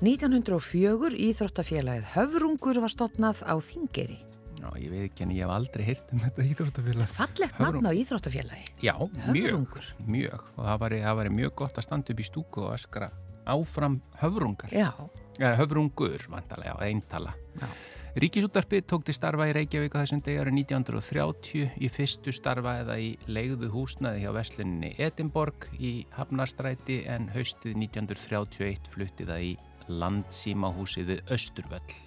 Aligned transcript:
1904 0.04 1.16
Íþróttafélagið 1.32 2.12
Höfrungur 2.12 2.84
var 2.84 2.92
stopnað 2.92 3.40
á 3.40 3.56
Þingeri. 3.56 4.35
Já, 4.66 4.70
ég 4.82 4.90
veit 4.90 5.04
ekki 5.12 5.24
en 5.28 5.32
ég 5.36 5.44
hef 5.46 5.52
aldrei 5.54 5.86
heyrt 5.86 6.14
um 6.16 6.20
þetta 6.26 6.46
íþróttafélag. 6.50 7.12
Fallegt 7.14 7.60
nafn 7.62 7.86
á 7.86 7.92
Íþróttafélagi. 7.94 8.64
Já, 8.82 8.96
mjög, 9.30 9.52
Höfrungur. 9.52 9.90
mjög. 10.10 10.46
Og 10.58 10.64
það 10.66 10.80
var, 10.82 10.96
það 11.06 11.16
var 11.22 11.30
mjög 11.38 11.56
gott 11.62 11.78
að 11.78 11.86
standa 11.86 12.14
upp 12.16 12.20
í 12.20 12.26
stúku 12.26 12.64
og 12.66 12.74
öskra 12.74 13.12
áfram 13.46 14.00
höfrungar. 14.24 14.72
Já, 14.74 14.90
Ja, 15.38 15.52
höfrungur, 15.60 16.26
vantarlega, 16.32 16.80
eintala. 16.82 17.34
já. 17.62 17.68
Ríkisúttarpið 18.16 18.86
tók 18.88 19.04
til 19.04 19.14
starfa 19.14 19.44
í 19.50 19.52
Reykjavík 19.54 19.92
á 19.92 20.00
þessum 20.00 20.22
degi 20.24 20.40
árið 20.40 20.56
1930 20.64 21.74
í 21.84 21.90
fyrstu 21.92 22.32
starfa 22.32 22.78
eða 22.86 22.96
í 22.98 23.10
leiðu 23.28 23.68
húsnaði 23.74 24.22
hjá 24.24 24.32
vesluninni 24.32 24.94
Edinborg 24.98 25.68
í 25.84 26.06
Hafnarstræti 26.16 27.02
en 27.12 27.28
haustið 27.36 27.76
1931 27.76 28.88
fluttið 28.88 29.28
það 29.34 29.44
í 29.44 29.58
landsímahúsið 29.92 31.06
við 31.12 31.22
Östurvöll. 31.36 31.98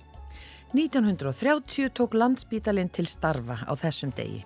1930 0.77 1.89
tók 1.97 2.13
landsbítalinn 2.13 2.91
til 2.93 3.09
starfa 3.09 3.63
á 3.65 3.73
þessum 3.73 4.13
degi. 4.13 4.43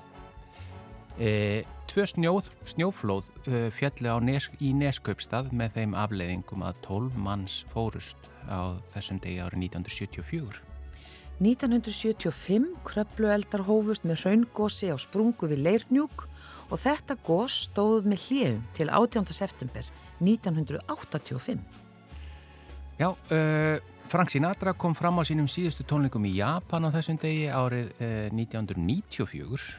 E, 1.19 1.63
tvö 1.91 2.05
snjóð, 2.07 2.51
snjóflóð 2.73 3.31
e, 3.45 3.71
fjalli 3.75 4.07
á 4.07 4.17
nes, 4.23 4.47
í 4.63 4.71
Neskaupstað 4.77 5.51
með 5.51 5.79
þeim 5.81 5.97
afleiðingum 5.99 6.63
að 6.63 6.79
12 6.87 7.19
manns 7.19 7.57
fórust 7.73 8.31
á 8.47 8.79
þessum 8.95 9.19
degi 9.23 9.43
árið 9.43 9.67
1974. 9.67 10.63
1975 11.43 12.71
kröplueldar 12.87 13.67
hófust 13.67 14.07
með 14.07 14.23
hraungósi 14.23 14.93
á 14.95 14.97
sprungu 15.01 15.51
við 15.51 15.65
Leirnjúk 15.67 16.29
og 16.71 16.81
þetta 16.81 17.17
gós 17.27 17.65
stóð 17.67 18.07
með 18.07 18.29
hljefum 18.29 18.65
til 18.79 18.91
18. 18.95 19.33
september 19.35 19.89
1985. 20.23 21.65
Já, 23.01 23.09
uh, 23.11 23.79
Frank 24.13 24.29
Sinatra 24.29 24.75
kom 24.77 24.93
fram 24.93 25.17
á 25.17 25.25
sínum 25.25 25.47
síðustu 25.49 25.87
tónleikum 25.89 26.27
í 26.29 26.35
Japan 26.37 26.85
á 26.85 26.93
þessum 26.93 27.17
degi 27.17 27.47
árið 27.49 27.87
uh, 27.97 28.27
1994. 28.37 29.79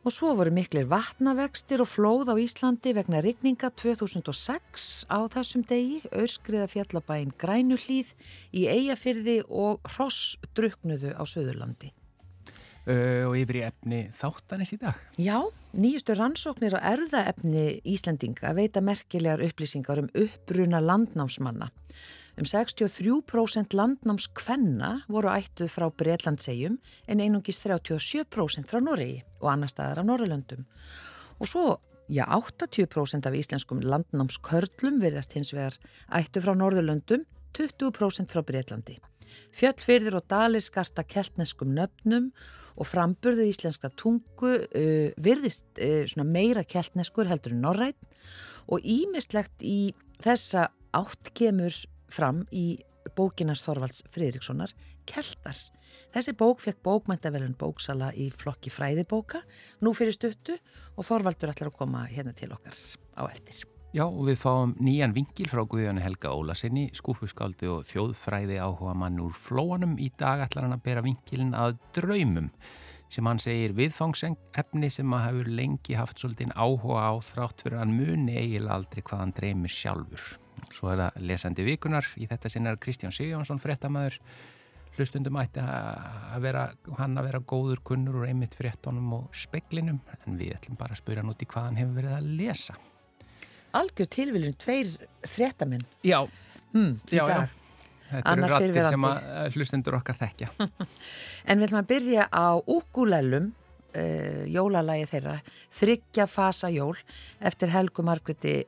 Og 0.00 0.14
svo 0.16 0.30
voru 0.38 0.54
miklir 0.56 0.86
vatnavextir 0.88 1.82
og 1.84 1.90
flóð 1.92 2.32
á 2.32 2.40
Íslandi 2.40 2.94
vegna 2.96 3.20
rigninga 3.20 3.68
2006 3.76 5.04
á 5.12 5.20
þessum 5.28 5.66
degi, 5.68 6.00
öskriða 6.08 6.70
fjallabæin 6.72 7.36
Grænuhlíð 7.36 8.16
í 8.56 8.64
Eyjafyrði 8.64 9.42
og 9.44 9.84
Hross 9.92 10.38
druknuðu 10.56 11.12
á 11.12 11.22
Suðurlandi. 11.28 11.92
Uh, 12.88 13.28
og 13.28 13.36
yfir 13.36 13.60
í 13.60 13.66
efni 13.68 14.02
þáttanis 14.16 14.72
í 14.72 14.80
dag. 14.80 15.04
Já, 15.20 15.42
nýjustu 15.76 16.16
rannsóknir 16.16 16.80
á 16.80 16.96
erðaefni 16.96 17.82
Íslandinga 17.84 18.56
veita 18.56 18.80
merkilegar 18.80 19.44
upplýsingar 19.44 20.00
um 20.00 20.08
uppbruna 20.16 20.80
landnámsmanna. 20.80 21.74
Um 22.36 22.44
63% 22.44 23.72
landnámskvenna 23.72 24.90
voru 25.08 25.30
ættuð 25.32 25.70
frá 25.72 25.86
Breitlandsegjum 25.88 26.74
en 27.08 27.22
einungis 27.24 27.62
37% 27.62 28.68
frá 28.68 28.82
Noregi 28.84 29.22
og 29.40 29.48
annar 29.54 29.72
staðar 29.72 30.02
af 30.02 30.08
Norrlöndum. 30.10 30.66
Og 31.40 31.48
svo, 31.48 31.78
já, 32.12 32.26
80% 32.28 33.24
af 33.24 33.38
íslenskum 33.40 33.80
landnámskörlum 33.80 35.00
virðast 35.00 35.32
hins 35.32 35.54
vegar 35.56 35.80
ættu 36.12 36.44
frá 36.44 36.52
Norrlöndum, 36.52 37.24
20% 37.56 38.28
frá 38.28 38.44
Breitlandi. 38.44 38.98
Fjöllfyrðir 39.56 40.20
og 40.20 40.28
dalir 40.28 40.60
skarta 40.60 41.08
keltneskum 41.08 41.72
nöfnum 41.72 42.34
og 42.76 42.84
framburður 42.84 43.48
íslenska 43.48 43.88
tungu 43.96 44.52
uh, 44.60 45.08
virðist 45.16 45.80
uh, 45.80 46.24
meira 46.28 46.68
keltneskur 46.68 47.32
heldur 47.32 47.56
en 47.56 47.64
norrætt 47.64 48.16
og 48.68 48.84
ímislegt 48.84 49.64
í 49.64 49.94
þessa 50.20 50.68
átt 50.92 51.32
kemur 51.32 51.72
fram 52.12 52.44
í 52.52 52.78
bókinas 53.16 53.62
Þorvalds 53.66 54.04
Friðrikssonar 54.14 54.72
Keltar. 55.06 55.58
Þessi 56.14 56.34
bók 56.38 56.62
fekk 56.62 56.82
bókmæntavelun 56.86 57.56
bóksala 57.58 58.10
í 58.16 58.28
flokki 58.32 58.72
fræðibóka 58.72 59.42
nú 59.84 59.92
fyrir 59.96 60.16
stuttu 60.16 60.56
og 60.96 61.06
Þorvaldur 61.06 61.52
ætlar 61.52 61.72
að 61.72 61.78
koma 61.78 62.06
hérna 62.10 62.34
til 62.36 62.52
okkar 62.54 62.76
á 63.20 63.22
eftir. 63.28 63.66
Já, 63.96 64.04
og 64.04 64.26
við 64.26 64.40
fáum 64.42 64.74
nýjan 64.82 65.14
vingil 65.16 65.46
frá 65.48 65.62
Guðjónu 65.64 66.02
Helga 66.04 66.32
Ólasinni, 66.36 66.90
skúfuskáldi 66.92 67.68
og 67.72 67.86
þjóðfræði 67.88 68.58
áhuga 68.60 68.92
mann 68.98 69.22
úr 69.22 69.32
flóanum. 69.32 69.94
Í 69.96 70.10
dag 70.20 70.42
ætlar 70.44 70.66
hann 70.66 70.76
að 70.76 70.82
bera 70.84 71.04
vingilin 71.06 71.54
að 71.56 71.78
draumum 71.96 72.50
sem 73.08 73.28
hann 73.28 73.40
segir 73.40 73.76
viðfangsefni 73.78 74.90
sem 74.90 75.14
að 75.14 75.24
hefur 75.28 75.52
lengi 75.60 75.96
haft 75.96 76.20
svolítið 76.20 76.52
áhuga 76.58 77.06
á 77.08 77.12
þrátt 77.24 77.62
fyrir 77.64 77.78
að 77.84 77.94
muni 77.94 78.34
eiginlega 78.34 78.80
aldrei 78.80 79.06
hvað 79.06 79.22
hann 79.22 79.36
dreymir 79.38 79.72
sjálfur. 79.72 80.26
Svo 80.70 80.90
er 80.92 81.00
það 81.00 81.24
lesandi 81.30 81.66
vikunar, 81.66 82.06
í 82.20 82.28
þetta 82.30 82.50
sinna 82.52 82.72
er 82.72 82.80
Kristján 82.82 83.14
Sigjónsson 83.14 83.60
fréttamaður, 83.62 84.18
hlustundum 84.96 85.36
ætti 85.40 85.60
að 85.60 86.40
vera, 86.44 86.66
hann 86.98 87.18
að 87.20 87.28
vera 87.28 87.42
góður 87.52 87.82
kunnur 87.84 88.22
úr 88.22 88.30
einmitt 88.30 88.56
fréttonum 88.56 89.12
og 89.18 89.36
speklinum, 89.36 90.00
en 90.24 90.38
við 90.40 90.56
ætlum 90.56 90.78
bara 90.80 90.96
að 90.96 91.02
spura 91.02 91.22
hann 91.22 91.32
út 91.32 91.44
í 91.44 91.48
hvað 91.50 91.68
hann 91.68 91.80
hefur 91.82 92.00
verið 92.00 92.16
að 92.16 92.32
lesa. 92.40 92.78
Algjör 93.76 94.08
tilviljun, 94.08 94.56
tveir 94.56 94.92
fréttamenn 95.28 95.84
Já, 96.06 96.22
hmm, 96.72 96.98
já, 97.12 97.24
já. 97.28 97.40
Þetta 98.06 98.32
eru 98.32 98.48
rattir 98.52 98.86
sem 98.86 99.06
að 99.08 99.56
hlustendur 99.56 99.96
okkar 99.98 100.18
þekkja. 100.20 100.50
En 101.50 101.58
við 101.58 101.68
ætlum 101.68 101.80
að 101.80 101.88
byrja 101.90 102.26
á 102.30 102.46
Ukulelum, 102.58 103.50
uh, 103.98 104.44
jólalagi 104.50 105.08
þeirra, 105.10 105.40
Þryggja 105.74 106.28
fasa 106.30 106.70
jól, 106.74 106.94
eftir 107.38 107.74
Helgu 107.74 108.06
Margreti 108.06 108.60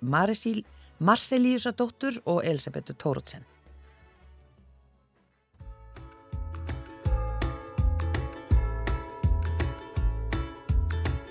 Marcelíusadóttur 0.99 2.23
og 2.27 2.43
Elisabetu 2.45 2.95
Tórótsen. 2.99 3.47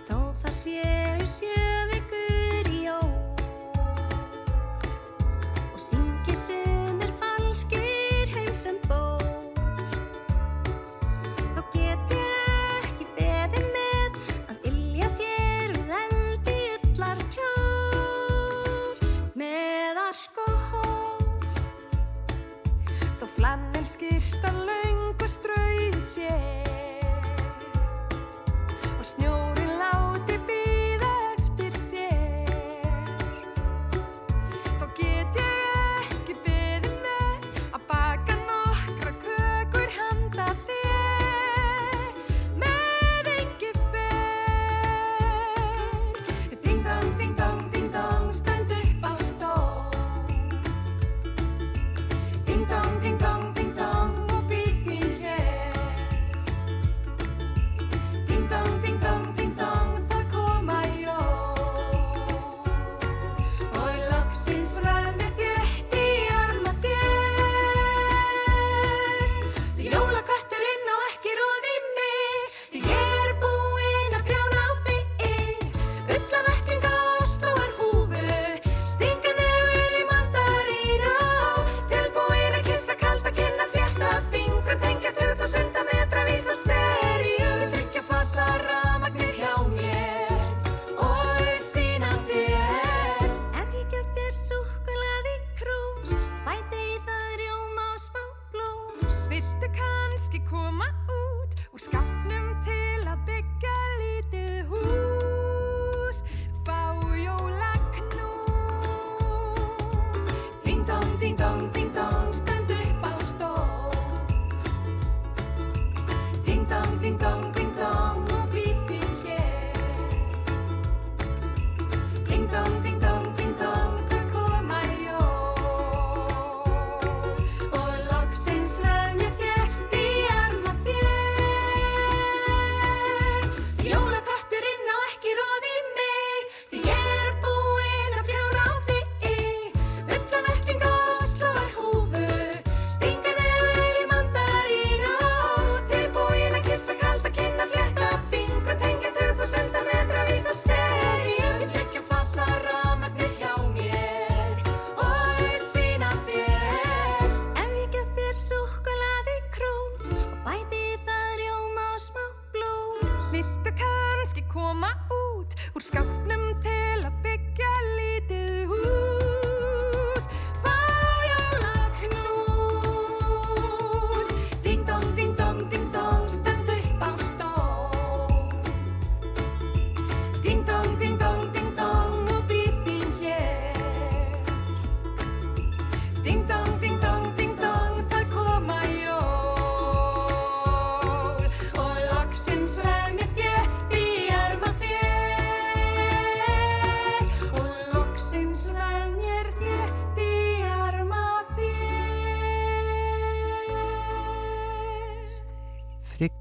Þó 0.07 0.17
það 0.39 0.53
séu 0.61 1.06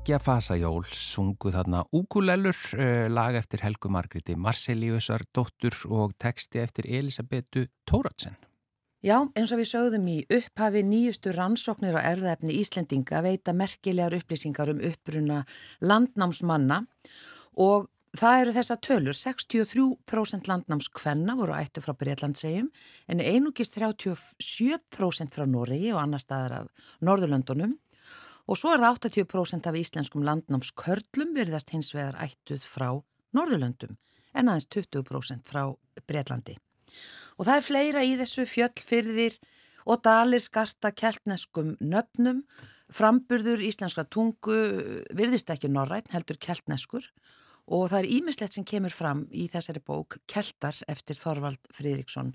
Þryggja 0.06 0.22
fasajól 0.22 0.84
sungu 0.94 1.50
þarna 1.50 1.80
Úkulellur, 1.98 2.54
uh, 2.78 3.08
lag 3.10 3.34
eftir 3.34 3.64
Helgu 3.64 3.90
Margreti 3.90 4.36
Marseliusar 4.38 5.24
dóttur 5.34 5.74
og 5.90 6.12
texti 6.22 6.60
eftir 6.62 6.86
Elisabetu 6.86 7.64
Tóratsen. 7.90 8.36
Já, 9.02 9.16
eins 9.34 9.50
og 9.50 9.58
við 9.58 9.66
sögðum 9.72 10.04
í 10.06 10.20
upphafi 10.30 10.84
nýjustu 10.86 11.32
rannsóknir 11.34 11.98
á 11.98 12.06
erðaefni 12.12 12.54
Íslendinga 12.54 13.18
veita 13.26 13.50
merkilegar 13.50 14.14
upplýsingar 14.20 14.70
um 14.70 14.84
uppbruna 14.86 15.40
landnámsmanna 15.82 16.84
og 17.58 17.88
það 18.14 18.44
eru 18.44 18.54
þessa 18.60 18.76
tölur, 18.78 19.18
63% 19.18 20.46
landnámskvenna 20.52 21.34
voru 21.34 21.58
ættu 21.58 21.82
frá 21.82 21.96
Breitlandsegjum 21.98 22.70
en 23.10 23.26
einugist 23.26 23.74
37% 23.74 25.34
frá 25.34 25.50
Noregi 25.50 25.90
og 25.90 26.04
annar 26.04 26.22
staðar 26.22 26.60
af 26.60 26.86
Norðurlöndunum 27.02 27.74
og 28.46 28.58
svo 28.58 28.72
er 28.74 28.82
það 28.82 29.00
80% 29.10 29.66
af 29.66 29.78
íslenskum 29.80 30.24
landnámskörlum 30.26 31.34
virðast 31.34 31.72
hins 31.74 31.92
vegar 31.94 32.18
ættuð 32.22 32.62
frá 32.62 32.88
Norðurlöndum 33.36 33.96
en 34.36 34.50
aðeins 34.52 34.68
20% 34.70 35.48
frá 35.48 35.62
Breitlandi. 36.06 36.56
Og 37.36 37.48
það 37.48 37.56
er 37.56 37.66
fleira 37.66 38.04
í 38.06 38.14
þessu 38.20 38.46
fjöllfyrðir 38.48 39.38
og 39.86 40.02
dalir 40.06 40.42
skarta 40.42 40.92
keltneskum 40.94 41.74
nöfnum, 41.80 42.44
framburður 42.92 43.62
íslenskra 43.66 44.06
tungu 44.06 44.56
virðist 45.16 45.50
ekki 45.50 45.70
norrætt, 45.72 46.12
heldur 46.14 46.38
keltneskur 46.38 47.08
og 47.66 47.88
það 47.90 47.98
er 47.98 48.10
ímislegt 48.16 48.56
sem 48.56 48.66
kemur 48.66 48.94
fram 48.94 49.24
í 49.34 49.48
þessari 49.50 49.82
bók 49.82 50.18
Keltar 50.30 50.78
eftir 50.90 51.18
Þorvald 51.18 51.62
Fridriksson 51.74 52.32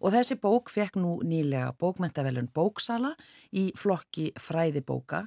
og 0.00 0.14
þessi 0.14 0.38
bók 0.42 0.72
fekk 0.74 0.98
nú 0.98 1.18
nýlega 1.26 1.72
bókmentavelun 1.78 2.50
bóksala 2.54 3.14
í 3.54 3.70
flokki 3.78 4.32
fræðibóka 4.42 5.26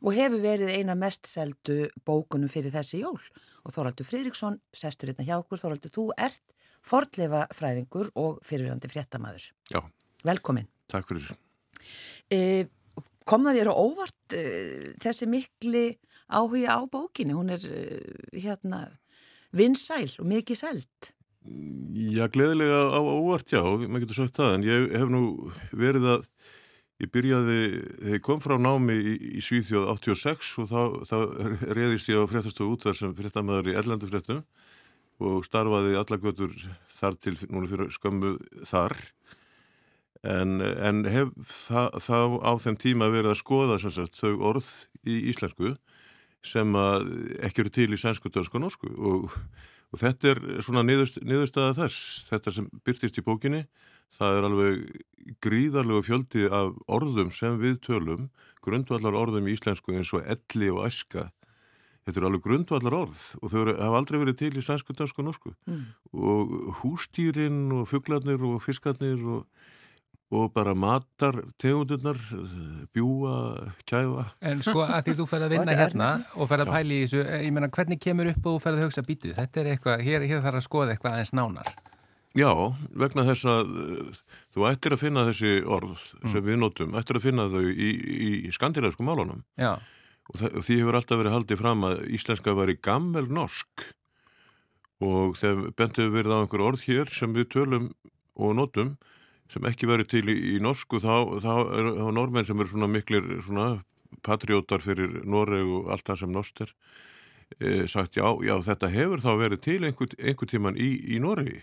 og 0.00 0.16
hefur 0.16 0.42
verið 0.44 0.74
eina 0.76 0.96
mest 0.96 1.28
seldu 1.28 1.86
bókunum 2.06 2.52
fyrir 2.52 2.74
þessi 2.74 3.02
jól 3.02 3.20
og 3.64 3.74
Þorvaldur 3.74 4.08
Fridriksson, 4.08 4.58
sestur 4.72 5.10
hérna 5.10 5.26
hjá 5.28 5.36
okkur, 5.36 5.60
Þorvaldur, 5.60 5.92
þú 5.92 6.06
ert 6.16 6.54
fordleifa 6.86 7.42
fræðingur 7.52 8.08
og 8.16 8.38
fyrirvændi 8.46 8.88
fréttamaður. 8.88 9.50
Já, 9.68 9.82
Velkomin. 10.24 10.68
takk 10.88 11.10
fyrir. 11.12 11.34
E, 12.32 12.66
kom 13.28 13.46
það 13.46 13.60
þér 13.60 13.70
á 13.72 13.74
óvart 13.74 14.36
e, 14.36 14.44
þessi 15.02 15.28
mikli 15.30 15.84
áhuga 16.30 16.76
á 16.76 16.80
bókinni? 16.90 17.36
Hún 17.36 17.52
er 17.54 17.64
e, 17.66 18.00
hérna 18.34 18.86
vinsæl 19.56 20.08
og 20.20 20.28
mikið 20.30 20.60
seld. 20.60 21.12
Já, 21.40 22.26
gleðilega 22.32 22.80
á 22.92 23.00
óvart, 23.00 23.48
já, 23.48 23.62
maður 23.64 24.04
getur 24.04 24.18
sagt 24.20 24.36
það, 24.36 24.56
en 24.58 24.66
ég 24.66 24.90
hef 24.92 25.08
nú 25.10 25.22
verið 25.72 26.08
að, 26.14 26.26
ég 27.00 27.12
byrjaði, 27.14 27.60
þegar 28.02 28.18
ég 28.18 28.24
kom 28.26 28.42
frá 28.44 28.56
námi 28.60 28.96
í, 29.00 29.14
í 29.40 29.44
Svíþjóð 29.44 29.88
86 29.94 30.50
og 30.60 30.68
þá, 30.68 30.82
þá 31.08 31.16
reyðist 31.72 32.12
ég 32.12 32.20
á 32.20 32.28
fréttastofu 32.28 32.76
út 32.76 32.84
þar 32.84 32.98
sem 32.98 33.16
fréttamaður 33.16 33.72
í 33.72 33.78
Erlendu 33.80 34.10
fréttum 34.10 34.44
og 35.20 35.44
starfaði 35.48 35.96
allagötur 36.00 36.52
þar 36.96 37.16
til 37.20 37.34
núna 37.48 37.68
fyrir 37.72 37.90
skömmu 37.96 38.34
þar 38.68 38.96
en, 40.26 40.60
en 40.60 41.04
hef 41.08 41.32
það, 41.48 41.98
þá 42.04 42.18
á 42.44 42.52
þeim 42.60 42.78
tíma 42.80 43.10
verið 43.12 43.32
að 43.32 43.40
skoða 43.40 43.78
sagt, 43.82 44.20
þau 44.20 44.36
orð 44.52 44.68
í 45.08 45.16
íslensku 45.32 45.76
sem 46.44 46.76
ekki 47.44 47.64
eru 47.64 47.72
til 47.72 47.90
í 47.92 48.00
sænsku, 48.00 48.32
dönsku 48.32 48.56
og 48.56 48.64
norsku. 48.64 48.90
Og, 48.96 49.34
og 49.90 50.00
þetta 50.00 50.32
er 50.32 50.42
svona 50.64 50.84
niðurst, 50.86 51.20
niðurstaða 51.24 51.76
þess, 51.82 52.28
þetta 52.30 52.54
sem 52.56 52.68
byrtist 52.86 53.20
í 53.20 53.24
bókinni, 53.26 53.64
það 54.16 54.38
er 54.38 54.46
alveg 54.48 54.78
gríðarlegu 55.44 56.06
fjöldi 56.06 56.46
af 56.48 56.72
orðum 56.90 57.32
sem 57.34 57.58
við 57.60 57.76
tölum, 57.86 58.30
grundvallar 58.64 59.18
orðum 59.18 59.50
í 59.50 59.56
íslensku 59.56 59.94
eins 59.94 60.12
og 60.16 60.24
elli 60.24 60.70
og 60.72 60.86
æska. 60.88 61.28
Þetta 62.06 62.22
eru 62.22 62.30
alveg 62.30 62.46
grundvallar 62.46 62.96
orð 62.96 63.24
og 63.38 63.52
þau 63.52 63.58
eru, 63.60 63.74
hafa 63.76 64.00
aldrei 64.00 64.18
verið 64.22 64.38
til 64.40 64.54
í 64.56 64.64
sænsku, 64.64 64.96
dansku 64.96 65.20
og 65.20 65.28
norsku. 65.28 65.52
Mm. 65.68 65.84
og 66.16 66.54
hústýrin 66.80 67.68
og 67.76 67.84
fugglarnir 67.90 68.40
og 68.48 68.62
fiskarnir 68.64 69.20
og, 69.20 69.44
og 70.30 70.52
bara 70.54 70.76
matar 70.78 71.40
tegundirnar, 71.58 72.18
bjúa, 72.94 73.34
kæfa. 73.88 74.28
En 74.46 74.62
sko 74.62 74.84
að 74.86 75.08
því 75.08 75.14
þú 75.18 75.26
ferð 75.30 75.46
að 75.46 75.52
vinna 75.56 75.76
hérna 75.78 76.10
og 76.36 76.50
ferð 76.50 76.66
að 76.68 76.74
pæli 76.76 76.98
í 76.98 77.06
þessu, 77.06 77.22
ég 77.46 77.54
menna 77.56 77.70
hvernig 77.74 78.02
kemur 78.02 78.30
upp 78.30 78.44
og 78.44 78.58
þú 78.58 78.64
ferð 78.64 78.78
að 78.78 78.86
hugsa 78.86 79.06
býtu, 79.06 79.32
þetta 79.34 79.62
er 79.62 79.70
eitthvað, 79.72 80.04
hér, 80.06 80.26
hér 80.30 80.44
þarf 80.44 80.60
að 80.60 80.66
skoða 80.68 80.94
eitthvað 80.94 81.16
aðeins 81.16 81.34
nánar. 81.34 81.72
Já, 82.38 82.50
vegna 82.94 83.24
þess 83.26 83.46
að 83.50 83.70
uh, 83.74 84.18
þú 84.54 84.66
ættir 84.70 84.94
að 84.94 85.02
finna 85.02 85.24
þessi 85.26 85.54
orð 85.66 86.04
sem 86.30 86.44
við 86.46 86.60
notum, 86.62 86.92
ættir 86.98 87.18
að 87.18 87.26
finna 87.26 87.48
þau 87.50 87.64
í, 87.66 87.88
í 88.46 88.52
skandinavisku 88.54 89.06
málunum. 89.06 89.42
Já. 89.58 89.74
Og, 90.30 90.36
það, 90.36 90.52
og 90.60 90.66
því 90.68 90.76
hefur 90.78 90.98
alltaf 91.00 91.18
verið 91.18 91.34
haldið 91.34 91.58
fram 91.64 91.88
að 91.88 92.04
íslenska 92.14 92.54
var 92.54 92.70
í 92.70 92.78
gammel 92.78 93.26
norsk 93.34 93.88
og 95.02 95.34
þegar 95.40 95.74
bentuðu 95.80 96.14
verið 96.14 96.36
á 96.36 96.40
einhver 96.44 96.62
orð 96.68 96.84
hér 96.86 97.10
sem 97.10 97.34
við 97.34 97.48
tölum 97.56 97.90
og 98.38 98.54
notum 98.60 98.94
sem 99.50 99.66
ekki 99.66 99.88
verið 99.90 100.10
til 100.12 100.24
í, 100.30 100.36
í 100.54 100.58
norsku 100.62 101.00
þá, 101.02 101.14
þá 101.42 101.54
er 101.76 101.88
þá 101.98 102.08
normenn 102.14 102.46
sem 102.46 102.60
eru 102.60 102.72
svona 102.72 102.90
miklir 102.90 103.26
svona 103.44 103.68
patriótar 104.26 104.82
fyrir 104.84 105.20
Noreg 105.28 105.66
og 105.66 105.90
allt 105.94 106.06
það 106.08 106.22
sem 106.22 106.32
norsk 106.34 106.64
er 106.64 106.72
e, 107.58 107.86
sagt 107.90 108.18
já, 108.18 108.26
já 108.46 108.56
þetta 108.66 108.90
hefur 108.92 109.22
þá 109.24 109.30
verið 109.40 109.62
til 109.66 109.78
einhver, 109.86 110.16
einhver 110.18 110.50
tíman 110.50 110.78
í, 110.78 110.90
í 111.14 111.20
Noregi 111.22 111.60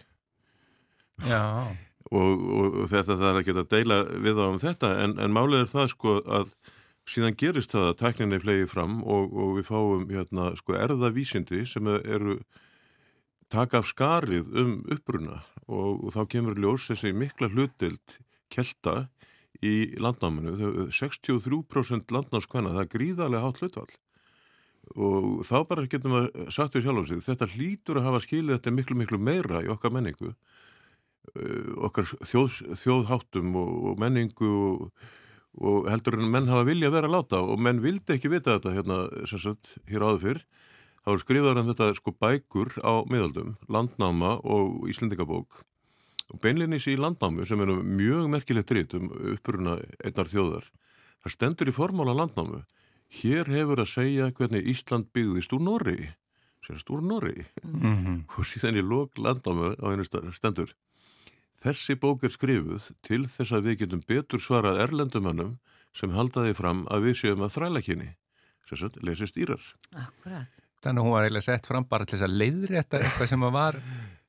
Já. 1.26 1.74
og, 2.12 2.48
og, 2.62 2.82
þetta 2.92 3.18
það 3.18 3.30
er 3.30 3.40
ekki 3.42 3.56
að 3.56 3.70
deila 3.74 4.00
við 4.26 4.42
á 4.42 4.46
um 4.48 4.60
þetta 4.62 4.92
en, 5.04 5.18
en 5.24 5.34
málið 5.34 5.64
er 5.64 5.72
það 5.72 5.92
sko 5.96 6.18
að 6.40 6.52
síðan 7.08 7.38
gerist 7.40 7.74
það 7.74 7.90
að 7.90 8.00
tækninni 8.04 8.42
flegi 8.44 8.70
fram 8.70 9.00
og, 9.04 9.32
og 9.32 9.54
við 9.58 9.70
fáum 9.70 10.08
hérna, 10.12 10.52
sko, 10.60 10.76
erðavísindi 10.76 11.64
sem 11.66 11.88
eru 11.98 12.42
taka 13.52 13.80
af 13.80 13.88
skarið 13.90 14.52
um 14.60 14.74
uppbruna 14.92 15.40
og, 15.68 16.08
og 16.08 16.16
þá 16.16 16.22
kemur 16.34 16.60
ljós 16.60 16.88
þessi 16.92 17.14
mikla 17.16 17.52
hlutild 17.54 18.18
kelta 18.54 19.08
í 19.64 19.98
landnáminu. 20.00 20.90
63% 20.94 22.14
landnámskvæna, 22.14 22.76
það 22.76 22.84
er 22.84 22.92
gríðarlega 22.94 23.46
hátt 23.48 23.64
hlutvall 23.64 23.96
og 24.96 25.42
þá 25.44 25.58
bara 25.68 25.84
getum 25.92 26.14
við 26.16 26.28
sagt 26.56 26.78
við 26.78 26.86
sjálf 26.86 27.02
um 27.02 27.08
sig, 27.10 27.24
þetta 27.26 27.48
hlýtur 27.52 27.98
að 28.00 28.06
hafa 28.08 28.22
skilið 28.24 28.54
þetta 28.56 28.72
miklu 28.72 28.96
miklu 28.96 29.18
meira 29.20 29.60
í 29.60 29.68
okkar 29.74 29.92
menningu 29.92 30.32
okkar 31.84 32.08
þjóð, 32.08 32.62
þjóðháttum 32.80 33.58
og, 33.60 33.74
og 33.90 33.98
menningu 34.00 34.48
og 34.48 34.86
og 35.58 35.88
heldur 35.90 36.20
en 36.20 36.30
menn 36.30 36.50
hafa 36.52 36.68
vilja 36.68 36.92
að 36.92 36.98
vera 37.00 37.10
að 37.10 37.16
láta 37.16 37.42
og 37.42 37.62
menn 37.62 37.82
vildi 37.82 38.14
ekki 38.14 38.30
vita 38.30 38.58
þetta 38.58 38.74
hérna, 38.76 38.98
sagt, 39.26 39.78
hér 39.90 40.06
áður 40.06 40.24
fyrr 40.26 40.44
þá 41.08 41.14
er 41.14 41.22
skrifaður 41.22 41.60
um 41.62 41.68
þetta 41.72 41.86
sko 41.96 42.12
bækur 42.20 42.74
á 42.84 42.94
miðaldum, 43.08 43.54
landnáma 43.72 44.34
og 44.44 44.90
Íslendingabók 44.92 45.62
og 46.28 46.42
beinleinis 46.44 46.90
í 46.92 46.98
landnámu 47.00 47.46
sem 47.48 47.62
er 47.64 47.72
mjög 47.80 48.26
merkilegt 48.34 48.74
rít 48.76 48.96
um 48.98 49.08
uppruna 49.32 49.78
einnar 50.04 50.28
þjóðar 50.28 50.68
það 51.24 51.36
stendur 51.38 51.72
í 51.72 51.76
formála 51.78 52.18
landnámu 52.18 52.60
hér 53.22 53.48
hefur 53.54 53.80
að 53.86 53.94
segja 53.94 54.28
hvernig 54.36 54.68
Ísland 54.68 55.08
byggðist 55.16 55.56
úr 55.56 55.64
Norri 55.64 56.10
sérst 56.68 56.92
úr 56.92 57.00
Norri 57.00 57.46
mm 57.64 57.80
-hmm. 57.80 58.20
og 58.36 58.44
síðan 58.44 58.76
í 58.76 58.84
lók 58.84 59.16
landnámu 59.16 59.80
á 59.80 59.86
einu 59.88 60.04
stendur 60.04 60.76
Þessi 61.64 61.96
bók 61.96 62.22
er 62.24 62.30
skrifuð 62.30 62.92
til 63.02 63.26
þess 63.26 63.52
að 63.56 63.66
við 63.66 63.80
getum 63.80 64.04
betur 64.06 64.40
svarað 64.40 64.82
erlendumannum 64.84 65.58
sem 65.94 66.14
haldaði 66.14 66.54
fram 66.54 66.86
að 66.94 67.08
við 67.08 67.16
séum 67.18 67.42
að 67.42 67.54
þræla 67.56 67.82
kynni. 67.82 68.10
Sérstaklega 68.68 69.10
lesi 69.10 69.26
stýrar. 69.26 69.64
Akkurat. 69.98 70.67
Þannig 70.84 71.02
að 71.02 71.06
hún 71.08 71.16
var 71.18 71.26
eiginlega 71.28 71.48
sett 71.48 71.66
fram 71.68 71.86
bara 71.90 72.06
til 72.06 72.18
þess 72.20 72.28
að 72.28 72.38
leiðrétta 72.42 73.00
eitthvað 73.02 73.32
sem 73.34 73.46
var. 73.58 73.80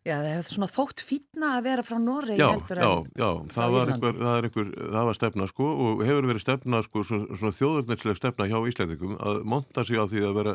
Já, 0.09 0.15
það 0.23 0.29
hefur 0.31 0.47
svona 0.55 0.69
þótt 0.73 1.01
fýtna 1.05 1.49
að 1.59 1.65
vera 1.67 1.83
frá 1.85 1.97
Noregi 2.01 2.39
Já, 2.41 2.47
heldur 2.55 2.79
já, 2.81 2.87
en 2.89 3.09
já, 3.19 3.27
frá 3.51 3.57
það 3.59 3.73
var, 3.75 3.91
einhver, 3.93 4.15
það, 4.23 4.37
er 4.39 4.47
einhver, 4.49 4.69
það 4.95 5.09
var 5.09 5.17
stefna 5.19 5.49
sko 5.51 5.67
og 5.85 6.03
hefur 6.07 6.29
verið 6.31 6.45
stefna 6.45 6.81
sko, 6.87 7.03
svona, 7.05 7.37
svona 7.41 7.57
þjóðurneslega 7.59 8.17
stefna 8.21 8.47
hjá 8.49 8.57
Íslandingum 8.71 9.17
að 9.19 9.41
monta 9.53 9.85
sig 9.85 10.01
á 10.01 10.05
því 10.09 10.23
að 10.31 10.39
vera 10.39 10.55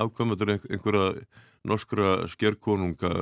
afkvæmundur 0.00 0.52
einhverja 0.54 1.04
norskra 1.68 2.14
skerkonunga 2.32 3.12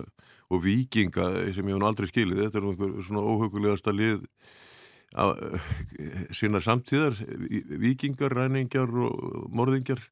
og 0.52 0.62
vikinga 0.68 1.26
sem 1.56 1.66
ég 1.66 1.74
hef 1.74 1.82
nú 1.82 1.88
aldrei 1.90 2.10
skilið, 2.12 2.44
þetta 2.44 2.60
er 2.60 2.66
nú 2.68 2.74
einhver 2.76 2.94
svona 3.08 3.26
óhugulegasta 3.32 3.96
lið 3.96 4.22
á, 5.18 5.24
sína 6.36 6.62
samtíðar, 6.62 7.18
vi- 7.48 7.64
vikingar, 7.88 8.36
ræningjar 8.38 8.92
og 9.08 9.48
morðingjar 9.50 10.04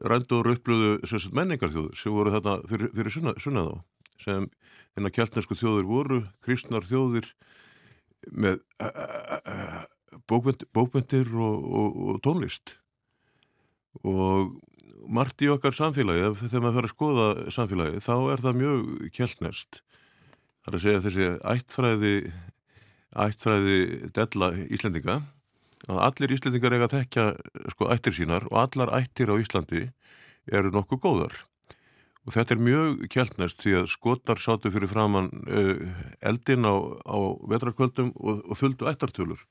rændu 0.00 0.40
og 0.40 0.46
röpluðu 0.48 0.98
menningarþjóður 1.36 1.96
sem 1.98 2.14
voru 2.14 2.34
þarna 2.34 2.56
fyrir, 2.70 2.92
fyrir 2.96 3.14
sunna, 3.14 3.34
sunna 3.40 3.66
þá 3.66 3.74
sem 4.20 4.48
þennan 4.96 5.14
kjartnesku 5.16 5.56
þjóður 5.56 5.86
voru, 5.88 6.22
kristnar 6.44 6.84
þjóðir 6.84 7.30
með 8.30 8.60
bókmyndir 10.28 11.30
og, 11.40 11.68
og, 11.80 12.00
og 12.10 12.18
tónlist. 12.24 12.74
Og 14.04 14.58
margt 15.08 15.40
í 15.40 15.48
okkar 15.48 15.72
samfélagi, 15.74 16.34
þegar 16.42 16.66
maður 16.66 16.76
fyrir 16.76 16.90
að 16.90 16.94
skoða 16.94 17.28
samfélagi, 17.56 18.02
þá 18.04 18.14
er 18.34 18.44
það 18.44 18.60
mjög 18.60 18.90
kjartnest 19.16 19.80
það 20.60 20.70
er 20.70 20.76
að 20.76 20.84
segja 20.84 21.02
þessi 21.06 21.28
ættfræði 21.54 22.14
ættfræði 23.24 23.78
della 24.16 24.50
Íslendinga 24.70 25.16
að 25.90 26.02
allir 26.06 26.34
Íslendingar 26.36 26.76
eiga 26.76 26.88
að 26.88 26.96
tekja 26.96 27.24
sko 27.74 27.90
ættir 27.92 28.16
sínar 28.16 28.46
og 28.50 28.58
allar 28.62 28.92
ættir 29.00 29.32
á 29.32 29.34
Íslandi 29.40 29.88
eru 30.50 30.72
nokkuð 30.74 31.02
góðar. 31.04 31.38
Og 32.28 32.34
þetta 32.36 32.54
er 32.54 32.62
mjög 32.62 33.04
kjaldnest 33.10 33.62
því 33.64 33.76
að 33.80 33.90
skotar 33.94 34.40
sátu 34.42 34.72
fyrir 34.72 34.90
framann 34.90 35.30
uh, 35.48 35.84
eldin 36.20 36.68
á, 36.68 36.74
á 37.08 37.18
vetrakvöldum 37.50 38.12
og, 38.14 38.42
og 38.44 38.60
þuldu 38.60 38.90
ættartölur. 38.90 39.44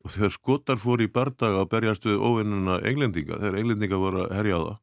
Og 0.00 0.14
þegar 0.14 0.32
skotar 0.32 0.80
fór 0.80 1.02
í 1.04 1.10
bardaga 1.12 1.60
að 1.60 1.72
berjast 1.74 2.06
við 2.08 2.22
óvinnuna 2.24 2.78
englendinga, 2.88 3.36
þegar 3.36 3.58
englendinga 3.60 4.00
voru 4.00 4.24
að 4.24 4.38
herja 4.38 4.60
á 4.60 4.62
það 4.62 4.78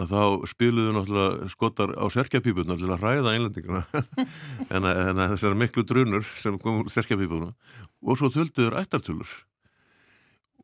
að 0.00 0.12
þá 0.12 0.48
spiluðu 0.48 0.92
náttúrulega 0.94 1.48
skotar 1.50 1.92
á 1.98 2.04
serkjapípunar 2.14 2.78
til 2.78 2.90
að 2.94 3.00
hræða 3.02 3.32
englendingana. 3.34 3.82
En, 4.74 4.86
þessar 5.32 5.56
miklu 5.58 5.82
drunur 5.82 6.26
sem 6.38 6.58
kom 6.62 6.84
úr 6.84 6.92
serkjapípuna 6.94 7.50
og 7.50 8.18
svo 8.18 8.30
þulduður 8.30 8.78
ættartölur 8.80 9.32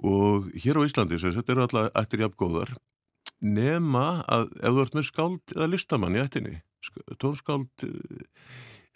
og 0.05 0.51
hér 0.61 0.81
á 0.81 0.87
Íslandi 0.87 1.19
sem 1.21 1.33
þetta 1.37 1.53
eru 1.55 1.65
alltaf 1.67 1.91
ættir 2.03 2.25
jafn 2.27 2.39
góðar 2.43 2.73
nema 3.45 4.23
að 4.33 4.49
ef 4.63 4.73
þú 4.77 4.83
ert 4.85 4.97
með 4.97 5.07
skáld 5.11 5.55
eða 5.57 5.69
listamann 5.73 6.17
í 6.17 6.23
ættinni 6.23 6.55
sk- 6.85 7.17
tónskáld 7.21 7.85
eh, 7.85 8.25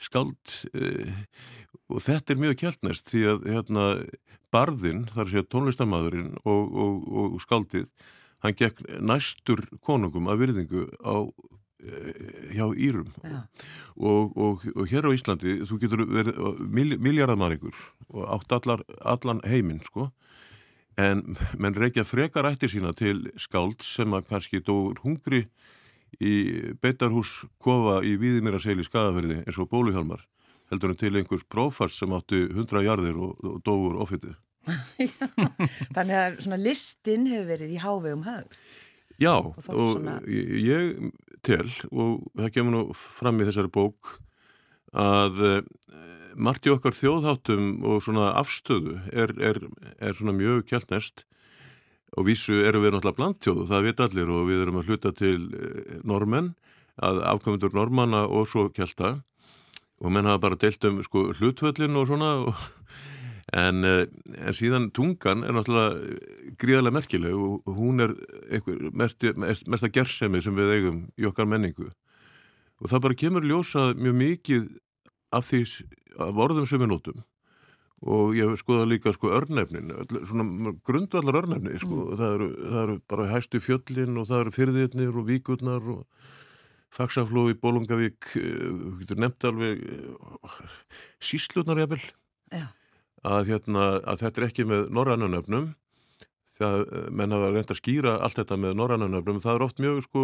skáld 0.01 0.55
uh, 0.73 1.21
og 1.93 2.01
þetta 2.05 2.33
er 2.33 2.41
mjög 2.41 2.57
kjaldnest 2.63 3.11
því 3.13 3.21
að 3.35 3.49
hérna, 3.53 3.85
barðinn, 4.55 5.03
þar 5.13 5.29
sé 5.29 5.43
tónlistamadurinn 5.53 6.33
og, 6.49 6.73
og, 6.73 7.05
og 7.35 7.41
skáldið 7.45 7.85
hann 8.41 8.57
gekk 8.57 8.81
næstur 9.05 9.61
konungum 9.85 10.31
af 10.33 10.41
virðingu 10.41 10.87
á 11.05 11.29
eh, 11.85 12.55
hjá 12.57 12.65
Írum 12.73 13.11
Já. 13.21 13.43
og, 14.01 14.33
og, 14.41 14.65
og 14.73 14.89
hér 14.89 15.05
á 15.05 15.13
Íslandi 15.13 15.59
þú 15.69 15.81
getur 15.83 16.07
verið 16.09 16.41
mil, 16.65 16.97
miljardamæringur 16.97 17.77
og 18.15 18.25
átt 18.39 18.57
allar, 18.57 18.87
allan 19.05 19.45
heiminn 19.45 19.85
sko 19.85 20.09
en 20.99 21.23
menn 21.59 21.77
reykja 21.79 22.05
frekar 22.05 22.49
ættir 22.51 22.73
sína 22.73 22.93
til 22.97 23.29
skáld 23.41 23.83
sem 23.87 24.11
að 24.17 24.27
kannski 24.33 24.61
dóur 24.65 24.99
hungri 25.05 25.45
í 26.21 26.35
beitarhús 26.83 27.45
kofa 27.63 28.01
í 28.05 28.17
Víðimýraseli 28.21 28.85
skagaferði 28.85 29.43
eins 29.45 29.59
og 29.63 29.71
bóluhjálmar 29.71 30.25
heldur 30.71 30.93
en 30.95 30.99
til 31.01 31.15
einhvers 31.19 31.47
prófast 31.51 31.99
sem 31.99 32.13
átti 32.15 32.45
hundra 32.55 32.83
jarðir 32.87 33.17
og, 33.19 33.39
og 33.43 33.59
dóur 33.67 33.97
ofitið. 34.05 34.37
Þannig 35.97 36.17
að 36.21 36.37
svona 36.45 36.59
listin 36.63 37.27
hefur 37.31 37.49
verið 37.49 37.73
í 37.75 37.81
hávegum 37.83 38.23
höfð. 38.27 38.59
Já, 39.21 39.35
þótt 39.37 39.73
og 39.75 39.91
svona- 39.97 40.21
ég 40.27 41.11
tel 41.45 41.67
og 41.91 42.27
það 42.39 42.53
kemur 42.55 42.75
nú 42.77 42.83
fram 42.97 43.41
í 43.43 43.49
þessari 43.49 43.73
bók 43.73 44.15
að 44.97 45.43
uh, 45.47 45.61
margt 46.41 46.67
í 46.67 46.73
okkar 46.73 46.95
þjóðháttum 46.97 47.85
og 47.87 48.03
svona 48.05 48.33
afstöðu 48.39 48.99
er, 49.13 49.35
er, 49.39 49.61
er 49.99 50.17
svona 50.17 50.35
mjög 50.37 50.65
kjaldnest 50.71 51.25
og 52.19 52.27
vísu 52.27 52.63
erum 52.67 52.85
við 52.85 52.95
náttúrulega 52.95 53.19
blandtjóð 53.19 53.63
og 53.65 53.71
það 53.71 53.87
veit 53.87 54.03
allir 54.05 54.33
og 54.35 54.47
við 54.49 54.63
erum 54.65 54.81
að 54.81 54.91
hluta 54.91 55.13
til 55.15 55.39
eh, 55.55 55.99
normenn 56.07 56.55
að 57.01 57.23
afkomendur 57.31 57.75
normanna 57.77 58.25
og 58.27 58.49
svo 58.51 58.69
kjálta 58.75 59.21
og 60.01 60.13
menn 60.13 60.29
hafa 60.29 60.43
bara 60.43 60.59
deilt 60.61 60.85
um 60.89 61.01
sko, 61.05 61.31
hlutvöllin 61.39 61.99
og 62.01 62.09
svona 62.11 62.33
og, 62.49 62.67
en, 63.55 63.85
eh, 63.87 64.05
en 64.41 64.57
síðan 64.57 64.91
tungan 64.97 65.45
er 65.47 65.55
náttúrulega 65.55 66.55
gríðarlega 66.61 66.99
merkileg 66.99 67.39
og 67.39 67.75
hún 67.79 68.03
er 68.03 68.17
einhver 68.51 68.91
mest, 68.91 69.23
mest, 69.37 69.71
mesta 69.71 69.93
gersemi 69.93 70.43
sem 70.43 70.57
við 70.57 70.77
eigum 70.79 71.03
í 71.19 71.29
okkar 71.31 71.49
menningu 71.51 71.93
og 72.81 72.93
það 72.93 73.03
bara 73.07 73.21
kemur 73.23 73.47
ljósa 73.47 73.91
mjög 73.97 74.17
mikið 74.25 74.69
af 75.37 75.47
því 75.51 75.65
af 76.21 76.41
orðum 76.47 76.67
sem 76.69 76.81
við 76.81 76.91
notum 76.91 77.21
og 78.01 78.33
ég 78.33 78.49
hef 78.49 78.63
skoðað 78.63 78.93
líka 78.95 79.13
sko 79.13 79.33
örnefnin, 79.37 79.91
svona 80.25 80.73
grundvallar 80.89 81.43
örnefni 81.43 81.77
sko, 81.83 82.15
það, 82.17 82.31
eru, 82.37 82.49
það 82.57 82.83
eru 82.83 82.95
bara 83.13 83.27
hæstu 83.29 83.61
fjöllin 83.61 84.21
og 84.21 84.29
það 84.31 84.45
eru 84.45 84.55
fyrðirnir 84.57 85.19
og 85.21 85.27
víkurnar 85.29 85.91
og 85.95 86.31
faksaflói, 86.91 87.55
Bólungavík, 87.61 88.33
uh, 88.41 88.97
getur 89.03 89.21
nefnt 89.21 89.47
alveg 89.47 89.85
uh, 89.85 90.57
síslutnar 91.23 91.79
jafnvel, 91.85 92.01
að, 93.21 93.53
hérna, 93.53 93.85
að 94.01 94.25
þetta 94.25 94.41
er 94.41 94.49
ekki 94.49 94.67
með 94.67 94.89
norrænunöfnum, 94.97 95.69
það 96.61 96.77
eh, 96.85 97.07
menn 97.21 97.33
hafa 97.35 97.49
reynd 97.55 97.73
að 97.75 97.79
skýra 97.81 98.13
allt 98.25 98.39
þetta 98.41 98.59
með 98.61 98.77
norrænunöfnum, 98.81 99.41
það 99.43 99.57
er 99.59 99.65
oft 99.67 99.83
mjög 99.83 99.99
sko 100.07 100.23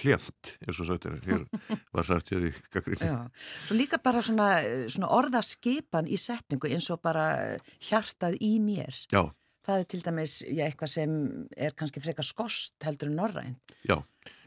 kleft, 0.00 0.52
eins 0.66 0.80
og 0.84 0.88
sagt 0.90 1.08
er, 1.10 1.18
hér 1.26 1.44
var 1.96 2.06
sagt 2.08 2.30
hér 2.34 2.46
í. 2.50 2.52
Já. 3.00 3.16
Svo 3.66 3.78
líka 3.80 3.98
bara 4.04 4.22
svona, 4.24 4.48
svona 4.92 5.10
orðaskipan 5.18 6.08
í 6.10 6.18
setningu 6.20 6.68
eins 6.70 6.88
og 6.94 7.00
bara 7.04 7.26
hjartað 7.88 8.38
í 8.44 8.56
mér. 8.64 8.94
Já, 9.12 9.24
Það 9.68 9.82
er 9.82 9.84
til 9.92 9.98
dæmis 10.02 10.34
já, 10.48 10.62
eitthvað 10.66 10.88
sem 10.88 11.10
er 11.60 11.74
kannski 11.76 12.00
frekar 12.02 12.24
skost 12.24 12.74
heldur 12.86 13.10
en 13.10 13.18
norræn. 13.20 13.58
já. 13.86 13.98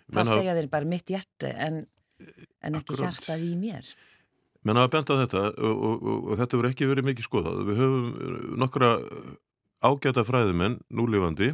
Það 0.09 0.19
hafa- 0.25 0.39
segja 0.39 0.55
þeir 0.57 0.69
bara 0.73 0.89
mitt 0.89 1.07
hjerti 1.13 1.51
en, 1.53 1.77
en 2.65 2.75
ekki 2.79 2.95
Akkúrat. 2.95 3.13
hjartað 3.13 3.43
í 3.45 3.53
mér. 3.61 3.91
Menn 4.65 4.79
hafa 4.81 4.89
bent 4.97 5.11
á 5.13 5.15
þetta 5.21 5.43
og, 5.53 5.79
og, 5.85 6.03
og, 6.03 6.27
og 6.33 6.37
þetta 6.41 6.57
verður 6.59 6.73
ekki 6.73 6.89
verið 6.89 7.07
mikið 7.11 7.27
skoðað. 7.29 7.61
Við 7.69 7.79
höfum 7.83 8.57
nokkra 8.63 8.89
ágæta 9.83 10.23
fræðimenn 10.27 10.79
núlifandi 10.93 11.53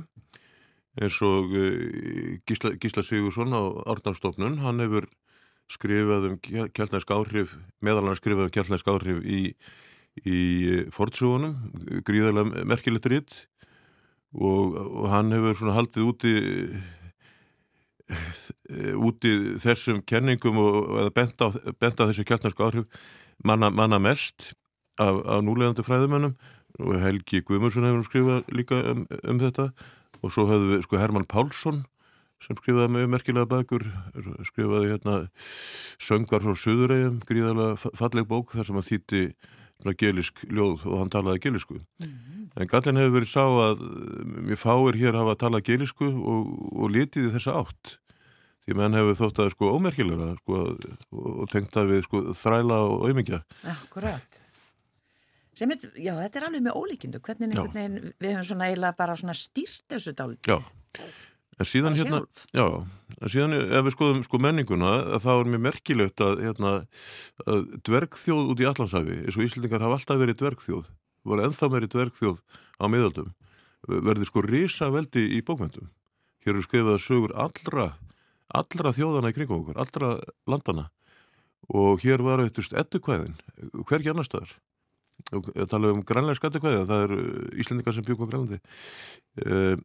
eins 0.99 1.19
og 1.25 1.53
uh, 1.55 2.37
Gísla, 2.47 2.75
Gísla 2.81 3.03
Sigursson 3.05 3.55
á 3.55 3.61
Árnarstofnun. 3.89 4.59
Hann 4.63 4.81
hefur 4.83 5.07
skrifað 5.69 6.31
um 6.31 6.37
kjálnæsk 6.41 7.11
áhrif, 7.13 7.53
meðal 7.85 8.09
hann 8.09 8.17
skrifað 8.17 8.47
um 8.47 8.53
kjálnæsk 8.55 8.89
áhrif 8.89 9.19
í, 9.21 9.41
í 10.25 10.39
fortsjóðunum, 10.95 12.01
gríðarlega 12.07 12.65
merkilegt 12.67 13.09
ritt 13.11 13.35
og, 14.33 14.73
og 14.77 15.09
hann 15.13 15.33
hefur 15.35 15.57
svona 15.59 15.77
haldið 15.77 16.07
úti 16.09 16.33
eh, 18.09 18.95
úti 18.97 19.35
þessum 19.61 20.01
kenningum 20.09 20.57
og, 20.61 20.77
eða 21.05 21.13
bent 21.13 22.01
á 22.01 22.07
þessu 22.09 22.25
kjartnarsku 22.25 22.65
áhrif 22.65 22.85
manna, 23.45 23.69
manna 23.69 24.01
mest 24.01 24.53
af, 24.99 25.21
af 25.21 25.45
núlegandi 25.45 25.85
fræðumennum 25.85 26.33
og 26.79 26.95
Helgi 27.03 27.41
Guðmundsson 27.47 27.87
hefur 27.87 28.07
skrifað 28.07 28.51
líka 28.55 28.79
um, 28.93 29.05
um 29.23 29.39
þetta. 29.41 29.69
Og 30.23 30.33
svo 30.35 30.47
hefðu 30.49 30.73
við 30.73 30.83
sko 30.87 30.99
Herman 30.99 31.27
Pálsson 31.31 31.83
sem 32.43 32.55
skrifaði 32.55 32.91
með 32.95 33.07
merkilega 33.11 33.47
bækur. 33.51 33.85
Skrifaði 34.47 34.93
hérna 34.93 35.15
söngar 35.99 36.43
frá 36.43 36.55
Suðuregjum, 36.55 37.21
gríðarlega 37.27 37.77
fa- 37.79 37.91
falleg 37.99 38.27
bók 38.29 38.53
þar 38.55 38.67
sem 38.69 38.79
að 38.79 38.89
þýtti 38.93 39.23
gelisk 39.99 40.41
ljóð 40.51 40.81
og 40.87 40.97
hann 41.03 41.11
talaði 41.13 41.39
gelisku. 41.45 41.77
En 42.59 42.67
gallin 42.67 42.97
hefur 42.99 43.13
verið 43.19 43.29
sá 43.31 43.43
að 43.45 43.83
uh, 43.85 44.23
mér 44.49 44.59
fáir 44.59 44.97
hér 44.99 45.15
hafa 45.19 45.37
talað 45.39 45.67
gelisku 45.69 46.09
og, 46.09 46.49
og 46.75 46.91
litið 46.91 47.29
í 47.29 47.33
þessa 47.37 47.53
átt. 47.61 47.93
Því 48.67 48.75
menn 48.77 48.97
hefur 48.97 49.15
þótt 49.21 49.39
að 49.45 49.53
sko 49.55 49.69
ómerkilega 49.77 50.33
sko, 50.41 50.59
og, 51.11 51.23
og 51.39 51.47
tengt 51.53 51.77
að 51.79 51.93
við 51.93 52.03
sko 52.09 52.23
þræla 52.37 52.81
og 52.89 53.05
auðmingja 53.07 53.39
Akkurat. 53.71 54.41
Sem 55.57 55.71
er, 55.73 55.81
já, 55.97 56.13
þetta 56.15 56.39
er 56.39 56.45
alveg 56.47 56.63
með 56.67 56.77
ólíkindu. 56.77 57.19
Hvernig 57.25 57.57
veginn, 57.57 57.97
við 58.21 58.35
höfum 58.35 58.47
svona 58.51 58.69
eiginlega 58.69 58.97
bara 58.99 59.17
svona 59.19 59.35
stýrt 59.37 59.85
þessu 59.91 60.13
dálítið. 60.15 60.53
Já, 60.53 61.03
en 61.59 61.67
síðan 61.67 61.97
Bara 61.97 62.03
hérna. 62.03 62.21
Já, 62.55 62.65
en 63.19 63.33
síðan 63.33 63.57
ef 63.59 63.83
við 63.87 63.95
skoðum 63.95 64.23
sko 64.23 64.39
menninguna 64.41 64.93
þá 65.19 65.29
er 65.33 65.51
mér 65.51 65.63
merkilegt 65.67 66.23
að, 66.23 66.43
hérna, 66.45 66.73
að 67.45 67.67
dvergþjóð 67.89 68.53
út 68.53 68.63
í 68.63 68.67
Allansafi 68.69 69.17
eins 69.25 69.37
og 69.37 69.45
Íslandingar 69.45 69.83
hafa 69.83 69.99
alltaf 69.99 70.21
verið 70.21 70.39
dvergþjóð 70.39 70.91
voru 71.27 71.45
ennþá 71.45 71.69
meiri 71.73 71.89
dvergþjóð 71.91 72.39
á 72.79 72.85
miðaldum 72.87 73.33
verði 73.89 74.29
sko 74.29 74.43
risa 74.45 74.89
veldi 74.93 75.25
í 75.35 75.41
bókmyndum 75.45 75.89
hér 76.45 76.55
eru 76.55 76.63
skrifað 76.63 77.01
sögur 77.03 77.35
allra 77.35 77.91
allra 78.49 78.93
þjóðana 78.95 79.31
í 79.31 79.35
kringum 79.35 79.61
okkur, 79.61 79.77
allra 79.83 80.15
landana 80.49 80.87
og 81.69 82.01
hér 82.01 82.23
var 82.25 82.41
eitthvað 82.41 82.79
ettukvæðin, 82.81 83.35
hvergi 83.85 84.13
annar 84.13 84.27
staðar 84.27 84.55
og 85.35 85.49
tala 85.69 85.91
um 85.93 86.01
grænlega 86.05 86.39
skattukvæði 86.39 86.85
það 86.89 87.05
eru 87.05 87.19
Íslendingar 87.61 87.95
sem 87.95 88.05
bjúk 88.07 88.23
á 88.23 88.29
Grænlandi. 88.29 88.59
E, 89.45 89.77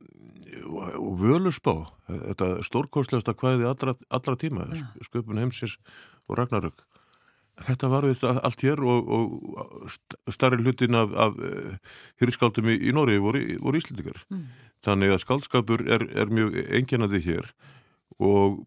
og, 0.65 1.21
völusbá, 1.21 1.75
þetta 2.09 2.51
stórkostlegasta 2.67 3.35
kvæði 3.37 3.69
allra, 3.69 3.97
allra 4.09 4.37
tíma 4.41 4.69
Já. 4.73 4.85
sköpun 5.05 5.41
heimsins 5.43 5.79
og 6.29 6.39
Ragnarök. 6.39 6.85
Þetta 7.65 7.89
var 7.93 8.03
við 8.09 8.25
allt 8.27 8.65
hér 8.67 8.81
og, 8.83 9.11
og 9.15 9.91
st- 9.93 10.19
starri 10.35 10.59
hlutin 10.65 10.97
af, 10.99 11.13
af 11.15 11.37
hyrskáldum 12.23 12.67
í, 12.73 12.81
í 12.89 12.95
Nóri 12.95 13.21
voru, 13.23 13.45
voru 13.63 13.79
Íslendingar. 13.79 14.25
Mm. 14.31 14.49
þannig 14.85 15.15
að 15.15 15.23
skáldskapur 15.23 15.85
er, 15.89 16.03
er 16.13 16.33
mjög 16.33 16.59
enginandi 16.77 17.21
hér. 17.25 17.53
Og, 18.21 18.61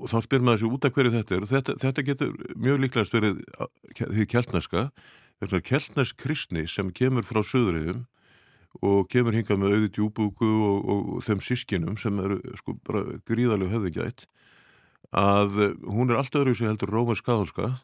og 0.00 0.08
þá 0.10 0.16
spyr 0.24 0.42
maður 0.44 0.64
sér 0.64 0.72
út 0.76 0.86
af 0.88 0.96
hverju 0.96 1.12
þetta 1.14 1.36
er. 1.36 1.44
Og 1.44 1.52
þetta, 1.52 1.76
þetta 1.84 2.06
getur 2.08 2.32
mjög 2.56 2.80
líklegast 2.82 3.14
verið 3.14 3.44
því 4.00 4.26
keltneska. 4.32 4.88
vegna 4.90 5.14
keltnesk 5.64 6.18
kristni 6.20 6.66
sem 6.70 6.92
kemur 6.92 7.26
frá 7.28 7.42
söðuriðum 7.44 8.04
og 8.82 9.08
kemur 9.10 9.36
hingað 9.36 9.60
með 9.60 9.74
auðvitað 9.74 9.96
djúbúku 9.98 10.50
og, 10.50 10.78
og, 10.90 11.10
þeim 11.22 11.42
sískinum 11.44 11.98
sem 12.00 12.18
eru 12.18 12.40
sko 12.58 12.74
bara 12.86 13.18
gríðarlega 13.28 13.76
höfðingjætt 13.76 14.26
að 15.14 15.60
eh, 15.62 15.74
hún 15.86 16.10
er 16.10 16.18
alltaf 16.18 16.42
öðru 16.42 16.56
sem 16.58 16.70
heldur 16.72 16.90
rómans 16.90 17.22
kathólska 17.22 17.76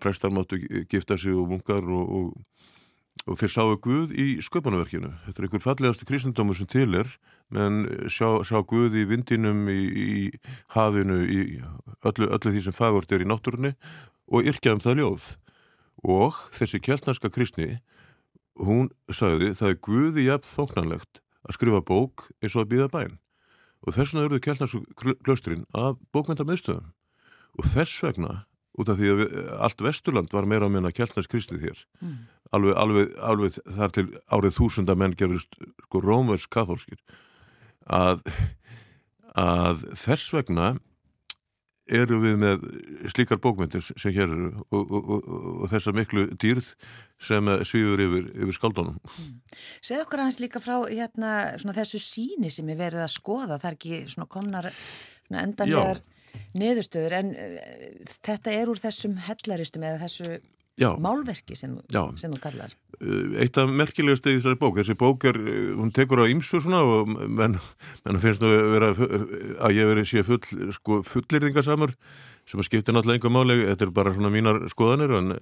prestar 0.00 0.30
máttu 0.30 0.58
gifta 0.90 1.16
sig 1.18 1.34
og 1.34 1.48
munkar 1.48 1.82
og, 1.82 2.08
og, 2.08 2.32
og 3.26 3.38
þeir 3.40 3.52
sáu 3.52 3.76
Guð 3.82 4.12
í 4.12 4.26
sköpunarverkinu. 4.44 5.12
Þetta 5.26 5.40
er 5.40 5.46
einhver 5.48 5.64
fallegasti 5.64 6.08
kristendómur 6.08 6.58
sem 6.58 6.68
til 6.70 6.92
er 6.98 7.08
menn 7.52 7.84
sjá, 8.08 8.42
sjá 8.44 8.60
Guð 8.68 8.96
í 9.00 9.06
vindinum 9.08 9.64
í, 9.72 9.80
í 9.80 10.12
hafinu 10.76 11.22
í 11.24 11.42
öllu, 12.04 12.28
öllu 12.28 12.52
því 12.52 12.66
sem 12.66 12.76
fagurt 12.76 13.12
er 13.12 13.24
í 13.24 13.28
náttúrunni 13.28 13.74
og 14.32 14.48
yrkja 14.48 14.76
um 14.76 14.82
það 14.84 15.00
ljóð 15.00 15.28
og 16.02 16.38
þessi 16.54 16.80
kjeltnarska 16.82 17.30
kristni 17.32 17.80
hún 18.60 18.90
sagði 19.12 19.52
það 19.58 19.74
er 19.74 19.82
Guði 19.86 20.26
jafn 20.28 20.48
þóknanlegt 20.50 21.22
að 21.46 21.56
skrifa 21.56 21.82
bók 21.86 22.28
eins 22.42 22.56
og 22.56 22.64
að 22.64 22.72
býða 22.74 22.88
bæn 22.92 23.18
og 23.82 23.96
þess 23.96 24.12
vegna 24.12 24.26
eruðu 24.26 24.42
kjeltnarsku 24.46 25.14
klöstrin 25.26 25.64
af 25.74 25.98
bókmynda 26.14 26.46
meðstöðum 26.46 26.92
og 27.58 27.70
þess 27.72 28.02
vegna 28.04 28.42
út 28.78 28.88
af 28.88 28.96
því 28.96 29.10
að 29.12 29.18
við, 29.20 29.32
allt 29.60 29.82
Vesturland 29.84 30.32
var 30.32 30.46
meira 30.48 30.68
á 30.68 30.72
meina 30.72 30.92
kjeltnars 30.94 31.28
kristið 31.28 31.66
hér 31.68 31.82
Mm. 32.02 32.14
alveg, 32.52 32.76
alveg, 32.76 33.12
alveg 33.20 33.58
þar 33.76 33.92
til 33.92 34.06
árið 34.28 34.56
þúsunda 34.58 34.96
menn 34.96 35.14
gerðust 35.16 35.54
sko 35.86 36.00
rómvers 36.00 36.46
kathólskir 36.48 36.98
að, 37.86 38.22
að 39.36 39.84
þess 39.96 40.32
vegna 40.34 40.74
eru 41.92 42.18
við 42.22 42.38
með 42.40 42.66
slíkar 43.12 43.40
bókmyndir 43.42 43.84
sem 43.84 44.14
hér 44.14 44.28
eru 44.28 44.50
og, 44.70 44.82
og, 44.82 45.00
og, 45.00 45.26
og 45.62 45.72
þessa 45.72 45.94
miklu 45.96 46.26
dýrð 46.40 46.72
sem 47.22 47.50
svífur 47.68 48.02
yfir, 48.02 48.30
yfir 48.34 48.56
skaldunum. 48.56 48.96
Segð 49.84 50.04
okkur 50.06 50.24
aðeins 50.24 50.40
líka 50.42 50.62
frá 50.62 50.76
hérna, 50.88 51.34
svona, 51.60 51.76
þessu 51.76 52.00
síni 52.02 52.50
sem 52.50 52.70
er 52.72 52.80
verið 52.80 53.04
að 53.04 53.12
skoða, 53.14 53.58
það 53.58 53.68
er 53.70 53.78
ekki 53.78 54.00
svona 54.14 54.30
komnar 54.32 54.70
svona 54.72 55.44
endanlegar 55.46 56.02
niðurstöður 56.56 57.18
en 57.18 57.34
uh, 57.36 57.60
þetta 58.24 58.56
er 58.56 58.72
úr 58.72 58.80
þessum 58.80 59.18
hellaristum 59.26 59.86
eða 59.88 60.02
þessu 60.06 60.40
Já, 60.80 60.88
málverki 60.96 61.52
sem, 61.58 61.74
sem 62.16 62.32
þú 62.32 62.38
kallar. 62.40 62.72
uh, 63.02 63.34
eitt 63.42 63.58
af 63.60 63.68
merkilegast 63.68 64.24
í 64.24 64.38
þessari 64.38 64.56
bók, 64.60 64.78
þessi 64.80 64.96
bók 64.96 65.26
er, 65.28 65.36
uh, 65.36 65.74
hún 65.76 65.92
tekur 65.92 66.22
á 66.24 66.30
ymsu 66.32 66.62
svona 66.64 66.80
og 66.80 67.10
menn, 67.12 67.58
menn 68.06 68.20
finnst 68.22 68.40
nú 68.40 68.48
vera 68.72 68.92
að 68.96 69.76
ég 69.76 69.90
veri 69.90 70.04
sé 70.08 70.24
full, 70.24 70.40
sko, 70.72 71.02
fullirðingasamur 71.04 71.92
sem 72.48 72.62
að 72.62 72.70
skipta 72.70 72.94
náttúrulega 72.96 73.20
einhver 73.20 73.34
máli, 73.36 73.58
þetta 73.68 73.86
er 73.86 73.94
bara 73.94 74.14
svona 74.16 74.32
mínar 74.32 74.62
skoðanir 74.72 75.12
en, 75.20 75.34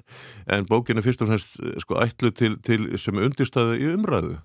en 0.50 0.66
bókin 0.68 0.98
er 0.98 1.06
fyrst 1.06 1.22
og 1.22 1.30
fremst 1.30 1.60
sko 1.84 2.00
ætlu 2.02 2.32
til, 2.34 2.56
til 2.66 2.90
sem 3.00 3.22
undirstaði 3.22 3.78
í 3.80 3.92
umræðu. 3.94 4.40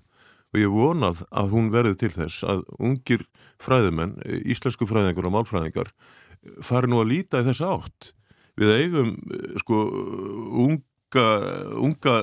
Og 0.54 0.60
ég 0.62 0.72
vonað 0.72 1.24
að 1.34 1.50
hún 1.52 1.72
verði 1.74 1.98
til 2.00 2.12
þess 2.14 2.46
að 2.46 2.62
ungir 2.78 3.26
fræðimenn, 3.60 4.14
íslensku 4.46 4.86
fræðingar 4.88 5.26
og 5.26 5.34
málfræðingar 5.34 5.90
fari 6.64 6.88
nú 6.88 7.02
að 7.02 7.10
líta 7.10 7.42
í 7.42 7.48
þessa 7.50 7.74
átt. 7.74 8.12
Við 8.56 8.74
eigum 8.74 9.14
eh, 9.30 9.56
sko 9.62 9.80
unga, 10.66 11.26
unga 11.76 12.18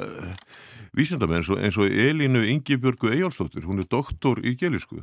vísindamenn 0.94 1.42
eins 1.42 1.52
eins 1.54 1.80
og 1.82 1.90
Elínu 1.90 2.44
Ingibjörgu 2.54 3.12
Eyjálfsdóttir, 3.14 3.66
hún 3.70 3.82
er 3.82 3.90
doktor 3.90 4.42
í 4.44 4.56
gelisku 4.60 5.02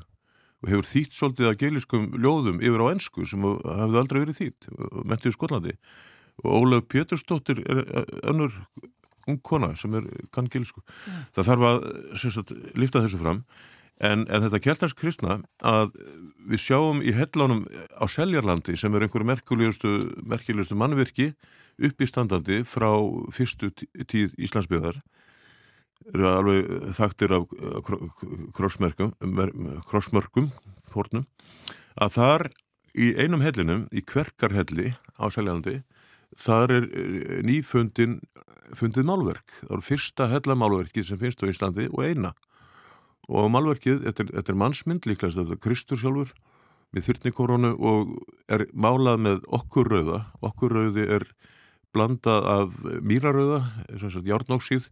og 0.61 0.69
hefur 0.69 0.87
þýtt 0.87 1.16
svolítið 1.16 1.49
að 1.49 1.59
geliskum 1.62 2.07
ljóðum 2.21 2.61
yfir 2.61 2.83
á 2.85 2.87
ennsku 2.93 3.25
sem 3.29 3.45
hafði 3.45 4.01
aldrei 4.03 4.21
verið 4.21 4.40
þýtt, 4.43 4.69
mentið 5.09 5.33
í 5.33 5.37
Skotlandi. 5.37 5.77
Og 6.45 6.57
Ólaf 6.57 6.85
Pétursdóttir 6.93 7.62
er 7.64 7.81
önnur 8.29 8.53
ung 9.29 9.40
kona 9.45 9.73
sem 9.77 9.95
er 9.97 10.07
kann 10.35 10.49
gelisku. 10.53 10.83
Það 11.37 11.49
þarf 11.49 11.66
að 11.71 11.87
sagt, 12.21 12.53
lifta 12.77 13.03
þessu 13.05 13.21
fram 13.21 13.43
En, 14.01 14.25
en 14.33 14.45
þetta 14.47 14.63
kjeltars 14.65 14.95
kristna 14.97 15.43
að 15.61 15.91
við 16.49 16.63
sjáum 16.63 17.03
í 17.05 17.13
hellánum 17.13 17.67
á 18.01 18.05
Seljarlandi 18.09 18.73
sem 18.81 18.95
er 18.97 19.05
einhverju 19.05 19.29
merkilegustu, 19.29 20.77
mannvirki 20.79 21.35
upp 21.85 22.01
í 22.01 22.09
standandi 22.09 22.63
frá 22.65 22.89
fyrstu 23.37 23.69
tí- 23.77 23.91
tíð 24.09 24.33
Íslandsbyðar 24.41 25.03
eru 26.15 26.31
alveg 26.31 26.71
þaktir 26.97 27.37
af 27.37 27.45
krossmerkum, 28.57 29.13
krossmörkum 29.87 30.49
fórnum, 30.91 31.27
að 32.01 32.17
þar 32.17 32.47
í 32.97 33.13
einum 33.21 33.45
hellinum, 33.45 33.85
í 33.93 34.01
Kverkarhelli 34.03 34.95
á 35.21 35.29
Seljarlandi, 35.29 35.83
þar 36.41 36.73
er 36.79 36.89
eh, 36.89 37.41
nýfundin 37.47 38.21
fundið 38.79 39.07
málverk. 39.07 39.61
Það 39.61 39.75
eru 39.77 39.87
fyrsta 39.87 40.29
hellamálverkið 40.31 41.07
sem 41.07 41.21
finnst 41.21 41.45
á 41.45 41.51
Íslandi 41.51 41.91
og 41.91 42.05
eina 42.07 42.33
og 43.29 43.51
málverkið, 43.53 44.05
þetta 44.07 44.25
er, 44.25 44.33
þetta 44.39 44.53
er 44.53 44.61
mannsmynd 44.63 45.09
líklegast, 45.09 45.41
þetta 45.41 45.57
er 45.57 45.63
Kristur 45.65 46.01
sjálfur 46.01 46.33
með 46.91 47.07
þyrtnikoronu 47.07 47.75
og 47.77 48.15
er 48.51 48.67
málað 48.75 49.21
með 49.27 49.45
okkur 49.61 49.91
rauða 49.93 50.25
okkur 50.47 50.75
rauði 50.79 51.07
er 51.19 51.27
blandað 51.95 52.47
af 52.47 52.81
mýrarauða, 53.03 53.61
eins 53.91 54.17
og 54.17 54.27
járnóksíð 54.27 54.91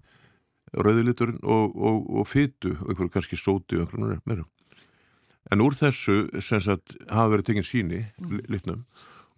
rauðiliturinn 0.77 1.41
og, 1.43 1.77
og, 1.77 2.09
og 2.21 2.29
fytu, 2.29 2.75
einhverju 2.85 3.13
kannski 3.15 3.39
sóti 3.39 3.79
og 3.79 3.87
einhverju 3.87 4.19
meira. 4.29 4.47
En 5.49 5.63
úr 5.65 5.77
þessu 5.77 6.27
sem 6.45 6.61
sagt 6.61 6.97
hafa 7.09 7.33
verið 7.33 7.49
tekinn 7.49 7.67
síni 7.67 8.03
mm. 8.21 8.43
litnum 8.53 8.83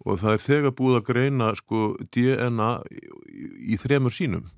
og 0.01 0.19
það 0.19 0.33
er 0.33 0.43
þegar 0.43 0.75
búið 0.75 0.97
að 0.97 1.07
greina 1.07 1.51
sko 1.55 1.93
DNA 2.11 2.71
í, 2.91 3.45
í 3.73 3.79
þremur 3.79 4.13
sínum 4.15 4.49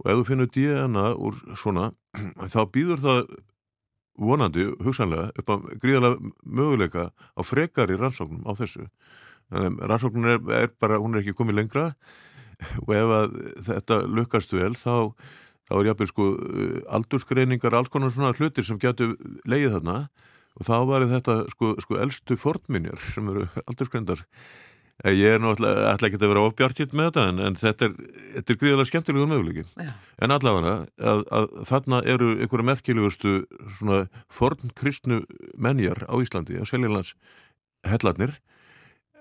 og 0.00 0.08
ef 0.08 0.20
þú 0.20 0.26
finnur 0.30 0.50
DNA 0.54 1.06
úr 1.18 1.40
svona 1.58 1.90
þá 2.54 2.60
býður 2.72 3.04
það 3.04 3.20
vonandi, 4.18 4.66
hugsanlega, 4.84 5.30
upp 5.38 5.52
á 5.52 5.56
gríðarlega 5.82 6.32
möguleika 6.44 7.10
á 7.10 7.40
frekari 7.46 7.98
rannsóknum 7.98 8.46
á 8.48 8.52
þessu. 8.58 8.88
Rannsóknun 9.50 10.30
er, 10.30 10.40
er 10.54 10.72
bara, 10.80 11.00
hún 11.02 11.14
er 11.14 11.24
ekki 11.24 11.36
komið 11.38 11.60
lengra. 11.60 11.86
Og 12.84 12.90
ef 12.94 13.12
að 13.16 13.36
þetta 13.66 14.00
lukkast 14.04 14.52
vel 14.52 14.74
þá, 14.76 15.12
þá 15.68 15.74
er 15.78 15.86
jáfnvel 15.90 16.10
sko 16.10 16.26
uh, 16.36 16.80
aldursgreiningar, 16.98 17.76
alls 17.76 17.92
konar 17.92 18.12
svona 18.12 18.34
hlutir 18.36 18.66
sem 18.66 18.80
getur 18.80 19.16
leið 19.48 19.78
þarna. 19.78 20.00
Og 20.60 20.66
þá 20.66 20.74
var 20.90 21.06
þetta 21.08 21.36
sko, 21.54 21.72
sko 21.80 22.00
elstu 22.02 22.36
fornminjar 22.36 23.00
sem 23.00 23.28
eru 23.32 23.46
aldursgreindar. 23.70 24.26
Eh, 24.26 24.69
Ég 25.08 25.36
er 25.36 25.40
nú 25.40 25.54
alltaf, 25.54 26.02
ekki 26.04 26.18
að 26.18 26.26
vera 26.28 26.42
ofbjartitt 26.44 26.90
með 26.92 27.06
þetta 27.08 27.22
en, 27.30 27.38
en 27.46 27.54
þetta 27.56 27.86
er, 27.88 27.94
er 28.36 28.44
gríðarlega 28.50 28.88
skemmtilegur 28.90 29.30
möguleiki. 29.30 29.62
Já. 29.80 29.94
En 30.20 30.34
allavega 30.34 30.74
að, 31.00 31.22
að 31.32 31.46
þarna 31.70 32.00
eru 32.04 32.34
einhverja 32.36 32.68
merkilegustu 32.68 33.32
svona 33.78 34.02
forn 34.28 34.74
kristnu 34.76 35.22
menjar 35.56 36.04
á 36.04 36.14
Íslandi, 36.20 36.60
á 36.60 36.68
Seljalands 36.68 37.14
hellarnir, 37.88 38.36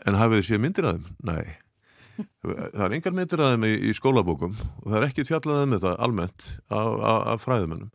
en 0.04 0.20
hafið 0.20 0.42
þið 0.42 0.50
séð 0.50 0.64
myndir 0.66 0.90
að 0.90 1.00
þeim? 1.00 1.08
Nei. 1.32 1.48
Það 2.76 2.84
er 2.90 2.98
engar 2.98 3.16
myndir 3.16 3.46
að 3.46 3.54
þeim 3.54 3.70
í, 3.70 3.72
í 3.88 3.96
skólabókum 3.96 4.58
og 4.60 4.90
það 4.90 4.98
er 4.98 5.08
ekki 5.08 5.28
fjallað 5.30 5.64
um 5.64 5.78
þetta 5.78 5.96
almennt 6.04 6.50
af, 6.76 7.40
fræðumennum. 7.46 7.94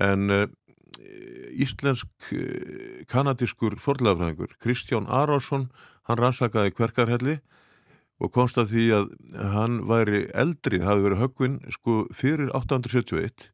En 0.00 0.32
uh, 0.32 0.46
íslensk 1.52 2.32
uh, 2.32 3.04
kanadískur 3.12 3.76
forðlagafræðingur 3.84 4.56
Kristján 4.64 5.12
Arásson 5.12 5.68
hann 6.08 6.20
rannsakaði 6.22 6.74
kverkarhelli 6.76 7.36
og 8.18 8.32
komst 8.34 8.58
að 8.58 8.72
því 8.72 8.86
að 8.96 9.12
hann 9.52 9.78
væri 9.86 10.24
eldri, 10.34 10.82
hafi 10.82 11.04
verið 11.04 11.22
höggvinn 11.22 11.60
sko 11.74 12.00
fyrir 12.16 12.50
871 12.56 13.50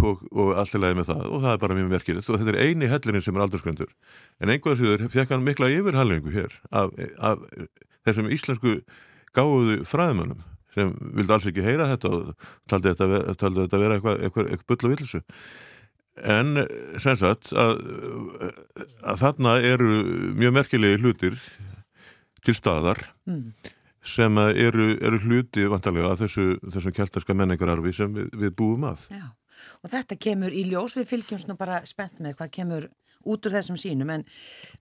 og, 0.00 0.22
og 0.30 0.54
alltaf 0.60 0.80
leiði 0.80 1.00
með 1.00 1.10
það. 1.10 1.26
Og 1.28 1.42
það 1.44 1.52
er 1.52 1.62
bara 1.64 1.76
mjög 1.76 1.90
merkilegt. 1.92 2.30
Og 2.30 2.40
þetta 2.40 2.54
er 2.54 2.68
eini 2.68 2.88
hellirinn 2.90 3.24
sem 3.24 3.36
er 3.36 3.44
aldursgröndur 3.44 3.92
en 4.40 4.54
einhvað 4.54 4.80
síður 4.80 5.06
fekk 5.12 5.34
hann 5.34 5.44
mikla 5.46 5.70
yfirhallingu 5.74 6.32
hér 6.34 6.56
af, 6.70 6.94
af 7.18 7.44
þessum 8.06 8.30
íslensku 8.32 8.78
gáðu 9.36 9.82
fræðmönnum 9.88 10.40
sem 10.74 10.92
vildi 11.16 11.34
alls 11.34 11.48
ekki 11.50 11.64
heyra 11.66 11.88
þetta 11.90 12.12
og 12.14 12.46
taldi 12.70 12.92
þetta, 12.92 13.34
taldi 13.38 13.64
þetta 13.64 13.80
vera 13.82 13.98
eitthvað, 13.98 14.20
eitthvað, 14.26 14.50
eitthvað 14.54 14.68
bull 14.70 14.86
og 14.86 14.94
vilsu 14.94 15.22
en 16.20 16.64
sem 17.00 17.16
sagt 17.16 17.52
að, 17.56 17.78
að 19.06 19.20
þarna 19.22 19.56
eru 19.64 19.90
mjög 20.36 20.56
merkilegi 20.58 21.02
hlutir 21.02 21.36
til 22.44 22.54
staðar 22.56 23.02
Mm. 23.28 23.52
sem 24.02 24.38
eru, 24.38 24.94
eru 24.96 25.18
hluti 25.20 25.66
vantarlega 25.68 26.14
að 26.14 26.22
þessu, 26.24 26.46
þessum 26.72 26.94
keltarska 26.96 27.34
menningararfi 27.36 27.92
sem 27.92 28.14
við, 28.16 28.30
við 28.32 28.54
búum 28.56 28.86
að. 28.88 29.04
Já, 29.12 29.26
og 29.84 29.92
þetta 29.92 30.16
kemur 30.16 30.56
í 30.56 30.64
ljós, 30.70 30.96
við 30.96 31.10
fylgjumst 31.12 31.48
nú 31.50 31.56
bara 31.60 31.82
spennt 31.84 32.18
með 32.18 32.38
hvað 32.40 32.50
kemur 32.56 32.88
út 33.28 33.44
úr 33.44 33.52
þessum 33.52 33.76
sínum, 33.76 34.08
en 34.08 34.24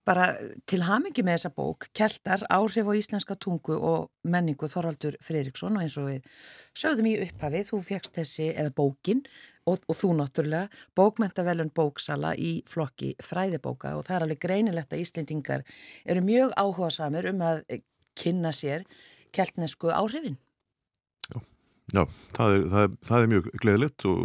bara 0.08 0.30
til 0.66 0.80
hamingi 0.88 1.26
með 1.28 1.36
þessa 1.36 1.52
bók, 1.52 1.90
Keltar, 1.92 2.46
áhrif 2.48 2.88
á 2.88 2.94
íslenska 2.96 3.36
tungu 3.36 3.76
og 3.76 4.08
menningu 4.24 4.70
Þorvaldur 4.72 5.18
Freiriksson 5.20 5.76
og 5.76 5.84
eins 5.84 5.98
og 6.00 6.08
við 6.08 6.24
sögðum 6.80 7.10
í 7.12 7.18
upphafi, 7.26 7.66
þú 7.68 7.82
fegst 7.84 8.16
þessi, 8.16 8.54
eða 8.56 8.72
bókin, 8.80 9.26
og, 9.70 9.86
og 9.90 9.98
þú 9.98 10.12
náttúrulega, 10.18 10.68
bókmentavelun 10.98 11.72
bóksala 11.76 12.34
í 12.36 12.60
flokki 12.70 13.14
fræðibóka 13.24 13.96
og 13.98 14.06
það 14.08 14.18
er 14.18 14.28
alveg 14.28 14.44
greinilegt 14.44 14.94
að 14.94 15.06
Íslendingar 15.06 15.66
eru 16.06 16.26
mjög 16.26 16.54
áhuga 16.58 16.92
samur 16.98 17.30
um 17.32 17.46
að 17.46 17.64
kynna 18.20 18.54
sér 18.56 18.86
keltnesku 19.36 19.92
áhrifin. 19.94 20.40
Já, 21.90 22.04
það 22.36 22.54
er, 22.54 22.68
það 22.70 22.84
er, 22.84 22.94
það 23.08 23.24
er 23.24 23.32
mjög 23.32 23.50
gleðilegt 23.64 24.06
og, 24.10 24.20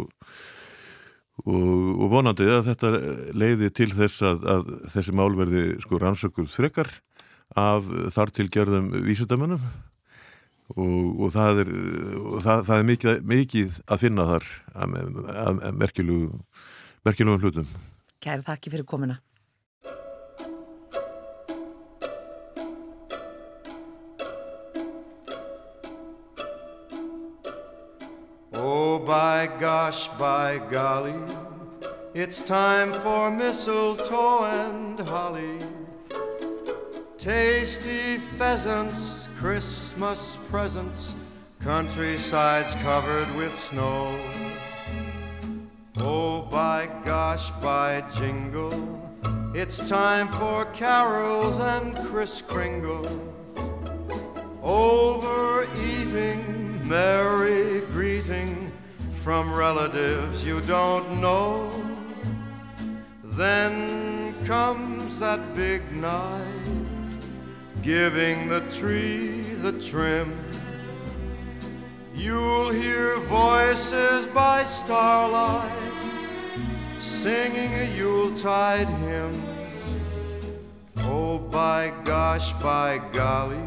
og, 1.45 1.71
og 1.95 2.05
vonandi 2.13 2.49
að 2.51 2.67
þetta 2.69 2.91
leiði 3.33 3.71
til 3.79 3.89
þess 3.95 4.25
að, 4.25 4.45
að 4.53 4.69
þessi 4.93 5.15
mál 5.17 5.31
verði 5.39 5.65
sko 5.81 5.99
rannsökuð 6.01 6.51
þrekkar 6.53 6.93
af 7.57 7.89
þar 8.13 8.33
til 8.35 8.47
gerðum 8.53 8.91
vísundamönnum 9.05 9.65
og, 10.73 11.19
og 11.21 11.35
það 11.35 11.61
er, 11.63 11.69
það, 12.41 12.63
það 12.69 12.79
er 12.79 12.87
mikið, 12.89 13.21
mikið 13.35 13.77
að 13.85 14.01
finna 14.01 14.25
þar 14.31 14.49
að, 14.73 14.95
að, 14.95 15.61
að 15.69 15.77
merkilugum 15.83 16.41
merkilugum 17.05 17.41
hlutum. 17.43 17.67
Kæri 18.23 18.41
þakki 18.45 18.73
fyrir 18.73 18.85
komuna. 18.89 19.19
Oh, 28.57 28.97
by 29.05 29.47
gosh, 29.59 30.09
by 30.17 30.57
golly, 30.71 31.13
it's 32.15 32.41
time 32.41 32.91
for 33.03 33.29
mistletoe 33.29 34.45
and 34.45 34.99
holly. 35.01 35.59
Tasty 37.19 38.17
pheasants, 38.37 39.24
Christmas 39.37 40.39
presents, 40.49 41.13
countrysides 41.59 42.73
covered 42.75 43.35
with 43.35 43.53
snow. 43.53 44.17
Oh, 45.97 46.43
by 46.43 46.89
gosh, 47.03 47.51
by 47.61 48.01
jingle, 48.17 49.01
it's 49.53 49.77
time 49.89 50.29
for 50.29 50.65
carols 50.73 51.59
and 51.59 51.97
Kris 52.07 52.41
Kringle. 52.41 53.09
Overeating, 54.63 56.41
merry 56.87 57.81
greeting 57.91 58.71
from 59.11 59.53
relatives 59.53 60.45
you 60.45 60.61
don't 60.61 61.19
know. 61.19 61.69
Then 63.21 64.33
comes 64.45 65.19
that 65.19 65.55
big 65.55 65.91
night, 65.91 66.64
giving 67.85 68.47
the 68.47 68.61
tree 68.61 69.41
the 69.61 69.71
trim. 69.73 70.35
You'll 72.15 72.71
hear 72.71 73.19
voices 73.19 74.25
by 74.25 74.63
starlight 74.63 75.71
singing 76.99 77.71
a 77.75 77.95
Yuletide 77.95 78.89
hymn. 78.89 79.39
Oh, 80.97 81.37
by 81.37 81.93
gosh, 82.03 82.53
by 82.53 82.97
golly, 83.13 83.61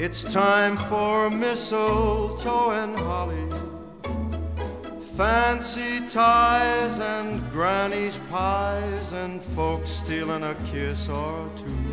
it's 0.00 0.24
time 0.24 0.76
for 0.76 1.30
mistletoe 1.30 2.70
and 2.70 2.98
holly. 2.98 3.46
Fancy 5.16 6.04
ties 6.08 6.98
and 6.98 7.48
granny's 7.52 8.18
pies 8.28 9.12
and 9.12 9.40
folks 9.40 9.90
stealing 9.90 10.42
a 10.42 10.56
kiss 10.72 11.08
or 11.08 11.48
two 11.54 11.89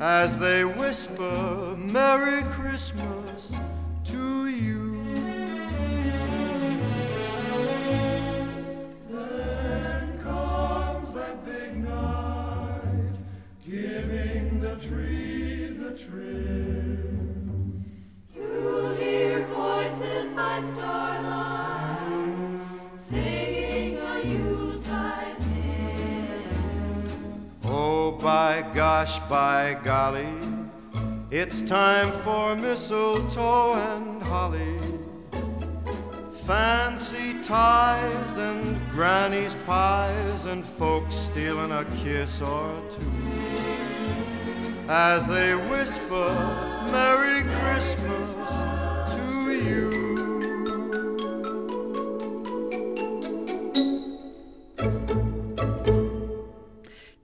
as 0.00 0.38
they 0.38 0.64
whisper 0.64 1.74
Merry 1.76 2.42
Christmas 2.44 3.54
to 4.04 4.46
you. 4.46 5.02
Then 9.10 10.20
comes 10.20 11.12
that 11.14 11.44
big 11.44 11.84
night, 11.84 13.12
giving 13.68 14.60
the 14.60 14.76
tree 14.76 15.76
the 15.76 15.90
trim. 15.98 17.84
You'll 18.36 18.94
hear 18.94 19.44
voices 19.46 20.32
by 20.32 20.60
starlight 20.60 20.97
gosh, 28.98 29.20
by 29.28 29.78
golly, 29.84 30.26
it's 31.30 31.62
time 31.62 32.10
for 32.10 32.56
mistletoe 32.56 33.74
and 33.74 34.20
holly. 34.20 34.76
Fancy 36.44 37.40
ties 37.40 38.36
and 38.36 38.76
granny's 38.90 39.54
pies 39.64 40.46
and 40.46 40.66
folks 40.66 41.14
stealing 41.14 41.70
a 41.70 41.84
kiss 42.02 42.40
or 42.40 42.74
two. 42.90 43.12
As 44.88 45.28
they 45.28 45.54
whisper 45.54 46.30
Merry 46.90 47.44
Christmas 47.60 48.37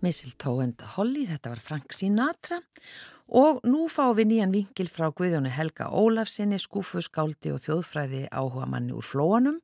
Mistletoe 0.04 0.60
and 0.64 0.82
Holly, 0.94 1.24
þetta 1.30 1.54
var 1.54 1.62
Frank 1.64 1.94
Sinatra. 1.96 2.58
Og 3.32 3.62
nú 3.64 3.86
fáum 3.88 4.18
við 4.18 4.28
nýjan 4.34 4.52
vinkil 4.52 4.90
frá 4.92 5.08
Guðjónu 5.16 5.48
Helga 5.48 5.86
Ólafsinni, 5.96 6.58
skúfuskáldi 6.60 7.54
og 7.54 7.62
þjóðfræði 7.64 8.26
áhuga 8.28 8.68
manni 8.68 8.92
úr 8.92 9.06
flóanum. 9.06 9.56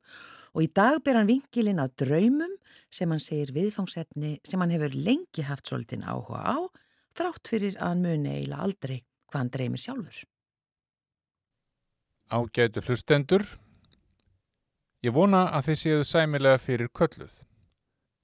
Og 0.57 0.65
í 0.65 0.69
dag 0.73 0.97
ber 1.05 1.19
hann 1.19 1.29
vinkilinn 1.29 1.81
að 1.83 1.93
draumum 2.03 2.55
sem 2.91 3.11
hann 3.13 3.21
segir 3.21 3.53
viðfangsefni 3.55 4.39
sem 4.43 4.59
hann 4.59 4.73
hefur 4.73 4.97
lengi 4.97 5.45
haft 5.47 5.69
svolítinn 5.69 6.03
áhuga 6.03 6.41
á 6.41 6.57
þrátt 7.15 7.51
fyrir 7.53 7.77
að 7.77 7.93
hann 7.93 8.03
muni 8.03 8.33
eiginlega 8.33 8.65
aldrei 8.65 8.97
hvað 9.29 9.39
hann 9.39 9.53
dreymir 9.53 9.83
sjálfur. 9.83 10.17
Ágætu 12.31 12.83
hlustendur, 12.87 13.45
ég 15.03 15.13
vona 15.15 15.45
að 15.51 15.69
þið 15.69 15.79
séu 15.83 16.03
sæmilega 16.07 16.59
fyrir 16.63 16.91
kölluð 16.95 17.41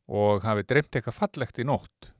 og 0.07 0.45
hafi 0.47 0.65
dreymt 0.67 0.95
eitthvað 0.95 1.19
fallegt 1.19 1.59
í 1.59 1.67
nótt. 1.67 2.11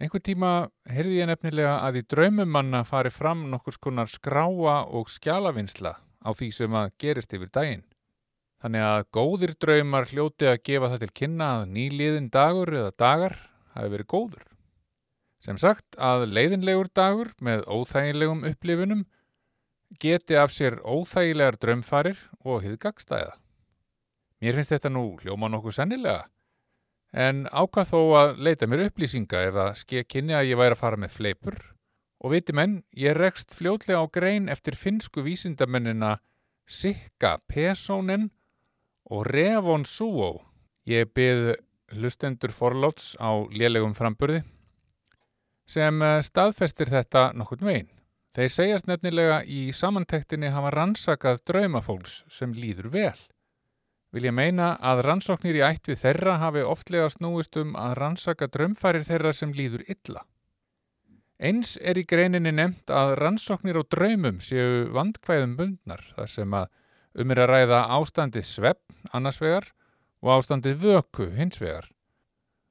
Einhver 0.00 0.22
tíma 0.24 0.50
heyrði 0.88 1.18
ég 1.20 1.28
nefnilega 1.28 1.74
að 1.84 2.00
í 2.00 2.06
draumum 2.08 2.48
manna 2.48 2.80
fari 2.88 3.10
fram 3.12 3.44
nokkur 3.52 3.76
skonar 3.76 4.08
skráa 4.08 4.86
og 4.88 5.10
skjalavinsla 5.12 5.92
á 6.00 6.30
því 6.32 6.48
sem 6.56 6.76
að 6.76 6.94
gerist 7.02 7.34
yfir 7.36 7.50
daginn. 7.52 7.84
Þannig 8.60 8.84
að 8.84 9.06
góðir 9.16 9.52
draumar 9.60 10.08
hljóti 10.08 10.48
að 10.48 10.62
gefa 10.68 10.90
það 10.92 11.04
til 11.04 11.12
kynna 11.20 11.50
að 11.58 11.68
nýliðin 11.76 12.30
dagur 12.32 12.72
eða 12.76 12.96
dagar 12.96 13.36
hafi 13.76 13.92
verið 13.92 14.08
góður. 14.08 14.42
Sem 15.40 15.56
sagt 15.60 15.96
að 15.96 16.26
leiðinlegur 16.32 16.90
dagur 16.96 17.30
með 17.40 17.64
óþægilegum 17.68 18.44
upplifunum 18.48 19.06
geti 20.00 20.36
af 20.36 20.52
sér 20.52 20.76
óþægilegar 20.84 21.56
draumfarir 21.60 22.20
og 22.44 22.64
hið 22.64 22.76
gagstæða. 22.80 23.32
Mér 24.40 24.56
finnst 24.56 24.72
þetta 24.72 24.92
nú 24.92 25.06
hljóma 25.20 25.48
nokkuð 25.52 25.76
sennilega, 25.76 26.28
en 27.12 27.46
ákvað 27.50 27.90
þó 27.92 28.00
að 28.20 28.32
leita 28.46 28.68
mér 28.70 28.86
upplýsinga 28.88 29.44
ef 29.48 29.60
að 29.64 29.70
ske 29.82 30.04
kynni 30.06 30.36
að 30.36 30.52
ég 30.52 30.60
væri 30.60 30.76
að 30.76 30.82
fara 30.82 31.00
með 31.00 31.16
fleipur 31.16 31.58
og 32.20 32.34
viti 32.34 32.54
menn, 32.54 32.82
ég 32.92 33.16
rekst 33.16 33.54
fljótlega 33.56 34.02
á 34.04 34.06
grein 34.12 34.50
eftir 34.52 34.76
finsku 34.76 35.24
vísindamennina 35.24 36.18
Sikka 36.70 37.38
Pessonen 37.48 38.28
og 39.10 39.24
Revon 39.26 39.84
Suo. 39.88 40.44
Ég 40.86 41.10
byrð 41.14 41.56
hlustendur 41.96 42.52
forláts 42.54 43.16
á 43.18 43.34
lélegum 43.50 43.96
framburði 43.96 44.44
sem 45.70 46.02
eh, 46.02 46.20
staðfestir 46.22 46.90
þetta 46.90 47.30
nokkurn 47.34 47.66
veginn. 47.66 47.90
Þeir 48.34 48.52
segjast 48.54 48.86
nefnilega 48.86 49.40
í 49.42 49.70
samantektinni 49.74 50.52
hafa 50.54 50.70
rannsakað 50.74 51.42
draumafólks 51.50 52.20
sem 52.30 52.54
líður 52.54 52.90
vel. 52.94 53.18
Vil 54.10 54.26
ég 54.26 54.34
meina 54.34 54.72
að 54.82 55.04
rannsóknir 55.06 55.60
í 55.60 55.62
ætt 55.62 55.86
við 55.86 56.00
þeirra 56.00 56.40
hafi 56.42 56.64
oftlega 56.66 57.10
snúist 57.12 57.54
um 57.60 57.76
að 57.78 57.94
rannsaka 58.00 58.48
draumfærir 58.50 59.06
þeirra 59.06 59.32
sem 59.36 59.52
líður 59.54 59.84
illa. 59.86 60.24
Eins 61.40 61.76
er 61.78 61.96
í 61.96 62.04
greininni 62.04 62.50
nefnt 62.52 62.90
að 62.92 63.14
rannsóknir 63.22 63.78
á 63.78 63.82
draumum 63.86 64.42
séu 64.44 64.90
vandkvæðum 64.92 65.54
bundnar 65.56 66.02
þar 66.16 66.32
sem 66.34 66.58
að 66.58 66.66
um 67.22 67.32
er 67.32 67.42
að 67.44 67.50
ræða 67.54 67.80
ástandið 67.96 68.46
svepp 68.50 69.14
annars 69.16 69.40
vegar 69.40 69.70
og 70.20 70.34
ástandið 70.34 70.84
vöku 70.84 71.30
hins 71.38 71.62
vegar. 71.62 71.88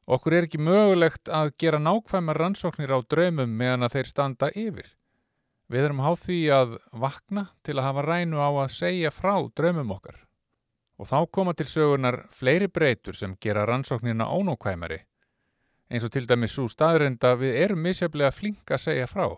Okkur 0.10 0.36
er 0.36 0.46
ekki 0.48 0.62
mögulegt 0.62 1.30
að 1.32 1.56
gera 1.62 1.80
nákvæmar 1.82 2.38
rannsóknir 2.44 2.94
á 2.94 3.00
draumum 3.02 3.52
meðan 3.58 3.88
að 3.88 3.96
þeir 3.96 4.12
standa 4.12 4.54
yfir. 4.54 4.96
Við 5.70 5.86
erum 5.86 6.02
háð 6.04 6.24
því 6.28 6.40
að 6.54 6.80
vakna 6.92 7.50
til 7.64 7.78
að 7.78 7.86
hafa 7.88 8.06
rænu 8.08 8.42
á 8.42 8.50
að 8.50 8.74
segja 8.74 9.12
frá 9.14 9.36
draumum 9.56 9.96
okkar. 9.96 10.29
Og 11.00 11.08
þá 11.08 11.20
koma 11.32 11.54
til 11.56 11.68
sögunar 11.70 12.26
fleiri 12.36 12.68
breytur 12.68 13.16
sem 13.16 13.38
gera 13.40 13.64
rannsóknina 13.66 14.28
ónókvæmari. 14.28 15.00
Eins 15.90 16.04
og 16.06 16.12
til 16.12 16.28
dæmis 16.28 16.54
svo 16.54 16.68
staðrenda 16.70 17.34
við 17.40 17.56
erum 17.64 17.80
misjaflega 17.82 18.34
flink 18.36 18.72
að 18.72 18.84
segja 18.84 19.08
frá. 19.08 19.30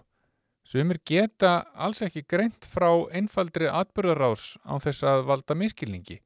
Sumir 0.67 0.99
geta 1.05 1.51
alls 1.73 2.01
ekki 2.05 2.25
greint 2.29 2.67
frá 2.69 2.89
einfaldri 3.17 3.69
atbyrðarás 3.69 4.57
á 4.65 4.77
þess 4.83 5.05
að 5.07 5.23
valda 5.29 5.57
miskilningi. 5.57 6.19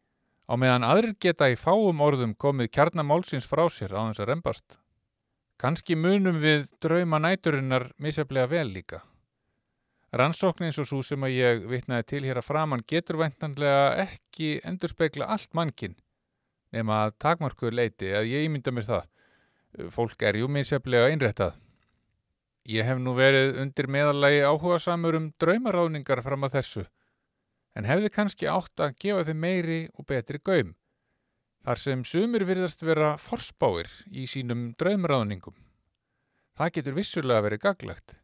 Á 0.46 0.54
meðan 0.60 0.86
aðrir 0.88 1.16
geta 1.20 1.50
í 1.50 1.56
fáum 1.60 2.02
orðum 2.06 2.36
komið 2.36 2.72
kjarnamálsins 2.78 3.48
frá 3.50 3.64
sér 3.70 3.96
á 3.96 4.02
þess 4.08 4.24
að 4.24 4.30
rembast. 4.32 4.80
Kanski 5.62 5.96
munum 5.96 6.42
við 6.44 6.68
drauma 6.84 7.20
næturinnar 7.20 7.92
misjaflega 7.98 8.52
vel 8.52 8.68
líka. 8.76 9.04
Rannsóknin 10.14 10.70
eins 10.70 10.80
og 10.80 10.88
svo 10.88 11.02
sem 11.04 11.24
að 11.26 11.36
ég 11.36 11.66
vitnaði 11.70 12.06
til 12.12 12.24
hér 12.28 12.40
að 12.40 12.48
framann 12.48 12.86
getur 12.88 13.18
ventanlega 13.20 14.06
ekki 14.06 14.60
endurspegla 14.64 15.28
allt 15.34 15.52
mannkinn 15.58 15.96
nema 16.76 17.06
að 17.06 17.16
takmarkur 17.24 17.76
leiti 17.76 18.12
að 18.16 18.30
ég 18.30 18.48
ímynda 18.48 18.74
mér 18.76 18.88
það. 18.88 19.06
Fólk 19.92 20.24
er 20.24 20.40
jú 20.40 20.48
misjaflega 20.52 21.12
einrættað. 21.12 21.56
Ég 22.66 22.88
hef 22.88 23.00
nú 23.02 23.14
verið 23.18 23.60
undir 23.62 23.88
meðalagi 23.92 24.42
áhuga 24.48 24.80
samur 24.82 25.18
um 25.20 25.30
draumaráðningar 25.42 26.24
fram 26.26 26.48
að 26.48 26.58
þessu 26.60 26.86
en 27.76 27.86
hefði 27.86 28.10
kannski 28.16 28.48
átt 28.50 28.82
að 28.82 28.96
gefa 29.04 29.26
þeim 29.28 29.42
meiri 29.44 29.80
og 30.00 30.08
betri 30.10 30.40
gaum 30.40 30.74
þar 31.66 31.82
sem 31.82 32.04
sumir 32.08 32.46
virðast 32.48 32.84
vera 32.86 33.16
forspáir 33.22 33.90
í 34.14 34.26
sínum 34.30 34.70
draumráðningum. 34.80 35.56
Það 36.56 36.74
getur 36.78 36.96
vissulega 36.96 37.44
verið 37.46 37.64
gaglagt. 37.66 38.16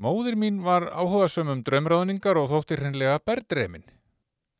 Móðir 0.00 0.38
mín 0.40 0.62
var 0.64 0.88
áhugasum 0.88 1.50
um 1.52 1.62
draumráðningar 1.66 2.38
og 2.40 2.48
þóttir 2.50 2.80
hreinlega 2.80 3.18
berðdreimin. 3.26 3.84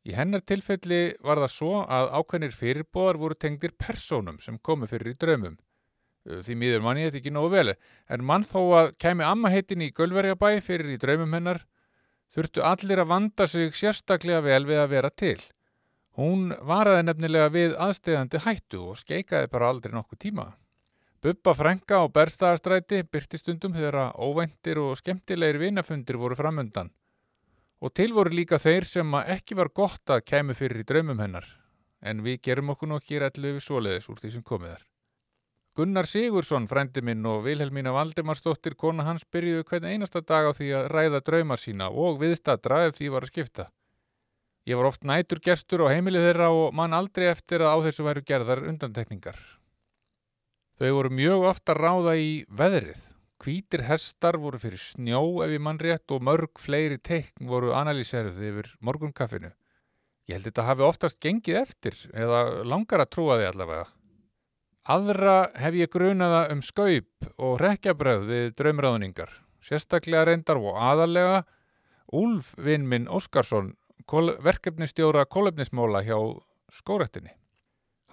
Í 0.03 0.13
hennar 0.17 0.43
tilfelli 0.43 1.15
var 1.23 1.39
það 1.39 1.51
svo 1.53 1.75
að 1.83 2.09
ákveðnir 2.19 2.55
fyrirbóðar 2.57 3.19
voru 3.21 3.37
tengdir 3.39 3.71
persónum 3.79 4.39
sem 4.43 4.59
komu 4.59 4.87
fyrir 4.91 5.13
í 5.13 5.19
draumum. 5.19 5.55
Því 6.23 6.55
miður 6.59 6.83
mann 6.83 6.99
ég 6.99 7.09
þetta 7.09 7.19
ekki 7.19 7.33
nógu 7.35 7.51
vel, 7.51 7.73
en 8.07 8.23
mann 8.23 8.45
þó 8.47 8.59
að 8.79 8.93
kemi 8.99 9.25
amma 9.27 9.51
heitin 9.51 9.83
í 9.83 9.91
Gölverjabæ 9.95 10.61
fyrir 10.63 10.93
í 10.93 10.99
draumum 10.99 11.35
hennar, 11.35 11.63
þurftu 12.31 12.63
allir 12.63 13.03
að 13.03 13.11
vanda 13.11 13.47
sig 13.47 13.75
sérstaklega 13.75 14.43
vel 14.43 14.63
við 14.67 14.79
að 14.83 14.91
vera 14.95 15.11
til. 15.11 15.39
Hún 16.19 16.51
varaði 16.63 17.07
nefnilega 17.07 17.51
við 17.51 17.75
aðstegandi 17.81 18.43
hættu 18.45 18.83
og 18.91 18.99
skeikaði 19.01 19.49
bara 19.51 19.71
aldrei 19.73 19.95
nokkuð 19.95 20.21
tíma. 20.27 20.45
Bubba 21.23 21.53
frænka 21.55 22.01
á 22.03 22.11
berstaðastræti 22.11 22.97
byrti 23.07 23.39
stundum 23.39 23.71
þegar 23.71 24.09
óvæntir 24.19 24.81
og 24.81 24.97
skemmtilegir 24.99 25.55
vinafundir 25.61 26.17
voru 26.19 26.35
framundan. 26.35 26.89
Og 27.79 27.93
til 27.95 28.11
voru 28.11 28.35
líka 28.35 28.59
þeir 28.59 28.83
sem 28.83 29.15
ekki 29.21 29.55
var 29.55 29.71
gott 29.71 30.11
að 30.11 30.25
kæmu 30.27 30.51
fyrir 30.51 30.81
í 30.81 30.87
draumum 30.89 31.23
hennar, 31.23 31.47
en 32.03 32.25
við 32.25 32.41
gerum 32.49 32.73
okkur 32.75 32.91
nokkið 32.91 33.23
rætlu 33.23 33.53
við 33.55 33.63
svoleiðis 33.63 34.11
úr 34.11 34.19
því 34.19 34.33
sem 34.35 34.45
komið 34.51 34.73
er. 34.73 34.83
Gunnar 35.79 36.11
Sigursson, 36.11 36.67
frændi 36.67 36.99
minn 36.99 37.23
og 37.23 37.47
Vilhelmína 37.47 37.95
Valdimarsdóttir, 37.95 38.75
kona 38.75 39.07
hans, 39.07 39.23
byrjuðu 39.23 39.63
hvern 39.71 39.87
einasta 39.95 40.19
dag 40.19 40.43
á 40.43 40.51
því 40.51 40.69
að 40.75 40.91
ræða 40.91 41.23
drauma 41.23 41.55
sína 41.55 41.87
og 41.87 42.19
viðstadra 42.19 42.83
ef 42.89 42.99
því 42.99 43.11
var 43.15 43.23
að 43.23 43.31
skipta. 43.31 43.71
Ég 44.67 44.75
var 44.75 44.91
oft 44.91 45.07
nætur 45.07 45.39
gestur 45.39 45.87
á 45.87 45.95
heimilið 45.95 46.33
þeirra 46.33 46.51
og 46.51 46.75
mann 46.75 46.91
aldrei 46.91 47.31
eftir 47.31 47.63
að 47.63 47.79
á 47.79 47.83
þessu 47.87 48.11
væru 48.11 48.27
gerðar 48.27 48.67
undantekningar. 48.67 49.39
Þau 50.79 50.91
voru 50.97 51.11
mjög 51.13 51.43
ofta 51.51 51.75
ráða 51.77 52.15
í 52.17 52.29
veðrið. 52.49 53.01
Hvítir 53.43 53.83
hestar 53.85 54.39
voru 54.39 54.57
fyrir 54.57 54.79
snjó 54.79 55.21
ef 55.45 55.51
ég 55.51 55.61
mann 55.61 55.81
rétt 55.81 56.13
og 56.15 56.23
mörg 56.23 56.61
fleiri 56.63 56.97
teikn 56.97 57.49
voru 57.49 57.73
analýseruð 57.75 58.39
yfir 58.49 58.69
morgunkaffinu. 58.79 59.51
Ég 60.29 60.37
held 60.37 60.47
þetta 60.47 60.65
hafi 60.69 60.85
oftast 60.87 61.19
gengið 61.21 61.59
eftir 61.59 61.97
eða 62.15 62.63
langar 62.63 63.03
að 63.03 63.11
trúa 63.17 63.37
því 63.37 63.49
allavega. 63.49 63.85
Aðra 64.93 65.35
hef 65.59 65.77
ég 65.79 65.91
grunaða 65.91 66.45
um 66.55 66.63
skaup 66.63 67.29
og 67.37 67.59
rekjabröð 67.61 68.25
við 68.31 68.47
draumræðuningar. 68.59 69.29
Sérstaklega 69.63 70.25
reyndar 70.27 70.59
og 70.59 70.79
aðalega 70.79 71.43
Úlf 72.13 72.51
vinn 72.61 72.83
minn 72.85 73.07
Óskarsson, 73.09 73.71
verkefnistjóra 74.45 75.23
kólefnismóla 75.25 76.03
hjá 76.05 76.17
skórektinni. 76.69 77.31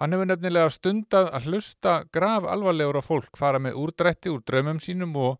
Hann 0.01 0.15
hefur 0.15 0.25
nefnilega 0.31 0.69
stundað 0.73 1.27
að 1.29 1.47
hlusta 1.51 1.91
graf 2.09 2.47
alvarlegur 2.49 2.97
á 2.97 3.03
fólk 3.05 3.37
fara 3.37 3.59
með 3.61 3.77
úrdrætti 3.77 4.31
úr 4.33 4.41
draumum 4.41 4.79
sínum 4.81 5.13
og 5.13 5.35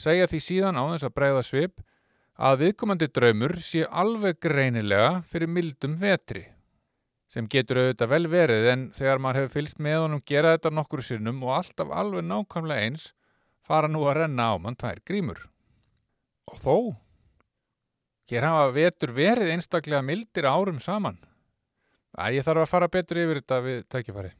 segja 0.00 0.28
því 0.30 0.40
síðan 0.46 0.80
á 0.80 0.84
þess 0.94 1.08
að 1.10 1.16
breyða 1.18 1.42
svip 1.44 1.82
að 2.40 2.62
viðkomandi 2.62 3.10
draumur 3.12 3.58
sé 3.60 3.84
alveg 3.84 4.40
greinilega 4.40 5.20
fyrir 5.28 5.52
mildum 5.52 5.98
vetri 6.00 6.46
sem 7.30 7.46
getur 7.52 7.82
auðvitað 7.82 8.12
vel 8.14 8.24
verið 8.32 8.68
en 8.72 8.88
þegar 8.96 9.20
maður 9.22 9.42
hefur 9.42 9.54
fylst 9.58 9.84
með 9.84 9.98
honum 10.06 10.22
gera 10.26 10.56
þetta 10.56 10.72
nokkur 10.74 11.04
sinnum 11.04 11.44
og 11.44 11.54
alltaf 11.60 11.92
alveg 11.92 12.24
nákvæmlega 12.26 12.88
eins 12.88 13.10
fara 13.68 13.90
nú 13.90 14.02
að 14.08 14.22
renna 14.22 14.50
á 14.50 14.54
mann 14.58 14.78
tvær 14.80 14.98
grímur. 15.06 15.44
Og 16.50 16.58
þó, 16.58 16.76
hér 18.32 18.48
hafa 18.48 18.72
vetur 18.74 19.12
verið 19.14 19.52
einstaklega 19.54 20.02
mildir 20.02 20.48
árum 20.50 20.80
saman. 20.82 21.20
Æ, 22.18 22.34
ég 22.34 22.46
þarf 22.46 22.64
að 22.64 22.70
fara 22.70 22.88
betur 22.90 23.20
yfir 23.22 23.40
þetta 23.42 23.58
við 23.64 23.82
tækifæri. 23.92 24.30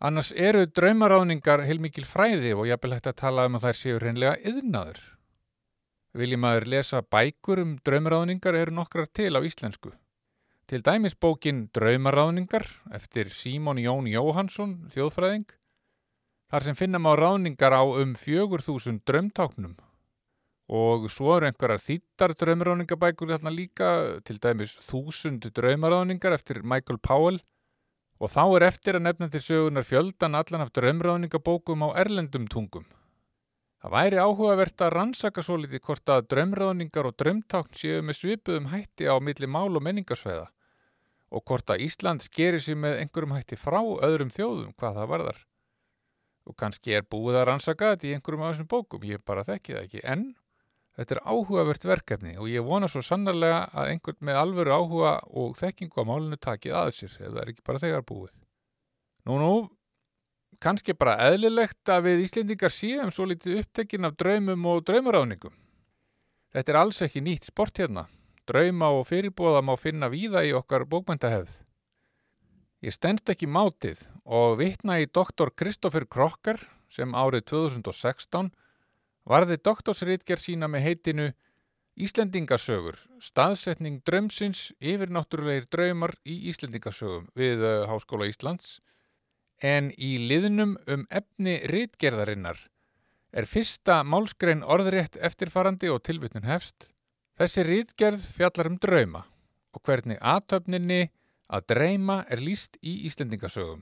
Annars 0.00 0.30
eru 0.32 0.64
draumaráðningar 0.66 1.64
heilmikil 1.66 2.06
fræði 2.08 2.54
og 2.56 2.68
ég 2.68 2.78
hef 2.78 2.92
hægt 2.94 3.10
að 3.10 3.18
tala 3.20 3.48
um 3.48 3.58
að 3.58 3.66
þær 3.66 3.80
séu 3.80 3.98
reynlega 4.00 4.36
yðnaður. 4.48 5.00
Viljum 6.16 6.40
maður 6.42 6.66
lesa 6.72 7.02
bækur 7.02 7.60
um 7.62 7.74
draumaráðningar 7.84 8.56
eru 8.58 8.74
nokkrar 8.74 9.10
til 9.12 9.34
á 9.36 9.40
íslensku. 9.44 9.92
Til 10.70 10.84
dæmis 10.86 11.16
bókin 11.18 11.64
Draumaráðningar 11.74 12.62
eftir 12.94 13.26
Símon 13.34 13.78
Jón 13.82 14.06
Jóhansson, 14.06 14.86
þjóðfræðing, 14.94 15.48
þar 16.46 16.66
sem 16.66 16.78
finnum 16.78 17.08
á 17.10 17.18
ráðningar 17.18 17.74
á 17.74 17.82
um 17.82 18.14
fjögur 18.14 18.62
þúsund 18.62 19.02
draumtáknum 19.02 19.74
og 20.70 21.08
svo 21.10 21.32
eru 21.34 21.48
einhverjar 21.48 21.82
þýttar 21.82 22.36
draumaráðningabækur 22.38 23.32
þarna 23.32 23.50
líka, 23.50 23.88
til 24.22 24.38
dæmis 24.38 24.76
þúsund 24.86 25.48
draumaráðningar 25.56 26.36
eftir 26.36 26.62
Michael 26.62 27.00
Powell 27.02 27.40
og 28.20 28.30
þá 28.30 28.44
er 28.44 28.66
eftir 28.68 28.98
að 28.98 29.06
nefna 29.08 29.30
til 29.32 29.42
sögunar 29.42 29.86
fjöldan 29.88 30.38
allan 30.38 30.62
af 30.62 30.70
draumráðningabókum 30.76 31.82
á 31.90 31.98
erlendum 32.04 32.46
tungum. 32.46 32.86
Það 33.80 33.94
væri 33.96 34.20
áhugavert 34.20 34.82
að 34.84 34.92
rannsaka 34.94 35.42
svo 35.42 35.56
litið 35.58 35.82
hvort 35.88 36.12
að 36.12 36.26
draumráðningar 36.34 37.08
og 37.08 37.16
draumtákn 37.18 37.78
séu 37.80 38.02
með 38.04 38.18
svipuðum 38.18 38.68
hætti 38.70 39.08
á 39.08 39.16
milli 39.18 39.48
mál 39.48 39.72
og 39.72 39.82
menningarsveða 39.82 40.50
og 41.30 41.44
hvort 41.46 41.70
að 41.72 41.86
Ísland 41.86 42.22
skeri 42.26 42.60
sér 42.62 42.78
með 42.78 43.00
einhverjum 43.00 43.34
hætti 43.34 43.58
frá 43.58 43.80
öðrum 43.80 44.30
þjóðum 44.34 44.74
hvað 44.76 45.00
það 45.00 45.10
varðar. 45.14 45.40
Og 46.46 46.56
kannski 46.58 46.94
er 46.98 47.06
búið 47.06 47.40
að 47.40 47.46
rannsaka 47.48 47.92
þetta 47.94 48.08
í 48.08 48.14
einhverjum 48.16 48.44
af 48.44 48.54
þessum 48.54 48.70
bókum, 48.70 49.06
ég 49.06 49.22
bara 49.24 49.46
þekki 49.46 49.76
það 49.76 49.84
ekki, 49.86 50.02
en 50.04 50.24
þetta 51.00 51.16
er 51.16 51.22
áhugavert 51.24 51.86
verkefni 51.88 52.36
og 52.36 52.50
ég 52.52 52.64
vona 52.66 52.88
svo 52.92 53.00
sannarlega 53.04 53.64
að 53.72 53.94
einhvern 53.94 54.20
með 54.28 54.40
alvöru 54.42 54.76
áhuga 54.76 55.16
og 55.40 55.56
þekkingu 55.56 56.04
á 56.04 56.08
málinu 56.10 56.36
takið 56.36 56.76
að 56.76 56.92
sér, 56.98 57.16
það 57.16 57.40
er 57.40 57.52
ekki 57.54 57.66
bara 57.66 57.82
þegar 57.82 58.06
búið. 58.06 58.32
Nú, 59.24 59.40
nú, 59.40 59.54
kannski 60.60 60.92
bara 60.96 61.16
eðlilegt 61.30 61.88
að 61.88 62.10
við 62.10 62.24
Íslendingar 62.26 62.74
séum 62.74 63.12
svo 63.14 63.26
litið 63.30 63.62
upptekinn 63.62 64.08
af 64.08 64.16
draumum 64.20 64.68
og 64.68 64.84
draumaráðningum. 64.84 65.56
Þetta 66.52 66.72
er 66.72 66.80
alls 66.82 67.00
ekki 67.06 67.24
nýtt 67.24 67.48
sport 67.48 67.80
hérna 67.80 68.06
drauma 68.50 68.90
og 68.96 69.06
fyrirbóða 69.08 69.62
má 69.62 69.76
finna 69.78 70.08
víða 70.10 70.42
í 70.46 70.54
okkar 70.56 70.86
bókmyndahefð. 70.90 71.52
Ég 72.80 72.96
stendst 72.96 73.28
ekki 73.30 73.46
mátið 73.46 74.06
og 74.24 74.56
vitna 74.60 74.96
í 75.02 75.06
doktor 75.06 75.52
Kristoffer 75.52 76.06
Krokkar 76.08 76.62
sem 76.90 77.12
árið 77.14 77.44
2016 77.52 78.50
varði 79.30 79.60
doktorsritger 79.62 80.42
sína 80.42 80.68
með 80.68 80.86
heitinu 80.88 81.30
Íslendingasögur, 82.00 82.96
staðsetning 83.20 84.00
drömsins 84.06 84.70
yfir 84.80 85.10
náttúrulegir 85.12 85.66
draumar 85.70 86.14
í 86.24 86.36
Íslendingasögum 86.52 87.26
við 87.36 87.64
uh, 87.66 87.88
Háskóla 87.90 88.28
Íslands 88.30 88.78
en 89.62 89.90
í 89.98 90.14
liðnum 90.30 90.78
um 90.88 91.02
efni 91.10 91.58
ritgerðarinnar 91.68 92.62
er 93.36 93.46
fyrsta 93.46 94.00
málskrein 94.06 94.64
orðrétt 94.64 95.18
eftirfarandi 95.20 95.90
og 95.92 96.00
tilvitnun 96.06 96.48
hefst 96.48 96.88
Þessi 97.40 97.62
rítgerð 97.64 98.24
fjallar 98.36 98.68
um 98.68 98.74
drauma 98.76 99.22
og 99.72 99.80
hvernig 99.86 100.18
aðtöfninni 100.20 101.06
að 101.48 101.62
dreyma 101.72 102.18
er 102.28 102.42
líst 102.44 102.76
í 102.84 102.98
Íslendingasögum. 103.08 103.80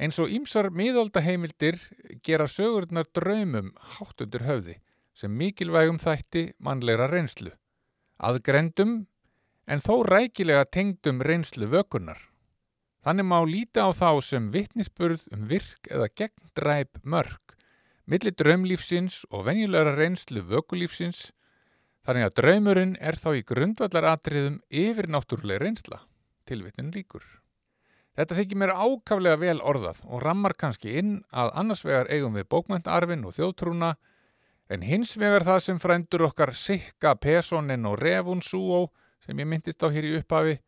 Eins 0.00 0.16
og 0.22 0.32
ímsar 0.32 0.70
miðaldaheimildir 0.72 1.76
gera 2.24 2.46
sögurnar 2.48 3.08
draumum 3.12 3.74
hátt 3.96 4.22
undir 4.24 4.46
höfði 4.48 4.76
sem 5.12 5.34
mikilvægum 5.36 5.98
þætti 6.00 6.46
mannleira 6.58 7.10
reynslu. 7.10 7.52
Aðgrendum 8.16 8.94
en 9.68 9.84
þó 9.84 10.00
rækilega 10.08 10.64
tengdum 10.72 11.20
reynslu 11.20 11.68
vökunar. 11.68 12.22
Þannig 13.04 13.28
má 13.28 13.38
líta 13.44 13.84
á 13.84 13.90
þá 13.96 14.20
sem 14.24 14.48
vittnisspurð 14.52 15.26
um 15.36 15.44
virk 15.48 15.88
eða 15.92 16.08
gegndræp 16.16 17.00
mörg, 17.04 17.54
millir 18.08 18.36
draumlífsins 18.36 19.22
og 19.30 19.44
venjulegra 19.48 19.94
reynslu 19.96 20.42
vökulífsins 20.48 21.28
Þannig 22.06 22.26
að 22.26 22.36
draumurinn 22.40 22.94
er 22.96 23.18
þá 23.20 23.28
í 23.36 23.42
grundvallaratriðum 23.46 24.56
yfir 24.72 25.08
náttúrulega 25.12 25.60
reynsla, 25.62 26.00
tilvitnin 26.48 26.88
líkur. 26.94 27.22
Þetta 28.20 28.36
þykir 28.36 28.58
mér 28.60 28.70
ákaflega 28.76 29.40
vel 29.40 29.60
orðað 29.64 30.02
og 30.04 30.20
rammar 30.20 30.52
kannski 30.60 30.90
inn 31.00 31.12
að 31.32 31.54
annars 31.56 31.80
vegar 31.86 32.10
eigum 32.12 32.34
við 32.36 32.50
bókmæntarfin 32.52 33.22
og 33.24 33.32
þjóðtrúna 33.32 33.94
en 34.68 34.84
hins 34.84 35.14
vegar 35.16 35.46
það 35.46 35.60
sem 35.64 35.80
frændur 35.80 36.26
okkar 36.26 36.52
Sikka, 36.52 37.14
Pesonin 37.16 37.88
og 37.88 37.96
Revun 38.02 38.44
Súó 38.44 38.90
sem 39.24 39.40
ég 39.40 39.48
myndist 39.48 39.80
á 39.80 39.88
hér 39.88 40.10
í 40.10 40.12
upphafi 40.18 40.58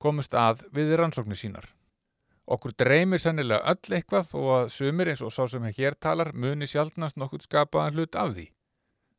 komust 0.00 0.32
að 0.32 0.64
við 0.72 0.94
rannsóknir 1.02 1.36
sínar. 1.36 1.68
Okkur 2.48 2.72
dreymir 2.80 3.20
sennilega 3.20 3.60
öll 3.76 3.98
eitthvað 4.00 4.32
og 4.40 4.50
að 4.56 4.72
sumir 4.78 5.12
eins 5.12 5.20
og 5.20 5.36
sá 5.36 5.44
sem 5.44 5.68
hér 5.68 6.00
talar 6.00 6.32
muni 6.32 6.64
sjaldnast 6.64 7.20
nokkuð 7.20 7.44
skapaðan 7.44 8.00
hlut 8.00 8.16
af 8.16 8.32
því. 8.38 8.48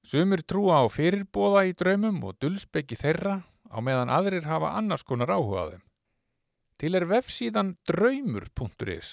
Sumir 0.02 0.42
trúa 0.42 0.82
á 0.82 0.90
fyrirbóða 0.90 1.68
í 1.70 1.78
draumum 1.78 2.24
og 2.26 2.42
dulsbyggi 2.42 2.98
þeirra 3.06 3.44
á 3.70 3.78
meðan 3.86 4.10
aðrir 4.10 4.50
hafa 4.50 4.74
annars 4.82 5.06
konar 5.06 5.30
áhuga 5.30 5.62
á 5.62 5.66
þeim. 5.78 5.84
Til 6.84 6.98
er 7.00 7.06
vefsíðan 7.08 7.70
draumur.is. 7.88 9.10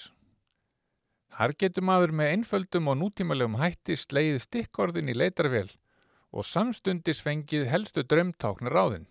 Þar 1.31 1.51
getur 1.55 1.85
maður 1.87 2.11
með 2.19 2.31
einföldum 2.33 2.89
og 2.91 2.97
nútímalegum 2.99 3.53
hætti 3.61 3.95
sleið 3.95 4.41
stikkorðin 4.43 5.07
í 5.07 5.15
leitarvél 5.15 5.69
og 6.35 6.43
samstundis 6.43 7.21
fengið 7.23 7.69
helstu 7.71 8.03
draumtáknar 8.03 8.75
ráðinn. 8.75 9.07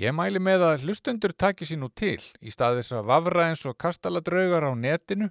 Ég 0.00 0.16
mæli 0.16 0.40
með 0.40 0.64
að 0.70 0.86
hlustendur 0.86 1.36
taki 1.36 1.68
sér 1.68 1.82
nú 1.82 1.90
til 1.92 2.22
í 2.40 2.54
stað 2.56 2.78
þess 2.80 2.96
að 2.96 3.12
vafra 3.12 3.44
eins 3.50 3.66
og 3.68 3.76
kastaladraugar 3.84 4.64
á 4.64 4.72
netinu 4.72 5.28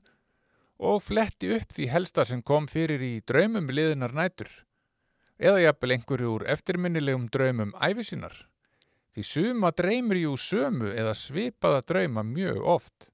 og 0.77 1.01
fletti 1.01 1.49
upp 1.57 1.73
því 1.73 1.89
helsta 1.89 2.27
sem 2.29 2.45
kom 2.45 2.69
fyrir 2.69 3.01
í 3.01 3.15
draumum 3.25 3.73
liðinar 3.73 4.13
nætur 4.13 4.53
eða 5.41 5.65
jafnvel 5.65 5.97
einhverju 5.97 6.37
úr 6.37 6.49
eftirminnilegum 6.53 7.31
draumum 7.33 7.73
æfisinnar. 7.81 8.50
Því 9.11 9.23
suma 9.27 9.71
dreymir 9.75 10.21
jú 10.21 10.37
sömu 10.39 10.93
eða 10.95 11.15
svipaða 11.17 11.81
drauma 11.83 12.23
mjög 12.23 12.61
oft. 12.63 13.09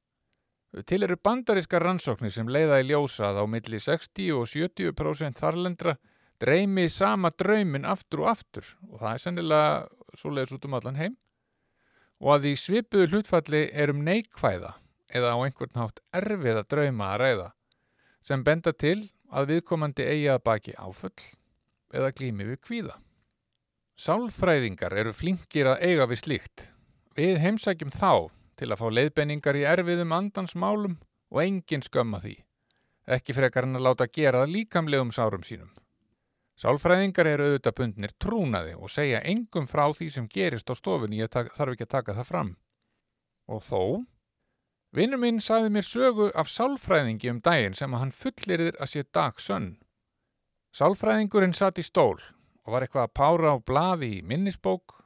Til 0.85 1.01
eru 1.07 1.17
bandarískar 1.17 1.81
rannsóknir 1.81 2.33
sem 2.33 2.49
leiða 2.51 2.81
í 2.83 2.89
ljósað 2.91 3.39
á 3.41 3.43
milli 3.49 3.79
60 3.81 4.33
og 4.37 4.45
70% 4.51 5.39
þarlendra 5.41 5.95
dreymi 6.41 6.85
sama 6.89 7.31
draumin 7.33 7.87
aftur 7.87 8.25
og 8.25 8.33
aftur 8.35 8.67
og 8.91 8.99
það 9.01 9.13
er 9.13 9.23
sennilega 9.23 10.17
svo 10.19 10.33
leiðis 10.33 10.53
út 10.57 10.67
um 10.67 10.75
allan 10.77 10.99
heim 10.99 11.15
og 12.21 12.33
að 12.35 12.45
því 12.45 12.53
svipuðu 12.61 13.07
hlutfalli 13.11 13.63
er 13.73 13.93
um 13.93 14.03
neikvæða 14.05 14.75
eða 15.17 15.33
á 15.33 15.37
einhvern 15.39 15.81
hátt 15.81 16.03
erfiða 16.19 16.65
drauma 16.69 17.09
að 17.13 17.21
ræða 17.23 17.49
sem 18.27 18.43
benda 18.45 18.73
til 18.73 18.99
að 19.33 19.53
viðkomandi 19.53 20.05
eigi 20.05 20.29
að 20.31 20.43
baki 20.45 20.77
áfull 20.77 21.15
eða 21.95 22.13
glými 22.15 22.47
við 22.47 22.59
kvíða. 22.63 22.95
Sálfræðingar 23.97 24.93
eru 24.93 25.09
flinkir 25.09 25.65
að 25.71 25.79
eiga 25.89 26.05
við 26.05 26.19
slíkt. 26.21 26.67
Við 27.17 27.39
heimsækjum 27.41 27.89
þá 27.89 28.29
til 28.59 28.67
að 28.69 28.77
fá 28.83 28.91
leiðbenningar 28.93 29.57
í 29.57 29.63
erfiðum 29.65 30.13
andansmálum 30.13 30.99
og 31.33 31.39
engin 31.41 31.81
skömma 31.81 32.19
því. 32.21 32.35
Ekki 33.09 33.33
frekar 33.33 33.65
en 33.65 33.79
að 33.79 33.87
láta 33.87 34.05
gera 34.13 34.43
það 34.43 34.53
líkamlegum 34.53 35.09
sárum 35.15 35.41
sínum. 35.47 35.73
Sálfræðingar 36.61 37.31
eru 37.31 37.49
auðvitað 37.49 37.77
bundnir 37.79 38.13
trúnaði 38.21 38.77
og 38.77 38.93
segja 38.93 39.23
engum 39.25 39.65
frá 39.65 39.87
því 39.89 40.11
sem 40.13 40.29
gerist 40.29 40.69
á 40.69 40.77
stofunni 40.77 41.23
ég 41.23 41.33
þarf 41.33 41.73
ekki 41.73 41.89
að 41.89 41.93
taka 41.97 42.17
það 42.21 42.29
fram. 42.29 42.55
Og 43.49 43.65
þó, 43.65 43.81
vinnur 44.93 45.25
minn 45.25 45.41
sagði 45.41 45.73
mér 45.73 45.89
sögu 45.89 46.29
af 46.37 46.53
sálfræðingi 46.53 47.33
um 47.33 47.41
daginn 47.41 47.73
sem 47.73 47.93
að 47.93 48.05
hann 48.05 48.17
fullirðir 48.21 48.77
að 48.77 48.93
sé 48.93 49.07
dagsönn. 49.09 49.69
Sálfræðingurinn 50.77 51.57
satt 51.57 51.81
í 51.81 51.85
stól 51.85 52.21
og 52.67 52.73
var 52.75 52.83
eitthvað 52.83 53.07
að 53.07 53.15
pára 53.15 53.53
á 53.55 53.57
blaði 53.63 54.09
í 54.17 54.23
minnisbók. 54.27 54.97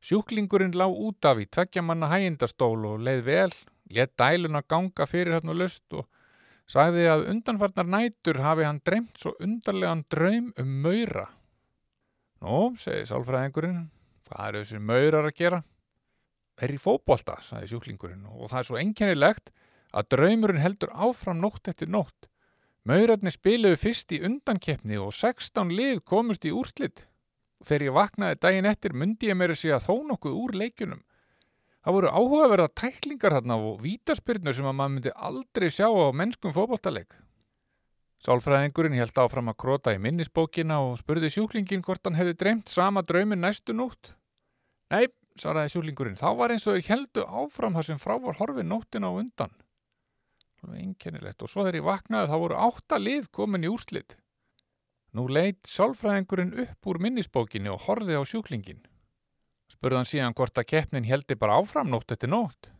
Sjúklingurinn 0.00 0.76
lág 0.78 0.94
út 0.94 1.26
af 1.28 1.40
í 1.42 1.44
tveggjamanna 1.52 2.08
hægindastól 2.08 2.86
og 2.88 3.02
leið 3.04 3.24
vel, 3.26 3.50
let 3.92 4.14
dæluna 4.16 4.62
ganga 4.64 5.06
fyrir 5.10 5.36
hann 5.36 5.52
og 5.52 5.58
lust 5.60 5.98
og 5.98 6.06
sagði 6.68 7.04
að 7.12 7.26
undanfarnar 7.32 7.88
nætur 7.88 8.40
hafi 8.44 8.64
hann 8.64 8.80
dreymt 8.84 9.20
svo 9.20 9.34
undarlegan 9.44 10.06
draum 10.08 10.52
um 10.56 10.72
maura. 10.84 11.26
Nú, 12.40 12.72
segi 12.78 13.04
sálfræðingurinn, 13.10 13.88
hvað 14.28 14.48
eru 14.48 14.62
þessir 14.62 14.84
maurar 14.88 15.28
að 15.28 15.36
gera? 15.40 15.60
Þeir 16.58 16.74
í 16.74 16.80
fótbolta, 16.82 17.36
sagði 17.42 17.72
sjúklingurinn 17.72 18.24
og 18.30 18.48
það 18.48 18.60
er 18.60 18.68
svo 18.70 18.80
einkennilegt 18.80 19.52
að 19.92 20.08
draumurinn 20.14 20.62
heldur 20.62 20.94
áfram 20.94 21.42
nótt 21.42 21.68
eftir 21.68 21.90
nótt. 21.90 22.27
Maurarnir 22.88 23.34
spiluðu 23.34 23.76
fyrst 23.76 24.12
í 24.16 24.22
undankeppni 24.24 24.96
og 24.96 25.10
16 25.12 25.74
lið 25.76 25.98
komust 26.08 26.46
í 26.48 26.52
úrslit. 26.56 27.02
Þegar 27.60 27.84
ég 27.84 27.96
vaknaði 27.98 28.38
daginn 28.40 28.68
eftir 28.70 28.94
myndi 28.96 29.28
ég 29.28 29.36
mér 29.36 29.52
að 29.52 29.60
segja 29.60 29.80
þó 29.84 30.06
nokkuð 30.08 30.38
úr 30.40 30.54
leikjunum. 30.56 31.02
Það 31.84 31.96
voru 31.98 32.12
áhugaverða 32.14 32.68
tæklingar 32.80 33.36
þarna 33.36 33.58
og 33.60 33.82
vítaspyrnur 33.84 34.56
sem 34.56 34.70
að 34.70 34.78
maður 34.78 34.94
myndi 34.94 35.14
aldrei 35.28 35.68
sjá 35.68 35.84
á 35.92 36.08
mennskum 36.16 36.56
fótballtaleik. 36.56 37.12
Sálfræðingurinn 38.24 38.96
held 38.96 39.20
áfram 39.20 39.52
að 39.52 39.60
krota 39.66 39.92
í 39.92 40.00
minnisbókina 40.02 40.80
og 40.88 40.96
spurði 41.02 41.28
sjúklingin 41.34 41.84
hvort 41.84 42.08
hann 42.08 42.16
hefði 42.16 42.38
dreymt 42.40 42.72
sama 42.72 43.04
draumin 43.04 43.44
næstu 43.44 43.76
nótt. 43.76 44.14
Nei, 44.88 45.12
svaraði 45.36 45.76
sjúklingurinn, 45.76 46.16
þá 46.16 46.32
var 46.40 46.56
eins 46.56 46.64
og 46.64 46.78
þau 46.78 46.88
heldu 46.88 47.28
áfram 47.44 47.76
þar 47.76 47.92
sem 47.92 48.00
frá 48.00 48.16
var 48.16 48.40
horfið 48.40 48.72
nóttina 48.72 49.12
á 49.12 49.18
undan. 49.20 49.52
Einkennilegt 50.66 51.42
og 51.42 51.50
svo 51.50 51.64
þegar 51.64 51.78
ég 51.78 51.86
vaknaði 51.86 52.30
þá 52.30 52.38
voru 52.42 52.58
átta 52.68 52.98
lið 52.98 53.28
komin 53.34 53.66
í 53.66 53.70
úrslit. 53.72 54.16
Nú 55.16 55.24
leitt 55.32 55.68
sálfræðingurinn 55.70 56.54
upp 56.64 56.90
úr 56.90 57.00
minnisbókinni 57.02 57.70
og 57.72 57.84
horfið 57.86 58.20
á 58.20 58.24
sjúklingin. 58.28 58.82
Spurði 59.72 60.00
hann 60.00 60.10
síðan 60.10 60.36
hvort 60.36 60.58
að 60.58 60.68
keppnin 60.74 61.08
heldi 61.08 61.36
bara 61.38 61.56
áfram 61.60 61.90
nótt 61.92 62.12
eftir 62.12 62.30
nótt. 62.32 62.70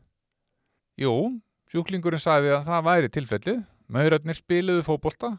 Jú, 0.98 1.40
sjúklingurinn 1.70 2.20
sagði 2.20 2.56
að 2.56 2.68
það 2.68 2.86
væri 2.88 3.12
tilfellið, 3.14 3.60
maurarnir 3.88 4.36
spiluðu 4.36 4.84
fótbolta 4.86 5.36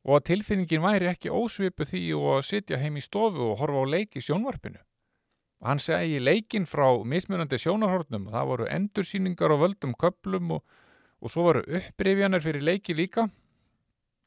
og 0.00 0.16
að 0.16 0.26
tilfinningin 0.30 0.82
væri 0.82 1.10
ekki 1.10 1.32
ósvipu 1.32 1.84
því 1.84 2.04
og 2.16 2.28
að 2.38 2.46
sitja 2.48 2.78
heim 2.80 2.96
í 2.96 3.04
stofu 3.04 3.50
og 3.50 3.58
horfa 3.60 3.84
á 3.84 3.92
leiki 3.92 4.22
sjónvarpinu. 4.24 4.80
Hann 5.60 5.82
segi 5.82 6.22
leikin 6.22 6.64
frá 6.64 6.86
mismunandi 7.04 7.58
sjónarhornum 7.60 8.30
og 8.30 8.32
það 8.32 8.46
voru 8.48 8.68
endursýningar 8.72 9.52
á 9.52 9.56
völdum 9.60 9.92
köplum 10.00 10.54
og, 10.56 10.62
og 11.20 11.32
svo 11.32 11.46
voru 11.46 11.62
upprifjanir 11.68 12.42
fyrir 12.44 12.64
leiki 12.64 12.96
líka. 12.96 13.28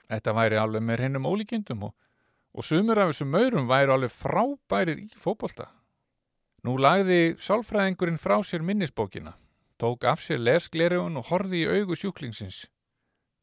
Þetta 0.10 0.34
væri 0.38 0.60
alveg 0.62 0.84
með 0.86 1.06
hennum 1.06 1.30
ólíkindum 1.30 1.88
og, 1.89 1.94
og 2.54 2.66
sumur 2.68 3.02
af 3.02 3.14
þessum 3.14 3.32
maurum 3.34 3.70
væri 3.70 3.94
alveg 3.94 4.14
frábærir 4.14 5.06
í 5.06 5.08
fótbolta. 5.18 5.70
Nú 6.64 6.78
lagði 6.80 7.36
sálfræðingurinn 7.44 8.22
frá 8.22 8.38
sér 8.46 8.64
minnisbókina, 8.64 9.34
tók 9.82 10.06
af 10.08 10.22
sér 10.24 10.39
lesglerugun 10.39 11.18
og 11.20 11.28
horði 11.32 11.64
í 11.64 11.72
augu 11.80 11.98
sjúklingsins. 12.00 12.68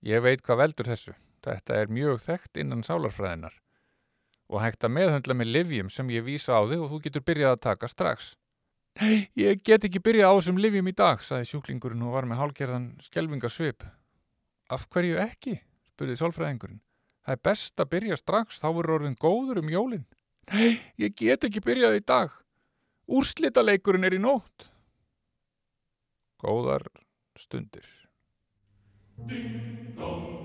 Ég 0.00 0.22
veit 0.24 0.40
hvað 0.46 0.62
veldur 0.62 0.88
þessu. 0.88 1.16
Þetta 1.44 1.76
er 1.76 1.92
mjög 1.92 2.20
þekkt 2.20 2.60
innan 2.60 2.84
sálarfræðinar 2.84 3.56
og 4.50 4.58
hægt 4.64 4.84
að 4.84 4.94
meðhöndla 4.96 5.36
með 5.38 5.52
livjum 5.54 5.90
sem 5.94 6.08
ég 6.10 6.24
vísa 6.26 6.58
á 6.58 6.62
þig 6.66 6.82
og 6.82 6.90
þú 6.90 6.98
getur 7.04 7.24
byrjað 7.26 7.52
að 7.54 7.64
taka 7.66 7.90
strax. 7.90 8.32
Ég 9.38 9.62
get 9.64 9.86
ekki 9.86 10.02
byrjað 10.02 10.28
á 10.28 10.34
þessum 10.36 10.60
livjum 10.60 10.90
í 10.90 10.94
dag, 10.96 11.22
saði 11.22 11.46
sjúklingurinn 11.48 12.02
og 12.04 12.16
var 12.16 12.26
með 12.28 12.40
hálgerðan 12.42 12.86
skelvingasvip. 13.04 13.86
Af 14.70 14.86
hverju 14.90 15.18
ekki? 15.22 15.60
spurði 15.94 16.18
sálfræðingurinn. 16.18 16.82
Það 17.26 17.36
er 17.36 17.42
best 17.44 17.82
að 17.82 17.90
byrja 17.94 18.18
strax, 18.18 18.60
þá 18.60 18.68
verður 18.68 18.96
orðin 18.98 19.20
góður 19.20 19.62
um 19.62 19.72
jólinn. 19.72 20.06
Nei, 20.50 20.80
ég 20.98 21.14
get 21.14 21.46
ekki 21.46 21.62
byrjað 21.62 22.00
í 22.00 22.04
dag. 22.08 22.34
Úrslitaleikurinn 23.10 24.08
er 24.08 24.16
í 24.16 24.22
nótt. 24.22 24.70
Góðar 26.40 26.88
stundir. 27.38 27.86
Hosanna 30.00 30.40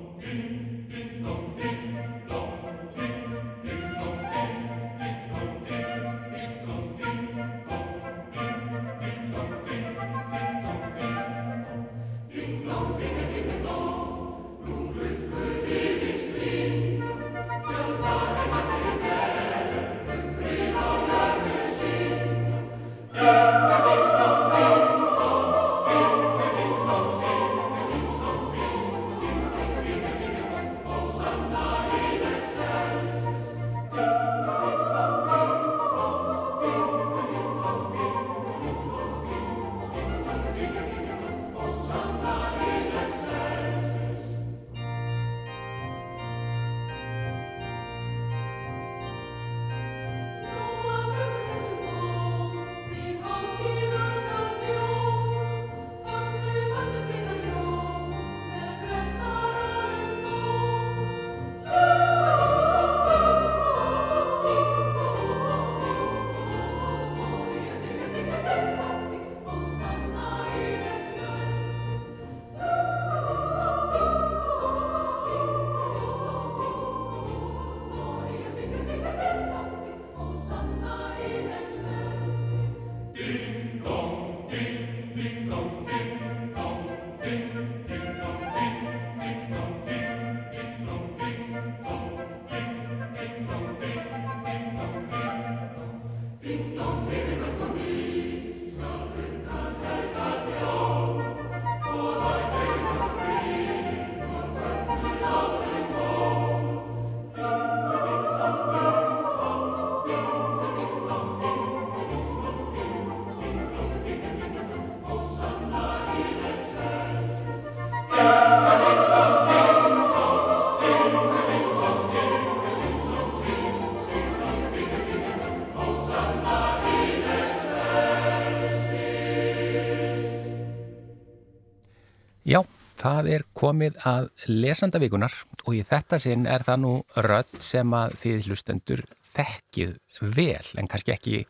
það 133.06 133.30
er 133.36 133.46
komið 133.58 134.00
að 134.08 134.30
lesanda 134.50 135.02
vikunar 135.02 135.34
og 135.66 135.76
í 135.78 135.84
þetta 135.86 136.18
sinn 136.22 136.48
er 136.50 136.66
það 136.66 136.82
nú 136.82 136.94
rödd 137.28 137.54
sem 137.62 137.94
að 137.94 138.18
þið 138.22 138.50
hlustendur 138.50 139.04
þekkið 139.36 139.94
vel 140.36 140.72
en 140.80 140.90
kannski 140.90 141.14
ekki 141.14 141.42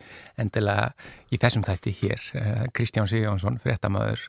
endilega 0.41 0.89
í 1.31 1.39
þessum 1.41 1.65
þætti 1.67 1.93
hér. 2.01 2.27
Eh, 2.41 2.65
Kristján 2.75 3.07
Sigjónsson, 3.09 3.59
fréttamaður, 3.63 4.27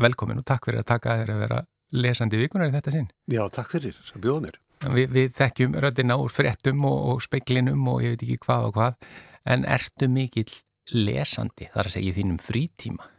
velkomin 0.00 0.40
og 0.40 0.48
takk 0.48 0.68
fyrir 0.68 0.84
að 0.84 0.90
taka 0.94 1.18
þér 1.20 1.34
að 1.34 1.44
vera 1.44 1.60
lesandi 1.92 2.40
vikunar 2.40 2.70
í 2.70 2.76
þetta 2.76 2.94
sinn. 2.94 3.08
Já, 3.28 3.42
takk 3.52 3.74
fyrir 3.74 3.98
að 4.14 4.24
bjóða 4.24 4.46
mér. 4.46 4.60
Vi, 4.82 5.06
við 5.12 5.36
þekkjum 5.38 5.78
röddina 5.82 6.18
úr 6.18 6.32
fréttum 6.32 6.86
og, 6.88 6.98
og 7.12 7.22
speiklinum 7.22 7.84
og 7.90 8.02
ég 8.02 8.16
veit 8.16 8.24
ekki 8.26 8.40
hvað 8.46 8.70
og 8.70 8.76
hvað 8.78 9.10
en 9.52 9.66
ertu 9.68 10.08
mikill 10.10 10.50
lesandi 10.92 11.68
þar 11.74 11.90
að 11.90 11.96
segja 11.96 12.10
í 12.10 12.16
þínum 12.16 12.40
frítíma? 12.42 13.10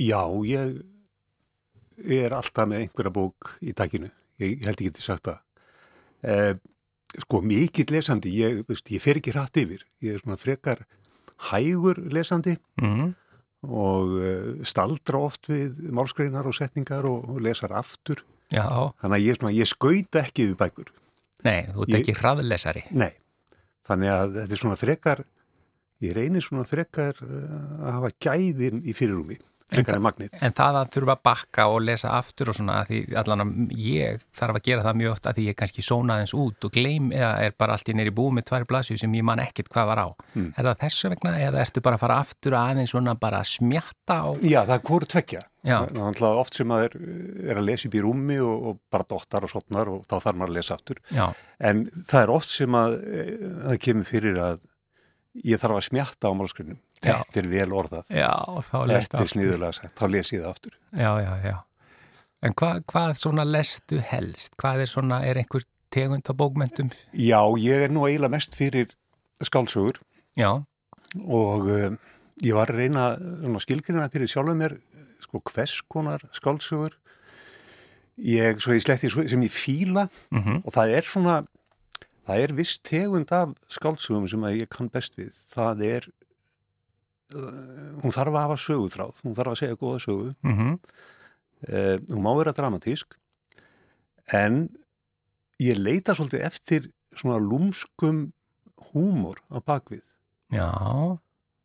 Já, 0.00 0.22
ég 0.46 0.78
er 2.08 2.32
alltaf 2.36 2.68
með 2.70 2.84
einhverja 2.86 3.12
bók 3.12 3.54
í 3.62 3.72
takinu. 3.76 4.10
Ég 4.40 4.62
held 4.64 4.78
ekki 4.80 4.92
til 4.96 5.04
sagt 5.04 5.26
það. 5.28 5.40
Eh, 6.22 6.54
sko, 7.24 7.40
mikill 7.44 7.90
lesandi, 7.92 8.32
ég, 8.40 8.62
veist, 8.68 8.88
ég 8.92 9.00
fer 9.02 9.18
ekki 9.20 9.32
hratt 9.34 9.56
yfir. 9.60 9.84
Ég 10.04 10.14
er 10.16 10.22
svona 10.22 10.38
frekar 10.40 10.84
hægur 11.50 12.00
lesandi 12.12 12.56
Mm. 12.80 13.14
og 13.68 14.14
eh, 14.24 14.64
staldra 14.64 15.18
oft 15.26 15.48
við 15.52 15.90
málskreinar 15.92 16.46
og 16.48 16.54
setningar 16.56 17.04
og, 17.08 17.26
og 17.28 17.40
lesar 17.44 17.72
aftur. 17.76 18.22
Já, 18.50 18.64
Þannig 19.02 19.16
að 19.18 19.26
ég, 19.26 19.36
svona, 19.38 19.52
ég 19.54 19.68
skauta 19.68 20.22
ekki 20.24 20.48
við 20.50 20.56
bækur. 20.58 20.88
nei, 21.44 21.66
þú 21.72 21.82
ert 21.84 21.88
Ég- 21.92 22.00
ekki 22.00 22.14
hraðlesari. 22.20 22.82
Nei. 22.92 23.12
Þannig 23.88 24.10
að 24.12 24.34
þetta 24.40 24.52
er 24.56 24.60
svona 24.60 24.76
frekar, 24.80 25.20
ég 26.00 26.12
reynir 26.16 26.42
svona 26.44 26.64
frekar 26.68 27.14
eh, 27.20 27.84
að 27.84 27.92
hafa 27.98 28.10
gæðin 28.20 28.82
í 28.84 28.92
fyrirrúmi, 28.96 29.38
frekar 29.70 29.98
en 29.98 30.04
magnið. 30.04 30.32
En 30.40 30.54
það 30.56 30.78
að 30.80 30.92
þurfa 30.96 31.16
að 31.16 31.22
bakka 31.28 31.66
og 31.72 31.82
lesa 31.86 32.14
aftur 32.16 32.52
og 32.52 32.58
svona 32.58 32.78
að 32.82 32.90
því 32.90 33.00
allan 33.22 33.44
að 33.44 33.74
ég 33.80 34.24
þarf 34.40 34.58
að 34.60 34.66
gera 34.68 34.86
það 34.86 34.98
mjög 35.00 35.14
oft 35.14 35.28
að 35.30 35.38
því 35.38 35.46
ég 35.50 35.58
kannski 35.60 35.84
sóna 35.86 36.16
aðeins 36.16 36.34
út 36.36 36.68
og 36.68 36.74
gleym 36.76 37.12
eða 37.16 37.30
er 37.46 37.54
bara 37.58 37.76
allt 37.76 37.92
í 37.92 37.96
neyri 37.98 38.14
búið 38.14 38.36
með 38.38 38.48
tvær 38.50 38.66
blasju 38.72 38.98
sem 39.00 39.18
ég 39.18 39.26
man 39.26 39.42
ekkert 39.42 39.70
hvað 39.74 39.92
var 39.92 40.02
á. 40.04 40.08
Mm. 40.34 40.50
Er 40.56 40.70
það 40.70 40.82
þessu 40.86 41.12
vegna 41.14 41.36
eða 41.46 41.62
ertu 41.64 41.84
bara 41.84 42.00
að 42.00 42.04
fara 42.06 42.18
aftur 42.24 42.58
aðeins 42.60 42.94
svona 42.94 43.16
bara 43.20 43.44
að 43.44 43.52
smjatta 43.54 44.18
á? 44.20 44.28
Já, 44.42 44.60
það 44.64 44.76
er 44.78 44.84
hvort 44.90 45.12
tvekja. 45.14 45.44
Það 45.60 45.98
er 46.08 46.40
oft 46.40 46.56
sem 46.56 46.68
maður 46.70 46.94
er 47.44 47.58
að 47.60 47.66
lesa 47.68 47.88
upp 47.90 47.96
í 47.98 48.00
rúmi 48.00 48.38
og, 48.40 48.68
og 48.70 48.78
bara 48.88 49.04
dottar 49.04 49.44
og 49.44 49.52
sopnar 49.52 49.90
og 49.92 50.06
þá 50.08 50.14
þarf 50.16 50.38
maður 50.40 50.54
að 50.54 50.56
lesa 50.56 50.76
aftur. 50.78 51.02
Já, 51.12 51.26
En 51.60 51.84
það 51.92 52.22
er 52.22 52.32
oft 52.32 52.52
sem 52.52 52.76
að 52.76 52.94
eh, 53.04 53.32
það 53.66 53.80
kemur 53.84 54.08
fyrir 54.08 54.38
að 54.40 54.62
ég 55.46 55.60
þarf 55.60 55.76
að 55.76 55.86
smjatta 55.90 56.32
á 56.32 56.38
málskrinum. 56.38 56.78
Þetta 57.00 57.40
er 57.40 57.48
vel 57.48 57.72
orðað. 57.72 58.04
já, 58.12 58.30
þá 58.66 58.76
lestu 58.86 59.16
Þetta 59.16 59.22
er 59.24 59.30
sniðurlega 59.32 59.72
sagt. 59.78 59.94
Þá 59.96 60.06
les 60.12 60.32
ég 60.34 60.42
það 60.42 60.50
aftur. 60.50 60.74
Já, 60.92 61.10
já, 61.24 61.32
já. 61.48 61.56
En 62.42 62.54
hvað, 62.56 62.82
hvað 62.92 63.14
svona 63.20 63.44
lestu 63.48 64.00
helst? 64.10 64.54
Hvað 64.60 64.82
er 64.84 64.90
svona, 64.92 65.20
er 65.28 65.40
einhver 65.40 65.64
tegund 65.92 66.28
á 66.28 66.32
bókmentum? 66.36 66.90
Já, 67.12 67.40
ég 67.60 67.86
er 67.88 67.92
nú 67.92 68.04
eiginlega 68.08 68.32
mest 68.36 68.54
fyrir 68.56 68.92
skálsögur 69.42 69.98
Já, 70.38 70.50
og 71.24 71.66
uh, 71.66 71.96
ég 72.44 72.54
var 72.54 72.70
að 72.70 72.78
reyna 72.84 73.04
svona 73.18 73.60
skilgrina 73.64 74.08
fyrir 74.12 74.30
sjálfum 74.30 74.60
mér 74.60 74.76
sko 75.24 75.40
hvers 75.50 75.80
konar 75.90 76.22
skálsögur 76.36 76.94
ég, 78.20 78.60
svo 78.60 78.76
ég 78.76 78.84
svo- 78.84 79.26
sem 79.28 79.42
ég 79.42 79.52
fíla 79.52 80.06
mhm, 80.30 80.60
og 80.64 80.72
það 80.76 80.94
er 80.98 81.08
svona 81.08 81.36
það 82.28 82.44
er 82.44 82.54
viss 82.60 82.78
tegund 82.86 83.32
af 83.34 83.56
skálsögum 83.72 84.28
sem 84.30 84.44
ég 84.54 84.68
kann 84.70 84.88
best 84.92 85.16
við 85.18 85.32
það 85.50 85.84
er 85.88 86.08
hún 87.30 88.12
þarf 88.14 88.34
að 88.34 88.42
hafa 88.44 88.58
sögutráð 88.58 89.20
hún 89.24 89.34
þarf 89.38 89.52
að 89.54 89.60
segja 89.62 89.78
góða 89.80 90.00
sögu. 90.04 90.34
Mhm, 90.42 90.72
uh, 91.68 91.96
hún 92.10 92.24
má 92.24 92.32
vera 92.38 92.52
dramatísk 92.56 93.16
en 94.32 94.68
ég 95.60 95.76
leita 95.78 96.14
svolítið 96.16 96.44
eftir 96.46 96.90
svona 97.16 97.38
lúmskum 97.42 98.32
húmor 98.92 99.38
á 99.52 99.58
bakvið 99.62 100.02
já, 100.54 100.68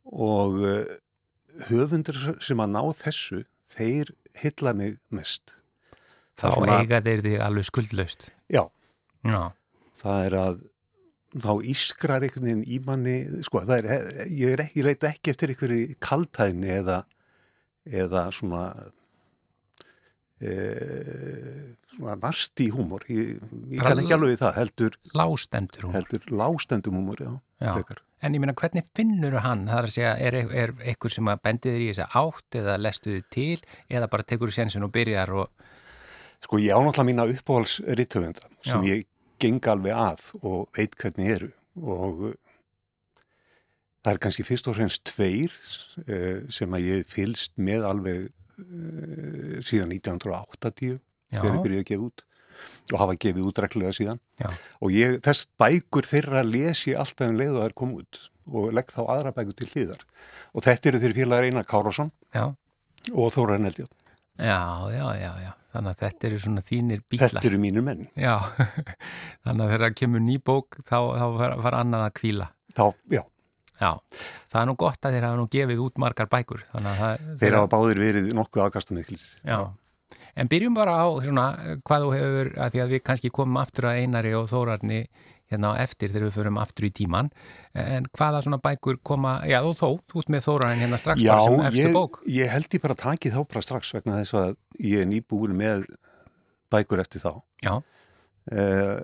og 0.05 0.57
uh, 0.61 0.85
höfundur 1.69 2.17
sem 2.43 2.59
að 2.61 2.73
ná 2.75 2.81
þessu 2.99 3.43
þeir 3.71 4.11
hylla 4.41 4.73
mig 4.75 4.97
mest. 5.09 5.53
Þá 6.35 6.41
Það 6.41 6.49
er 6.49 6.55
svona- 6.59 6.79
eiga 6.83 7.01
þeir 7.05 7.21
þig 7.23 7.37
alveg 7.45 7.65
skuldlaust. 7.69 8.25
já, 8.51 8.63
Já, 9.25 9.53
það 10.01 10.25
er 10.25 10.33
að 10.37 10.57
þá 11.43 11.51
ískrar 11.71 12.23
einhvern 12.25 12.47
veginn 12.47 12.65
í 12.67 12.79
manni 12.85 13.15
sko, 13.45 13.63
það 13.67 13.89
er, 13.91 14.09
ég, 14.29 14.53
er 14.55 14.65
ekki, 14.65 14.79
ég 14.79 14.87
leita 14.87 15.09
ekki 15.11 15.33
eftir 15.33 15.53
einhverju 15.53 15.97
kaltæðni 16.03 16.71
eða 16.77 17.01
eða 17.85 18.25
svona 18.33 18.63
e, 20.41 20.53
svona 21.93 22.15
nasti 22.21 22.69
húmor 22.73 23.05
ég, 23.11 23.35
ég 23.71 23.83
kann 23.83 24.01
ekki 24.01 24.15
alveg 24.15 24.39
það 24.41 24.57
heldur, 24.61 24.97
lástendur 25.15 25.87
hún. 25.87 25.95
heldur 25.97 26.25
lástendum 26.33 26.97
húmor 26.99 27.21
já, 27.21 27.31
Já. 27.61 27.77
En 28.25 28.33
ég 28.33 28.41
meina, 28.41 28.55
hvernig 28.57 28.87
finnur 28.95 29.35
hann? 29.43 29.67
Það 29.69 29.77
er 29.77 29.85
að 29.85 29.93
segja, 29.93 30.11
er, 30.27 30.35
er 30.49 30.71
eitthvað 30.81 31.13
sem 31.13 31.29
að 31.29 31.41
bendið 31.45 31.75
þér 31.75 31.83
í 31.83 31.89
þessa 31.91 32.07
átt 32.21 32.57
eða 32.61 32.75
lestu 32.81 33.11
þið 33.11 33.25
til 33.35 33.75
eða 33.99 34.09
bara 34.11 34.25
tekur 34.31 34.51
þú 34.51 34.55
sensin 34.55 34.87
og 34.87 34.93
byrjar 34.95 35.33
og, 35.35 35.65
Sko 36.43 36.59
ég 36.61 36.75
ánáttúrulega 36.75 37.07
mína 37.07 37.25
uppáhaldsrithöfunda 37.31 38.49
sem 38.65 38.83
Já. 38.83 38.89
ég 38.91 39.05
geng 39.41 39.69
alveg 39.71 39.95
að 39.95 40.27
og 40.41 40.67
veit 40.77 40.95
hvernig 40.99 41.31
eru. 41.35 41.49
Og 41.81 42.23
uh, 42.31 42.35
það 44.05 44.13
er 44.13 44.21
kannski 44.25 44.45
fyrst 44.47 44.69
og 44.71 44.77
fremst 44.77 45.05
tveir 45.11 45.55
uh, 46.05 46.45
sem 46.53 46.77
að 46.77 46.87
ég 46.89 47.09
fylst 47.11 47.55
með 47.57 47.89
alveg 47.89 48.29
uh, 48.29 49.57
síðan 49.65 49.95
1980 49.97 50.95
Já. 50.95 51.41
þegar 51.41 51.51
ég 51.51 51.65
byrjuði 51.65 51.83
að 51.83 51.91
gefa 51.91 52.09
út 52.09 52.25
og 52.93 53.01
hafa 53.01 53.17
gefið 53.19 53.49
út 53.49 53.59
reglulega 53.59 53.97
síðan. 53.97 54.21
Já, 54.39 54.47
og 54.79 54.93
ég, 54.95 55.17
þess 55.25 55.49
bækur 55.59 56.07
þeirra 56.07 56.45
les 56.47 56.85
ég 56.87 57.01
alltaf 57.01 57.27
um 57.27 57.39
leið 57.39 57.57
og 57.57 57.59
það 57.59 57.67
er 57.67 57.77
komið 57.81 58.03
út 58.03 58.21
og 58.45 58.71
legg 58.77 58.93
þá 58.93 59.01
aðra 59.09 59.33
bækur 59.35 59.57
til 59.57 59.69
hlýðar 59.73 60.05
og 60.53 60.65
þetta 60.65 60.91
eru 60.91 61.01
þeir 61.03 61.15
félagar 61.17 61.47
Einar 61.49 61.67
Kárásson 61.69 62.11
og 62.35 63.31
Þóra 63.33 63.57
Neldjótt 63.61 63.95
já, 64.37 64.61
já, 64.93 65.05
já, 65.17 65.31
já. 65.41 65.51
Þannig 65.75 65.91
að 65.91 66.01
þetta 66.05 66.27
eru 66.29 66.41
svona 66.45 66.61
þínir 66.63 67.01
bílar. 67.11 67.33
þetta 67.35 67.49
eru 67.51 67.57
mínir 67.59 67.83
menn 67.83 68.03
Já, 68.15 68.35
þannig 69.45 69.63
að 69.65 69.71
þegar 69.75 69.95
kemur 69.99 70.21
ný 70.23 70.35
bók 70.39 70.77
þá, 70.87 70.97
þá 71.19 71.25
var, 71.65 71.79
annað 71.83 72.05
að 72.07 72.13
kvíla. 72.21 72.47
þá, 72.77 72.85
já, 73.11 73.23
Já, 73.75 73.89
það 74.47 74.61
er 74.61 74.67
nú 74.69 74.75
gott 74.79 75.03
að 75.03 75.15
þeir 75.17 75.25
hafa 75.27 75.35
nú 75.41 75.45
gefið 75.51 75.79
út 75.83 75.97
margar 75.99 76.29
bækur. 76.31 76.61
Það... 76.71 77.25
þeir 77.41 77.57
hafa 77.57 77.67
báðir 77.73 77.99
verið 77.99 78.29
nokkuð 78.37 78.63
aðkastamiklir 78.69 79.25
Já, 79.43 79.57
en 80.39 80.51
byrjum 80.53 80.77
bara 80.77 80.93
á 81.03 81.07
svona 81.25 81.45
hvað 81.83 82.05
þú 82.05 82.13
hefur, 82.15 82.51
að 82.55 82.71
því 82.77 82.83
að 82.85 82.93
við 82.95 83.03
kannski 83.11 83.33
komum 83.35 83.59
aftur 83.59 83.89
að 83.91 83.99
Einari 84.05 84.31
og 84.39 84.47
Þórarni 84.53 85.01
hérna 85.51 85.73
á 85.73 85.81
eftir 85.83 86.09
þegar 86.09 86.27
við 86.29 86.37
förum 86.39 86.57
aftur 86.61 86.87
í 86.87 86.91
tíman 86.95 87.29
en 87.77 88.07
hvaða 88.17 88.41
svona 88.45 88.57
bækur 88.63 88.97
koma, 89.05 89.35
já 89.45 89.59
þú 89.61 89.73
þó, 89.77 89.89
þú 90.09 90.21
ert 90.23 90.31
með 90.33 90.45
Þórarni 90.47 90.81
hérna 90.81 90.97
strax 91.01 91.21
Já, 91.21 91.33
bara 91.37 91.71
sem 91.71 91.81
ég, 91.83 91.93
bók. 91.93 92.21
ég 92.25 92.49
held 92.49 92.73
ég 92.73 92.81
bara 92.81 92.95
að 92.97 93.03
taki 93.03 93.33
þá 93.33 93.41
bara 93.43 93.61
strax 93.65 93.93
vegna 93.93 94.21
þess 94.21 94.37
að 94.41 94.55
ég 94.81 95.03
er 95.05 95.09
nýbúin 95.11 95.53
með 95.57 95.85
bækur 96.73 97.03
eftir 97.05 97.21
þá. 97.25 97.33
Já, 97.65 97.75
Uh, 98.45 99.01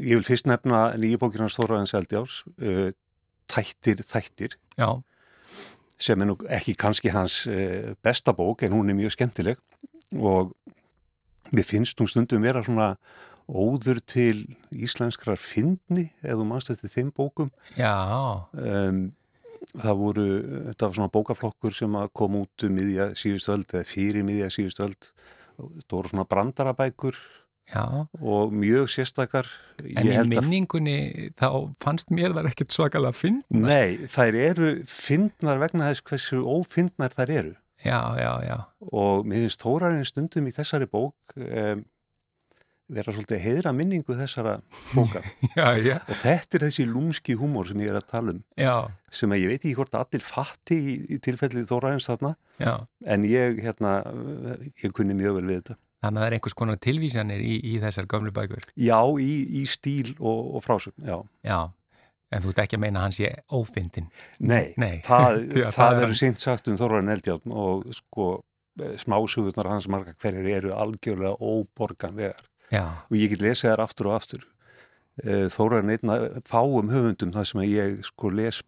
ég 0.00 0.16
vil 0.16 0.24
fyrst 0.24 0.46
nefna 0.48 0.94
nýju 0.96 1.18
bókina 1.20 1.44
Stóraðins 1.52 1.92
Eldjáls, 1.92 2.38
uh, 2.64 2.86
Tættir 3.52 4.00
Þættir, 4.00 4.54
já, 4.80 4.86
sem 6.00 6.24
er 6.24 6.30
nú 6.30 6.38
ekki 6.48 6.72
kannski 6.80 7.12
hans 7.12 7.42
uh, 7.52 7.92
besta 8.00 8.32
bók 8.32 8.64
en 8.64 8.72
hún 8.72 8.88
er 8.88 8.96
mjög 8.96 9.12
skemmtileg. 9.12 9.60
Og 10.16 10.54
mér 11.52 11.68
finnst 11.68 12.00
hún 12.00 12.08
stundum 12.08 12.48
vera 12.48 12.64
svona 12.64 12.94
óður 13.46 14.00
til 14.06 14.56
íslenskrar 14.74 15.38
fyndni 15.38 16.08
eða 16.26 16.46
mannst 16.48 16.72
eftir 16.74 16.92
þeim 16.92 17.12
bókum. 17.14 17.50
já, 17.78 17.94
Um, 18.52 19.12
það 19.76 19.96
voru, 20.00 20.26
þetta 20.70 20.86
var 20.86 20.94
svona 20.98 21.14
bókaflokkur 21.14 21.74
sem 21.74 21.96
kom 22.14 22.36
út 22.42 22.66
um 22.66 22.76
miðja 22.76 23.10
síðustu 23.18 23.54
öld 23.54 23.72
eða 23.74 23.88
fyrir 23.88 24.26
miðja 24.26 24.50
síðustu 24.52 24.86
öld 24.86 25.10
það 25.56 25.96
voru 25.96 26.12
svona 26.12 26.26
brandarabækur 26.30 27.18
já. 27.72 28.06
og 28.20 28.52
mjög 28.54 28.88
sérstakar 28.92 29.48
En 29.82 30.06
í 30.06 30.16
minningunni 30.30 31.30
þá 31.38 31.74
fannst 31.82 32.10
mér 32.14 32.34
það 32.36 32.50
ekkert 32.52 32.74
svakalega 32.76 33.16
finn. 33.16 33.42
Nei, 33.50 34.06
þær 34.10 34.38
eru 34.40 34.70
fyndnar 34.88 35.60
vegna 35.62 35.90
þess 35.90 36.06
hversu 36.06 36.42
ófyndnar 36.44 37.14
þær 37.16 37.32
eru 37.40 37.54
Já, 37.84 38.16
já, 38.16 38.32
já, 38.42 38.56
og 38.88 39.26
mér 39.28 39.44
finnst 39.44 39.62
Þórarinn 39.62 40.06
stundum 40.08 40.46
í 40.48 40.52
þessari 40.56 40.88
bók 40.90 41.36
um, 41.36 41.84
vera 42.92 43.14
svolítið 43.14 43.36
að 43.36 43.44
heiðra 43.46 43.72
minningu 43.74 44.16
þessara 44.18 44.56
bóka 44.94 45.22
já, 45.58 45.66
já, 45.82 45.96
og 45.98 46.20
þetta 46.20 46.58
er 46.58 46.66
þessi 46.68 46.86
lúmski 46.90 47.34
húmor 47.38 47.66
sem 47.70 47.80
ég 47.82 47.90
er 47.90 47.98
að 47.98 48.10
tala 48.12 48.34
um 48.36 48.42
já, 48.60 48.74
sem 49.10 49.34
ég 49.38 49.50
veit 49.50 49.58
ekki 49.60 49.74
hvort 49.78 49.96
allir 49.98 50.22
fatti 50.24 50.78
í, 50.78 50.94
í 51.16 51.18
tilfellið 51.24 51.66
Þórarins 51.70 52.06
þarna 52.10 52.36
já. 52.62 52.74
en 53.06 53.26
ég, 53.26 53.60
hérna, 53.64 53.98
ég 54.82 54.94
kunni 54.94 55.16
mjög 55.16 55.40
vel 55.40 55.48
við 55.48 55.60
þetta. 55.60 55.78
Þannig 56.04 56.20
að 56.20 56.22
það 56.22 56.28
er 56.28 56.36
einhvers 56.36 56.56
konar 56.60 56.78
tilvísanir 56.86 57.42
í, 57.42 57.54
í 57.66 57.78
þessar 57.82 58.08
gömlu 58.10 58.32
bækur. 58.36 58.66
Já, 58.78 58.98
í, 59.18 59.32
í 59.60 59.62
stíl 59.70 60.12
og, 60.20 60.56
og 60.58 60.64
frásögn, 60.64 61.06
já. 61.08 61.16
Já, 61.46 61.60
en 62.30 62.44
þú 62.44 62.52
ert 62.52 62.60
ekki 62.66 62.78
að 62.78 62.82
meina 62.84 63.00
að 63.00 63.06
hann 63.06 63.16
sé 63.16 63.30
ófindin. 63.56 64.10
Nei, 64.38 64.74
Nei. 64.78 65.00
það, 65.08 65.40
það, 65.56 65.70
það 65.78 66.02
er 66.04 66.18
sint 66.20 66.44
sagt 66.44 66.68
um 66.70 66.78
Þorvarinn 66.78 67.14
Eldjárn 67.16 67.56
og 67.64 67.88
sko, 67.96 68.28
eh, 68.82 68.94
smásugurnar 69.02 69.72
hans 69.72 69.88
marga 69.92 70.14
hverjir 70.20 70.52
eru 70.60 70.76
algjörlega 70.76 71.34
óborganlegar 71.40 72.45
Já, 72.72 72.84
og 73.06 73.14
ég 73.16 73.30
get 73.30 73.42
lesið 73.44 73.72
þær 73.72 73.84
aftur 73.86 74.10
og 74.10 74.18
aftur 74.20 74.46
Eh, 75.24 75.46
Þóra 75.48 75.78
er 75.80 75.94
einna 75.94 76.16
fáum 76.44 76.90
höfundum 76.92 77.30
þar 77.32 77.46
sem 77.48 77.62
ég 77.64 78.02
sko 78.04 78.28
les 78.36 78.58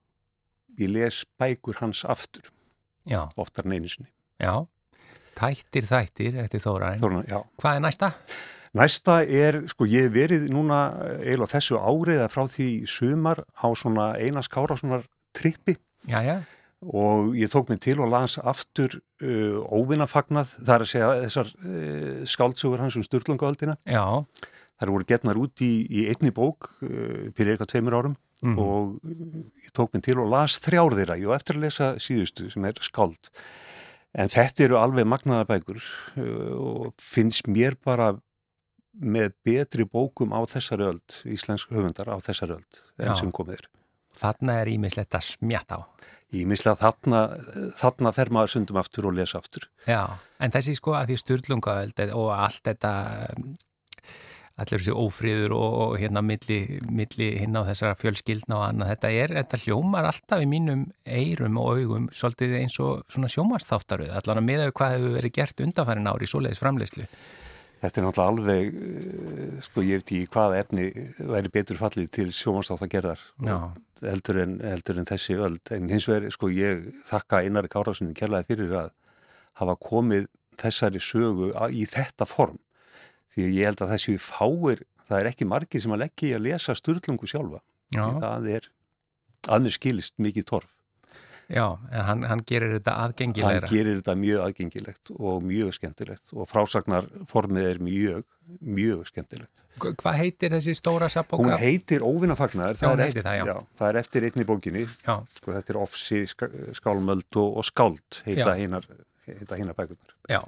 ég 0.80 0.88
les 0.94 1.18
bækur 1.36 1.76
hans 1.82 2.07
aftur 2.09 2.46
já, 3.05 3.26
oftar 3.36 3.66
en 3.68 3.74
einu 3.76 3.90
sinni 3.92 4.09
já. 4.40 4.64
Tættir 5.36 5.84
þættir 5.84 6.38
eftir 6.40 6.62
Þórarin. 6.64 7.03
Þóra, 7.03 7.20
já. 7.28 7.42
Hvað 7.61 7.76
er 7.76 7.82
næsta? 7.84 8.09
Næsta 8.80 9.18
er, 9.28 9.61
sko 9.68 9.86
ég 9.92 10.09
verið 10.14 10.49
núna 10.55 10.80
eiginlega 11.20 11.53
þessu 11.53 11.76
áriða 11.78 12.30
frá 12.32 12.46
því 12.49 12.70
sumar 12.88 13.44
á 13.53 13.68
svona 13.76 14.09
Einars 14.16 14.49
Kárássonar 14.49 15.05
trippi 15.36 15.76
Já, 16.09 16.22
já, 16.24 16.38
og 16.83 17.35
ég 17.35 17.51
tók 17.51 17.68
mig 17.72 17.81
til 17.83 17.99
og 18.01 18.11
las 18.12 18.37
aftur 18.39 19.01
uh, 19.22 19.59
óvinnafagnað, 19.74 20.53
það 20.62 20.74
er 20.76 20.85
að 20.85 20.91
segja 20.93 21.11
þessar 21.24 21.51
uh, 21.59 22.22
skáldsögur 22.29 22.85
hans 22.85 22.97
um 23.01 23.03
Sturlungaöldina. 23.07 23.74
Það 24.79 24.93
voru 24.95 25.09
getnar 25.09 25.39
út 25.41 25.59
í, 25.66 25.72
í 25.91 26.05
einni 26.12 26.31
bók 26.31 26.68
uh, 26.87 27.29
fyrir 27.35 27.57
eitthvað 27.57 27.72
tveimur 27.74 27.99
árum 28.03 28.16
Mhm. 28.39 28.55
og 28.62 29.01
ég 29.03 29.72
tók 29.74 29.91
mig 29.97 30.05
til 30.07 30.14
og 30.22 30.29
las 30.31 30.61
þrjár 30.62 30.95
þeirra, 30.95 31.16
ég 31.18 31.26
var 31.26 31.41
eftir 31.41 31.57
að 31.57 31.64
lesa 31.64 31.89
síðustu 31.99 32.45
sem 32.53 32.64
er 32.68 32.76
skáld. 32.87 33.33
En 34.14 34.31
þetta 34.31 34.62
eru 34.62 34.76
alveg 34.79 35.09
magnaða 35.11 35.43
bækur 35.49 35.81
uh, 35.83 36.55
og 36.55 36.93
finnst 37.03 37.51
mér 37.51 37.74
bara 37.85 38.12
með 38.95 39.35
betri 39.43 39.83
bókum 39.91 40.31
á 40.31 40.39
þessari 40.47 40.87
öld, 40.87 41.18
íslensk 41.26 41.74
höfundar 41.74 42.14
á 42.14 42.16
þessari 42.22 42.61
öld 42.61 42.79
sem 43.18 43.33
komið 43.35 43.59
er. 43.59 43.66
þarna 44.14 44.61
er 44.62 44.70
ímislegt 44.70 45.18
að 45.18 45.26
smjatt 45.35 45.74
á. 45.74 45.83
Ég 46.37 46.45
misla 46.49 46.74
að 46.74 46.83
þarna, 46.83 47.20
þarna 47.79 48.12
fer 48.12 48.31
maður 48.35 48.53
sundum 48.53 48.81
aftur 48.83 49.09
og 49.09 49.16
lesa 49.16 49.41
aftur. 49.41 49.64
Já, 49.89 50.03
en 50.45 50.53
þessi 50.53 50.74
sko 50.76 50.93
að 50.99 51.12
því 51.12 51.22
styrlungaöld 51.22 52.03
og 52.12 52.29
allt 52.37 52.68
þetta 52.68 52.93
allir 54.59 54.83
þessi 54.83 54.95
ófríður 54.95 55.55
og, 55.55 55.74
og 55.85 55.97
hérna 56.03 56.22
milli, 56.24 56.59
milli 56.91 57.31
hinn 57.39 57.57
á 57.57 57.62
þessara 57.68 57.97
fjölskyldna 57.99 58.59
og 58.59 58.64
annað, 58.66 58.93
þetta 58.95 59.11
er, 59.22 59.35
þetta 59.39 59.61
hljómar 59.64 60.09
alltaf 60.11 60.43
í 60.43 60.49
mínum 60.51 60.87
eirum 61.07 61.59
og 61.62 61.79
augum 61.79 62.09
svolítið 62.14 62.57
eins 62.61 62.79
og 62.83 63.05
svona 63.12 63.31
sjómasþáttaröð 63.33 64.16
allan 64.18 64.43
að 64.43 64.49
miða 64.49 64.68
við 64.68 64.79
hvað 64.81 64.97
hefur 64.97 65.18
verið 65.18 65.37
gert 65.39 65.62
undanfærin 65.66 66.11
ári 66.11 66.26
í 66.26 66.33
svoleiðis 66.33 66.62
framleyslu. 66.62 67.07
Þetta 67.79 68.01
er 68.01 68.05
náttúrulega 68.09 68.33
alveg, 68.33 68.79
eh, 68.83 69.59
sko 69.62 69.85
ég 69.87 70.01
veit 70.01 70.12
í 70.16 70.24
hvaða 70.26 70.62
efni 70.64 70.89
væri 71.22 71.53
betur 71.55 71.79
fallið 71.79 72.09
til 72.16 72.33
sjómanstátt 72.35 72.83
að 72.83 72.91
gerðar 72.97 73.22
Já. 73.47 73.59
Heldur 74.03 74.38
en, 74.42 74.57
heldur 74.64 74.99
en 75.01 75.09
þessi 75.09 75.36
öld. 75.38 75.62
En 75.74 75.88
hins 75.90 76.07
vegar, 76.09 76.30
sko 76.34 76.51
ég 76.53 76.88
þakka 77.09 77.42
Einari 77.44 77.70
Kárasinni 77.72 78.14
kærlega 78.18 78.46
fyrir 78.49 78.74
að 78.84 78.90
hafa 79.61 79.76
komið 79.82 80.28
þessari 80.59 81.01
sögu 81.03 81.53
í 81.74 81.84
þetta 81.90 82.26
form. 82.28 82.59
Því 83.34 83.51
ég 83.55 83.68
held 83.70 83.82
að 83.84 83.92
þessi 83.96 84.16
fáir, 84.22 84.82
það 85.09 85.20
er 85.20 85.30
ekki 85.32 85.46
margir 85.49 85.82
sem 85.84 85.94
að 85.94 86.03
leggja 86.07 86.30
í 86.30 86.34
að 86.38 86.44
lesa 86.49 86.74
styrlungu 86.78 87.28
sjálfa. 87.30 87.62
Það 87.94 88.51
er, 88.57 88.66
að 89.49 89.62
mér 89.64 89.76
skilist 89.78 90.18
mikið 90.20 90.49
torf. 90.51 90.74
Já, 91.49 91.64
en 91.88 92.03
hann, 92.05 92.22
hann 92.28 92.42
gerir 92.44 92.74
þetta 92.74 92.92
Hann 92.92 93.09
aðgengilegra. 93.09 93.68
gerir 93.70 93.94
þetta 94.03 94.14
mjög 94.20 94.42
aðgengilegt 94.44 95.12
og 95.16 95.38
mjög 95.49 95.70
skemmtilegt 95.78 96.34
og 96.36 96.51
frásagnarformið 96.51 97.68
er 97.70 97.78
mjög, 97.80 98.26
mjög 98.61 99.07
skemmtilegt. 99.09 99.62
Hva- 99.79 99.95
Hvað 100.03 100.18
heitir 100.22 100.51
þessi 100.57 100.74
stóra 100.79 101.07
Hún 101.09 101.14
sapbóka? 101.14 101.57
heitir 101.62 102.01
Óvinnafagnar, 102.07 102.74
hún 102.81 103.03
heitir 103.05 103.22
það, 103.26 103.41
já. 103.47 103.57
það 103.79 103.89
er 103.93 103.97
eftir 104.03 104.26
einni 104.29 104.45
bókinni, 104.49 104.85
sko, 104.87 105.53
þetta 105.57 105.70
er 105.74 105.81
Ofsi, 105.83 106.22
Skálmöld 106.79 107.37
og, 107.37 107.57
og 107.59 107.64
Skáld 107.64 108.22
heita 108.26 108.55
hinar 108.59 109.74
bækunar. 109.74 110.14
já. 110.29 110.41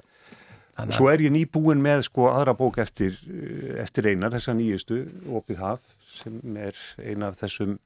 Þannig 0.77 0.95
Svo 0.95 1.09
er 1.11 1.19
ég 1.19 1.33
nýbúin 1.35 1.81
með 1.83 2.05
sko 2.07 2.29
aðra 2.31 2.53
bók 2.57 2.77
eftir, 2.79 3.11
eh, 3.27 3.81
eftir 3.83 4.07
einar, 4.07 4.31
þessa 4.31 4.53
nýjustu, 4.55 5.01
Opið 5.27 5.57
haf, 5.59 5.81
sem 6.07 6.39
er 6.57 6.71
eina 7.03 7.27
af 7.27 7.35
þessum 7.41 7.77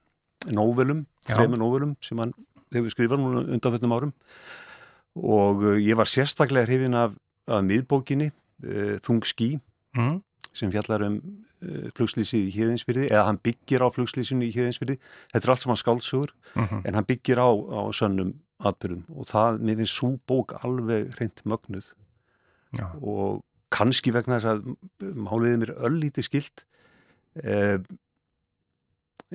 nóvelum, 0.54 1.06
Já. 1.28 1.34
þremur 1.36 1.58
nóvelum 1.58 1.96
sem 2.06 2.18
hann 2.22 2.34
hefur 2.74 2.94
skrifað 2.94 3.20
núna 3.24 3.42
undanfjöldum 3.50 3.96
árum 3.98 4.14
og 5.16 5.64
uh, 5.64 5.76
ég 5.82 5.96
var 5.98 6.06
sérstaklega 6.12 6.68
hrifin 6.68 6.94
af, 6.94 7.14
af 7.48 7.64
miðbókinni, 7.66 8.30
uh, 8.68 8.98
Þung 9.02 9.24
skí, 9.26 9.60
mm, 9.98 10.22
sem 10.56 10.72
fjallar 10.72 11.04
um 11.10 11.18
uh, 11.20 11.90
flugslýsið 11.98 12.48
í 12.48 12.54
híðinsfyrði, 12.56 13.10
eða 13.12 13.26
hann 13.28 13.40
byggir 13.44 13.84
á 13.84 13.88
flugslýsinu 13.92 14.48
í 14.48 14.54
híðinsfyrði. 14.56 14.96
Þetta 15.34 15.44
er 15.50 15.54
allt 15.56 15.66
saman 15.66 15.82
skálsugur, 15.82 16.32
Mhm. 16.56 16.82
en 16.88 16.94
hann 16.96 17.08
byggir 17.10 17.42
á, 17.44 17.50
á 17.52 17.82
sönnum 17.92 18.34
atbyrðum 18.64 19.04
og 19.20 19.28
það, 19.28 19.60
mér 19.68 19.76
finnst 19.82 19.98
svo 20.00 20.14
bók 20.26 20.54
alveg 20.64 21.10
reynd 21.20 21.42
mögnuð 21.44 21.90
já, 22.80 22.86
og 23.04 23.44
kannski 23.76 24.14
vegna 24.16 24.40
þess 24.40 24.48
að 24.48 25.18
máliðið 25.28 25.58
mér 25.66 25.74
öllítið 25.90 26.24
skilt 26.30 26.64
eh, 27.44 27.78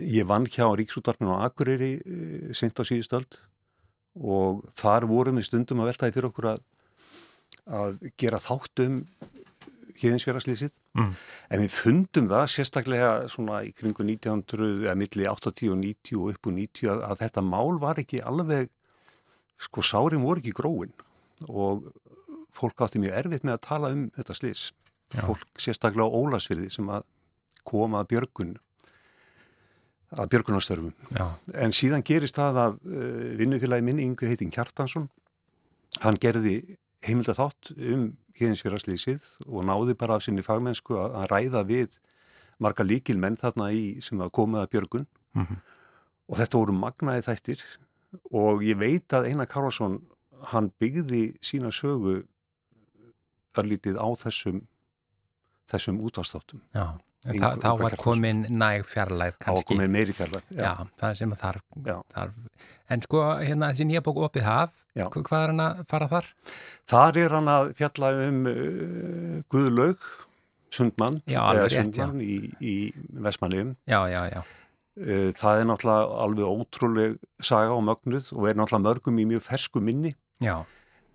ég 0.01 0.25
vann 0.25 0.47
hjá 0.49 0.65
Ríksúttarpinu 0.73 1.35
á 1.37 1.45
Akureyri 1.51 1.93
eh, 2.01 2.53
sent 2.57 2.81
á 2.81 2.85
síðustöld 2.89 3.37
og 4.17 4.65
þar 4.73 5.05
vorum 5.11 5.37
við 5.37 5.51
stundum 5.51 5.83
að 5.85 5.91
veltaði 5.93 6.17
fyrir 6.17 6.31
okkur 6.31 6.49
að, 6.55 6.63
að 7.69 8.01
gera 8.17 8.41
þátt 8.41 8.83
héðinsfjörðarslýsið 10.03 10.71
Mm. 10.99 11.13
en 11.55 11.61
við 11.63 11.71
fundum 11.71 12.27
það 12.27 12.47
sérstaklega 12.51 13.11
svona 13.31 13.61
í 13.63 13.71
kringu 13.77 14.03
1900 14.03 14.87
eða 14.89 14.95
milli 14.99 15.27
80 15.31 15.71
og 15.71 15.79
90 15.79 16.17
og 16.19 16.33
upp 16.33 16.47
úr 16.51 16.57
90 16.57 16.89
að, 16.91 17.03
að 17.11 17.21
þetta 17.21 17.45
mál 17.47 17.79
var 17.79 18.01
ekki 18.03 18.23
alveg 18.27 18.71
sko 19.61 19.85
sárin 19.87 20.25
voru 20.25 20.41
ekki 20.43 20.55
gróin 20.57 20.91
og 21.49 21.87
fólk 22.57 22.83
átti 22.83 22.99
mjög 22.99 23.15
erfitt 23.21 23.45
með 23.47 23.55
að 23.59 23.63
tala 23.69 23.93
um 23.95 24.09
þetta 24.17 24.35
slís. 24.35 24.65
Já. 25.15 25.23
Fólk 25.29 25.47
sérstaklega 25.63 26.09
á 26.11 26.17
Ólasfyrði 26.19 26.71
sem 26.75 26.91
að 26.91 27.07
koma 27.65 28.01
að 28.03 28.11
björgun 28.15 28.57
að 30.11 30.29
björgunarstörfum. 30.35 30.93
já, 31.15 31.27
En 31.55 31.71
síðan 31.71 32.03
gerist 32.03 32.35
það 32.35 32.57
að 32.65 32.79
uh, 32.83 33.37
vinnufélagi 33.39 33.85
minn 33.87 34.01
Ingu 34.03 34.27
heitin 34.27 34.51
Kjartansson 34.51 35.07
hann 36.03 36.19
gerði 36.19 36.57
heimilda 37.07 37.35
þátt 37.39 37.71
um 37.79 38.11
héðinsfjörðarslýsið 38.41 39.27
og 39.47 39.65
náði 39.69 39.95
bara 40.01 40.17
af 40.19 40.25
sinni 40.27 40.43
fagmennsku 40.47 40.97
að, 40.99 41.29
ræða 41.31 41.63
við 41.69 41.99
marga 42.61 42.85
líkilmenn 42.85 43.37
þarna 43.41 43.71
í 43.73 44.01
sem 44.05 44.21
að 44.21 44.33
koma 44.37 44.65
að 44.65 44.71
björgun 44.75 45.07
Mhm. 45.35 45.57
og 46.29 46.37
þetta 46.41 46.59
voru 46.59 46.73
magnaði 46.75 47.23
þættir 47.29 47.61
og 48.35 48.63
ég 48.67 48.77
veit 48.81 49.09
að 49.15 49.29
Einar 49.31 49.47
Karlsson 49.47 50.01
hann 50.51 50.73
byggði 50.81 51.37
sína 51.45 51.71
sögu 51.71 52.25
örlítið 53.59 53.99
á 53.99 54.07
þessum 54.19 54.61
þessum 55.71 56.01
útvarstáttum 56.03 56.61
já. 56.75 56.99
Þa, 57.21 57.51
þá 57.61 57.73
var 57.77 57.95
komin 58.01 58.47
næg 58.49 58.87
fjarlæð 58.89 59.35
kannski. 59.45 59.67
koma 59.75 59.87
meiri 59.93 60.13
fjarlæð. 60.17 60.47
Já, 60.57 60.71
það 60.97 61.11
er 61.11 61.15
sem 61.19 61.33
að 61.35 61.41
þarf, 61.43 61.65
Já. 61.85 61.97
þarf. 62.15 62.33
En 62.89 63.03
sko, 63.05 63.19
hérna 63.45 63.69
þessi 63.75 63.85
nýja 63.91 64.01
bók 64.07 64.17
Opið 64.25 64.47
haf, 64.47 64.71
Já. 64.99 65.05
hva- 65.09 65.23
hvað 65.23 65.43
er 65.45 65.53
hann 65.53 65.61
að 65.65 65.83
fara 65.91 66.09
þar? 66.11 66.31
Þar 66.91 67.17
er 67.25 67.35
hann 67.37 67.51
að 67.53 67.69
fjalla 67.79 68.09
um 68.29 68.41
uh, 68.51 69.37
Guðlaug 69.53 70.09
Sundmann, 70.71 71.21
Já, 71.27 71.43
rétt. 71.55 71.75
Sundmann 71.75 72.21
í, 72.23 72.37
í 72.63 72.75
Vestmanniðum. 73.27 73.77
Já, 73.91 74.01
já, 74.13 74.21
já. 74.35 74.41
Uh, 75.01 75.31
það 75.39 75.61
er 75.63 75.69
náttúrulega 75.71 76.19
alveg 76.25 76.51
ótrúleg 76.51 77.17
saga 77.43 77.73
og 77.79 77.83
mögnuð 77.87 78.33
og 78.37 78.49
er 78.51 78.59
náttúrulega 78.59 78.85
mörgum 78.89 79.19
í 79.23 79.27
mjög 79.35 79.47
fersku 79.51 79.83
minni. 79.83 80.15
Já, 80.43 80.61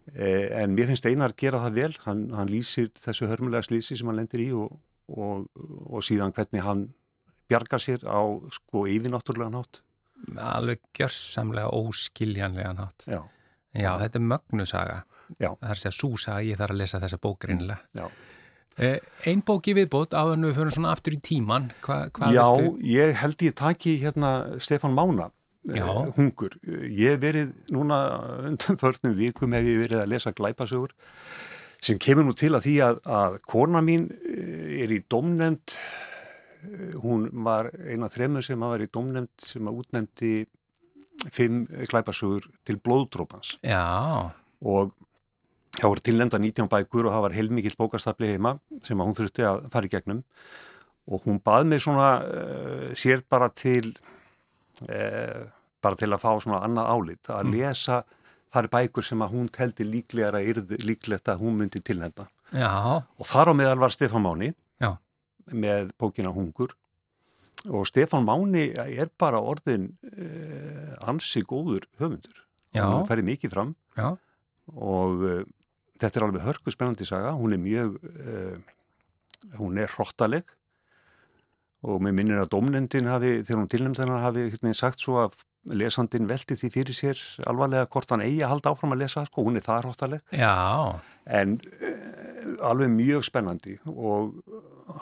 Uh, 0.06 0.46
en 0.62 0.76
mér 0.78 0.86
finnst 0.92 1.08
Einar 1.10 1.32
gera 1.34 1.58
það 1.64 1.78
vel. 1.80 1.94
Hann, 2.04 2.20
hann 2.38 2.48
lýsir 2.54 2.92
þessu 3.02 3.26
hörmulega 3.26 3.66
slísi 3.66 3.96
sem 3.98 4.06
hann 4.06 4.20
lendir 4.20 4.44
í 4.44 4.52
og, 4.54 4.76
og, 5.10 5.48
og 5.90 6.04
síðan 6.06 6.30
hvernig 6.36 6.62
hann 6.62 6.84
bjargar 7.50 7.82
sér 7.82 8.06
á 8.06 8.22
sko 8.54 8.84
yfirnáttúrulega 8.86 9.50
nátt. 9.56 9.80
alveg 10.38 10.78
gjörsamlega 10.94 11.72
óskiljanlega 11.74 12.76
nátt. 12.78 13.08
Já, 13.10 13.24
Já, 13.76 13.92
þetta 14.00 14.20
er 14.22 14.26
mögnusaga. 14.32 14.98
já, 15.40 15.50
Það 15.60 15.70
er 15.70 15.76
að 15.76 15.82
segja 15.84 15.96
súsaga, 16.00 16.44
ég 16.46 16.58
þarf 16.62 16.72
að 16.76 16.82
lesa 16.84 17.00
þessa 17.04 17.20
bók 17.22 17.40
greinlega. 17.44 17.80
já. 17.98 18.08
Eh, 18.78 19.00
ein 19.32 19.42
bók 19.48 19.68
í 19.72 19.74
viðbót, 19.78 20.12
áður 20.12 20.34
en 20.36 20.42
við 20.50 20.56
fyrir 20.58 20.74
svona 20.76 20.92
aftur 20.92 21.14
í 21.16 21.20
tíman. 21.24 21.70
Hva, 21.86 22.10
hvað 22.12 22.34
Já, 22.36 22.44
viltu? 22.58 22.82
ég 22.92 23.14
held 23.22 23.44
ég 23.46 23.54
taki 23.56 23.94
hérna 24.02 24.32
Stefán 24.60 24.92
Mána, 24.98 25.30
Já. 25.66 25.86
uh, 25.88 26.12
hungur. 26.18 26.58
Ég 26.92 27.16
verið 27.24 27.54
núna 27.72 28.02
undan 28.50 28.78
förnum 28.78 29.16
vikum 29.16 29.54
hef 29.56 29.64
ég 29.64 29.80
verið 29.88 30.02
að 30.04 30.12
lesa 30.12 30.32
glæpasögur 30.36 30.92
sem 31.82 31.98
kemur 32.00 32.26
nú 32.28 32.34
til 32.36 32.52
að 32.52 32.66
því 32.68 32.76
að, 32.84 33.00
að 33.06 33.40
kona 33.48 33.82
mín 33.82 34.10
eh, 34.12 34.84
er 34.84 34.92
í 34.92 35.00
domnefnd, 35.10 35.78
hún 37.04 37.28
var 37.46 37.70
eina 37.86 38.08
þremur 38.10 38.44
sem 38.46 38.60
var 38.60 38.82
í 38.82 38.88
domnefnd 38.92 39.30
sem 39.46 39.68
að 39.70 39.82
útnefndi 39.84 40.32
fimm 41.34 41.66
glæpasögur 41.90 42.46
til 42.68 42.78
blóðdrópans 42.84 43.56
Já, 43.66 44.32
og 44.62 44.94
það 45.76 45.92
voru 45.92 46.04
tilnefnda 46.06 46.40
19 46.40 46.70
bækur 46.72 47.08
og 47.08 47.16
það 47.16 47.24
var 47.26 47.36
heilmikill 47.36 47.78
bókastafli 47.80 48.30
heima 48.32 48.56
sem 48.86 49.00
hún 49.02 49.16
þurfti 49.18 49.44
að 49.48 49.66
fara 49.74 49.90
í 49.90 49.92
gegnum. 49.92 50.22
Og 51.12 51.26
hún 51.28 51.42
bað 51.44 51.68
mig 51.70 51.84
svona 51.84 52.10
uh, 52.24 52.86
sér 52.98 53.22
bara 53.30 53.50
til 53.54 53.92
uh, 54.90 55.44
bara 55.84 56.00
til 56.00 56.10
að 56.10 56.24
fá 56.24 56.32
svona 56.42 56.64
annað 56.66 56.92
álit 56.94 57.30
að 57.30 57.52
lesa 57.54 58.00
það 58.56 58.62
er 58.64 58.72
bækur 58.78 59.06
sem 59.06 59.22
að 59.22 59.36
hún 59.36 59.52
teldi 59.52 59.86
líklegar 59.90 60.40
að 60.40 60.50
yrði 60.54 60.80
líklegt 60.88 61.30
að 61.30 61.44
hún 61.44 61.60
myndi 61.60 61.82
tilnefna. 61.84 62.30
Já, 62.56 62.72
Og 63.20 63.28
þar 63.28 63.52
á 63.52 63.54
meðal 63.58 63.82
var 63.84 63.94
Stefán 63.94 64.24
Máni 64.24 64.54
já, 64.80 64.94
með 65.52 65.92
bókina 66.00 66.32
Hungur 66.32 66.72
og 67.70 67.88
Stefán 67.90 68.26
Máni 68.28 68.68
er 68.76 69.10
bara 69.18 69.40
orðin 69.42 69.92
eh, 70.12 70.94
ansi 71.10 71.42
góður 71.46 71.88
höfundur. 72.02 72.42
Hún 72.92 73.08
færi 73.08 73.24
mikið 73.24 73.54
fram 73.54 73.70
já, 73.96 74.10
og 74.76 75.22
uh, 75.24 75.44
þetta 76.02 76.20
er 76.20 76.26
alveg 76.26 76.44
hörku 76.44 76.74
spennandi 76.74 77.06
saga. 77.08 77.32
Hún 77.40 77.56
er 77.56 77.62
mjög, 77.64 77.96
uh, 78.04 78.58
hún 79.62 79.78
er 79.80 79.88
hrottaleg 79.94 80.44
og 81.86 82.02
mér 82.02 82.16
minnir 82.18 82.42
að 82.42 82.50
domnendin 82.52 83.08
hafi, 83.08 83.44
þegar 83.46 83.62
hún 83.62 83.70
tilnæmt 83.72 84.00
hennar 84.02 84.24
hafi 84.26 84.48
hérna, 84.50 84.74
sagt 84.74 85.04
svo 85.06 85.20
að 85.22 85.38
lesandin 85.78 86.28
velti 86.30 86.58
því 86.58 86.70
fyrir 86.74 86.98
sér 86.98 87.22
alvarlega 87.48 87.88
hvort 87.94 88.12
hann 88.12 88.24
eigi 88.26 88.42
að 88.44 88.56
halda 88.56 88.74
áfram 88.74 88.94
að 88.96 89.04
lesa, 89.06 89.24
sko, 89.30 89.46
hún 89.46 89.58
er 89.58 89.66
það 89.66 89.84
hrottaleg. 89.86 90.24
já, 90.34 91.00
En 91.26 91.56
uh, 91.56 92.70
alveg 92.70 92.92
mjög 92.94 93.24
spennandi 93.26 93.80
og 93.88 94.36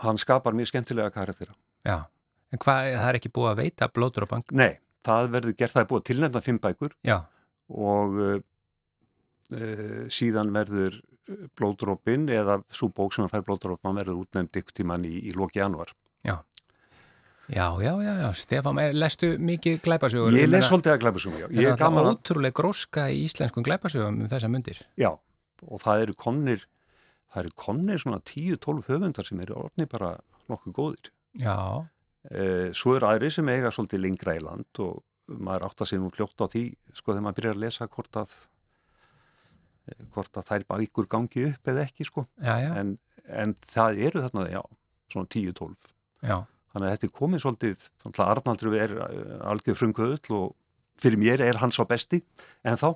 hann 0.04 0.18
skapar 0.22 0.54
mjög 0.54 0.72
skemmtilega 0.72 1.10
karakter. 1.12 1.50
já. 1.84 2.06
En 2.54 2.62
hvað, 2.62 2.90
það 3.00 3.10
er 3.10 3.20
ekki 3.20 3.32
búið 3.34 3.52
að 3.52 3.62
veita 3.64 3.90
bank? 4.30 4.52
Nei, 4.54 4.72
það 5.06 5.30
verður 5.34 5.56
gert, 5.58 5.74
það 5.74 5.84
er 5.84 5.90
búið 5.92 6.02
að 6.04 6.08
tilnæmna 6.12 6.42
fimm 6.46 6.60
bækur 6.64 6.94
Já, 7.04 7.18
og 7.74 8.20
uh, 8.22 8.40
síðan 10.14 10.54
verður 10.54 11.02
blóðdrópin 11.58 12.28
eða 12.32 12.60
svo 12.74 12.90
bók 12.92 13.14
sem 13.16 13.26
að 13.26 13.36
fær 13.36 13.46
blóðdrópin 13.48 13.96
verður 14.00 14.24
útnefnd 14.24 14.60
ykkur 14.60 14.76
tíman 14.82 15.06
í, 15.08 15.14
í 15.30 15.36
loki 15.38 15.62
janúar. 15.62 15.94
já. 16.24 16.38
Já, 17.52 17.76
já, 17.84 17.92
já, 18.00 18.14
já, 18.24 18.30
Stefán, 18.40 18.78
eh, 18.80 18.94
lestu 18.96 19.34
mikið 19.38 19.82
glæpasögur? 19.84 20.32
Ég 20.32 20.48
les 20.48 20.64
svolítið 20.64 20.94
að 20.94 21.02
glæpasum, 21.02 21.34
já. 21.36 21.48
Það 21.50 21.58
Ég 21.60 21.74
er 21.74 21.82
er 22.00 22.08
ótrúlega 22.08 22.56
gróska 22.56 23.08
í 23.12 23.26
íslenskum 23.28 23.66
glæpasögum 23.68 24.22
um 24.24 24.30
þessa 24.32 24.48
myndir. 24.48 24.80
já, 24.96 25.10
og 25.68 25.82
það 25.84 26.02
eru 26.06 26.14
konnir, 26.16 26.64
það 27.34 27.44
eru 27.44 27.52
konnir 27.56 28.00
svona 28.00 28.22
10-12 28.24 28.88
höfundar 28.88 29.28
sem 29.28 29.40
eru 29.44 29.54
orðni 29.66 29.90
bara 29.92 30.14
nokkuð 30.50 30.74
góðir. 30.74 31.12
Já, 31.36 31.84
Eh, 31.84 31.93
svo 32.74 32.96
eru 32.96 33.10
aðri 33.10 33.32
sem 33.34 33.50
eiga 33.52 33.72
svolítið 33.74 34.00
lengra 34.06 34.38
í 34.38 34.44
land 34.44 34.80
og 34.84 35.02
maður 35.28 35.68
átt 35.70 35.84
að 35.84 35.90
sé 35.92 36.00
nú 36.00 36.10
hljótt 36.14 36.44
á 36.44 36.48
því, 36.52 36.64
sko, 36.96 37.12
þegar 37.14 37.26
maður 37.26 37.38
byrjar 37.40 37.58
að 37.58 37.64
lesa 37.64 37.88
hvort 37.88 38.20
að, 38.20 38.34
eh, 39.88 40.02
hvort 40.14 40.40
að 40.40 40.48
þær 40.50 40.66
bækur 40.72 41.10
gangi 41.12 41.46
upp 41.52 41.72
eða 41.72 41.86
ekki, 41.88 42.08
sko. 42.10 42.26
já, 42.40 42.56
já, 42.60 42.72
En, 42.80 42.98
en 43.28 43.56
það 43.56 44.02
eru 44.08 44.24
þarna, 44.26 44.50
já, 44.52 44.62
svona 45.12 45.28
10-12. 45.28 45.76
já, 46.24 46.38
Þannig 46.74 46.88
að 46.88 46.94
þetta 46.96 47.06
er 47.08 47.18
komið 47.20 47.42
svolítið, 47.44 47.82
þannig 48.02 48.20
að 48.20 48.30
Arnaldur 48.34 48.76
er 48.82 48.94
uh, 48.98 49.50
algjör 49.52 49.76
frumkvöðull 49.78 50.38
og 50.40 50.56
fyrir 51.04 51.20
mér 51.22 51.44
er 51.46 51.60
hann 51.62 51.72
svo 51.72 51.86
besti 51.86 52.24
en 52.66 52.80
þá, 52.82 52.96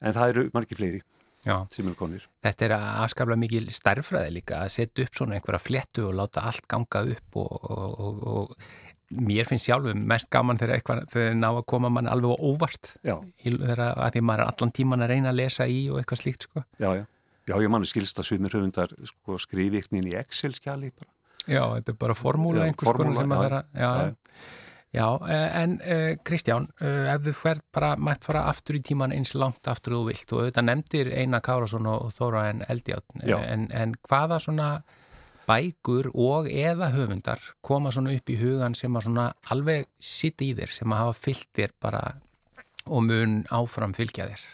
en 0.00 0.14
það 0.16 0.28
eru 0.32 0.44
margir 0.54 0.78
fleiri. 0.80 1.02
Sem 1.44 1.86
eru 1.86 1.94
konir. 1.98 2.26
Þetta 2.44 2.66
er 2.66 2.74
aðskaplega 2.78 3.42
mikil 3.44 3.64
stærfræði 3.74 4.34
líka 4.34 4.62
að 4.64 4.74
setja 4.74 5.06
upp 5.06 5.18
svona 5.20 5.38
einhverja 5.38 5.62
fléttu 5.62 6.08
og 6.08 6.16
láta 6.18 6.44
allt 6.48 6.68
ganga 6.70 7.04
upp 7.14 7.40
og, 7.42 7.52
og, 7.70 7.98
og, 7.98 8.24
og 8.32 9.20
mér 9.28 9.48
finnst 9.48 9.68
sjálfum 9.68 10.02
mest 10.10 10.28
gaman 10.32 10.58
þegar 10.60 10.78
eitthvað 10.78 11.04
þegar 11.12 11.38
ná 11.38 11.48
að 11.50 11.62
koma 11.72 11.92
mann 11.92 12.10
alveg 12.10 12.34
á 12.34 12.38
óvart 12.44 12.90
í, 13.00 13.54
þegar 13.54 13.84
að, 13.86 13.94
að 14.04 14.10
því 14.16 14.24
maður 14.28 14.42
er 14.42 14.50
allan 14.52 14.74
tíman 14.76 15.04
að 15.06 15.14
reyna 15.14 15.30
að 15.32 15.40
lesa 15.40 15.68
í 15.68 15.78
og 15.88 16.00
eitthvað 16.00 16.24
slíkt 16.24 16.48
sko. 16.48 16.64
já, 16.76 16.90
já. 17.00 17.06
Já, 17.48 17.54
ég 17.64 17.70
manni 17.72 17.88
skilst 17.88 18.18
að 18.20 18.26
svimir 18.28 18.52
höfundar 18.52 18.90
sko, 19.08 19.38
skrifi 19.40 19.80
ykkur 19.80 20.02
inn 20.02 20.10
í 20.10 20.16
Excel-skjali 20.18 20.90
bara. 20.92 21.08
Já, 21.48 21.62
þetta 21.78 21.94
er 21.94 21.98
bara 22.02 22.16
formúla 22.18 22.66
einhvers 22.66 22.98
konar 22.98 23.16
sem 23.16 23.32
að 23.32 23.38
já, 23.38 23.44
vera 23.46 23.60
já, 23.72 23.88
já. 23.88 24.48
Já, 24.94 25.18
eh, 25.28 25.62
en 25.62 25.80
uh, 25.80 26.16
Kristján, 26.24 26.68
uh, 26.80 27.08
ef 27.12 27.24
þú 27.26 27.34
færð 27.36 27.64
bara 27.74 27.90
mætt 27.96 28.24
fara 28.28 28.46
aftur 28.48 28.78
í 28.78 28.82
tíman 28.84 29.12
eins 29.12 29.34
langt 29.36 29.68
aftur 29.68 29.98
þú 29.98 30.04
vilt 30.08 30.32
og 30.32 30.44
auðvitað 30.44 30.68
nefndir 30.68 31.10
Einar 31.12 31.44
Kárasson 31.44 31.88
og 31.90 32.12
Þóra 32.16 32.46
en 32.52 32.62
Eldjátt 32.68 33.26
Já. 33.26 33.36
en, 33.42 33.68
en 33.72 33.96
hvaða 34.08 34.40
svona 34.40 34.68
bækur 35.48 36.10
og 36.12 36.48
eða 36.48 36.90
höfundar 36.92 37.40
koma 37.64 37.92
svona 37.92 38.14
upp 38.16 38.32
í 38.32 38.38
hugan 38.40 38.76
sem 38.76 38.96
að 38.96 39.08
svona 39.08 39.26
alveg 39.52 39.88
sitt 40.00 40.40
í 40.44 40.52
þér, 40.56 40.72
sem 40.76 40.92
að 40.92 41.04
hafa 41.04 41.18
fyllt 41.20 41.50
þér 41.56 41.74
bara 41.80 42.04
og 42.88 43.04
mun 43.04 43.42
áfram 43.52 43.94
fylgja 43.96 44.28
þér? 44.30 44.46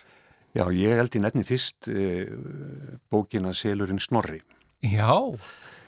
Já, 0.55 0.65
ég 0.71 0.99
held 1.01 1.17
í 1.19 1.23
nefni 1.23 1.43
fyrst 1.47 1.89
uh, 1.91 2.29
bókina 3.11 3.51
Selurinn 3.59 4.03
Snorri. 4.03 4.39
Já, 4.87 5.35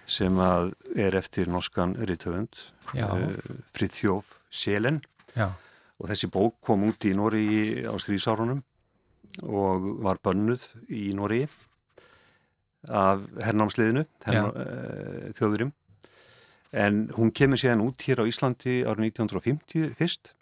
sem 0.07 0.39
að 0.43 0.73
er 0.99 1.15
eftir 1.19 1.51
norskan 1.51 1.95
rithöfund 2.07 2.59
uh, 2.95 3.31
Friðþjóf 3.75 4.36
Selen. 4.51 5.03
Já, 5.37 5.51
og 5.97 6.11
þessi 6.11 6.29
bók 6.33 6.59
kom 6.65 6.85
út 6.89 7.07
í 7.09 7.15
Nóri 7.17 7.47
á 7.89 7.95
strísárunum 8.01 8.61
og 9.47 9.89
var 10.05 10.21
bönnuð 10.25 10.67
í 10.93 11.09
Nóri 11.17 11.45
af 12.87 13.25
hernámsliðinu 13.43 14.05
herná, 14.27 14.45
uh, 14.53 15.33
þjóðurum 15.37 15.73
en 16.77 17.07
hún 17.17 17.33
kemur 17.35 17.61
síðan 17.61 17.85
út 17.87 18.05
hér 18.07 18.23
á 18.23 18.29
Íslandi 18.29 18.83
árið 18.87 19.09
1950 19.17 19.97
fyrst 19.99 20.35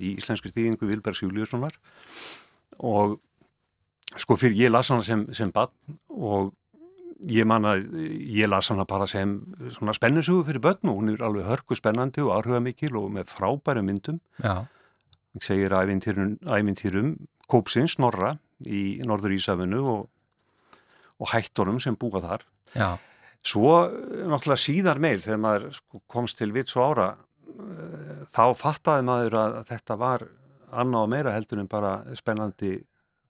í 0.00 0.16
íslenskri 0.16 0.52
þýðingu 0.54 0.88
Vilbergs 0.88 1.22
Júliussonar 1.22 1.76
og 2.80 3.20
sko 4.18 4.38
fyrir 4.40 4.66
ég 4.66 4.72
las 4.72 4.90
hana 4.90 5.04
sem, 5.06 5.26
sem 5.36 5.52
bann 5.54 5.70
og 6.08 6.54
ég 7.30 7.46
man 7.48 7.64
að 7.68 7.84
ég 8.28 8.48
las 8.50 8.68
hana 8.72 8.84
bara 8.88 9.06
sem 9.10 9.36
svona 9.76 9.94
spennusugu 9.96 10.44
fyrir 10.48 10.62
börn 10.64 10.90
og 10.90 10.98
hún 11.00 11.12
er 11.14 11.22
alveg 11.24 11.46
hörku 11.48 11.76
spennandi 11.78 12.22
og 12.24 12.32
áhuga 12.36 12.60
mikil 12.64 12.96
og 13.00 13.10
með 13.14 13.32
frábæru 13.32 13.84
myndum. 13.86 14.20
Já, 14.42 14.66
Ég 15.34 15.42
segir 15.42 15.72
ævintýrum, 15.74 17.16
Kópsins, 17.50 17.96
Norra 17.98 18.36
í 18.62 19.00
Norður 19.02 19.32
Ísafinu 19.34 19.80
og, 19.82 20.04
og 21.18 21.32
hættunum 21.32 21.80
sem 21.82 21.96
búa 21.98 22.20
þar. 22.22 22.44
já, 22.74 22.98
Svo 23.44 23.72
eh, 23.90 24.24
náttúrulega 24.30 24.62
síðar 24.62 25.00
meil 25.02 25.20
þegar 25.20 25.40
maður 25.42 25.66
sko, 25.74 26.00
komst 26.06 26.38
til 26.38 26.52
vits 26.54 26.76
og 26.78 26.86
ára 26.94 27.08
eh, 27.50 28.22
þá 28.30 28.54
fattaði 28.56 29.04
maður 29.10 29.36
að 29.42 29.58
þetta 29.68 29.96
var 30.00 30.24
annað 30.72 31.02
og 31.02 31.10
meira 31.12 31.34
heldur 31.34 31.60
en 31.60 31.68
bara 31.68 31.96
spennandi 32.16 32.78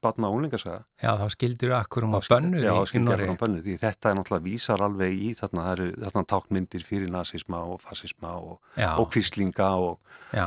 batna 0.05 0.29
og 0.31 0.37
unlingasaga. 0.39 0.83
já, 1.03 1.11
þá 1.21 1.27
skildur 1.35 1.75
akkur 1.79 2.07
um 2.07 2.15
að 2.19 2.29
bönnu 2.35 2.61
Já, 2.63 2.71
í, 2.75 2.77
í 2.85 2.91
skildi 2.93 3.09
Norri 3.09 3.27
ekki 3.27 3.35
á 3.35 3.43
bönnu 3.43 3.65
því 3.65 3.75
þetta 3.83 4.11
er 4.13 4.19
náttúrulega 4.21 4.47
vísar 4.51 4.85
alveg 4.87 5.17
í 5.17 5.33
þarna, 5.41 5.65
það 5.67 5.73
eru 5.79 5.89
þarna 6.05 6.25
tákmyndir 6.35 6.87
fyrir 6.87 7.11
nazisma 7.15 7.65
og 7.73 7.83
fasisma 7.85 8.37
og, 8.39 8.55
Já. 8.79 8.93
og 9.01 9.11
kvíslinga 9.15 9.71
og, 9.89 9.99
Já, 10.37 10.47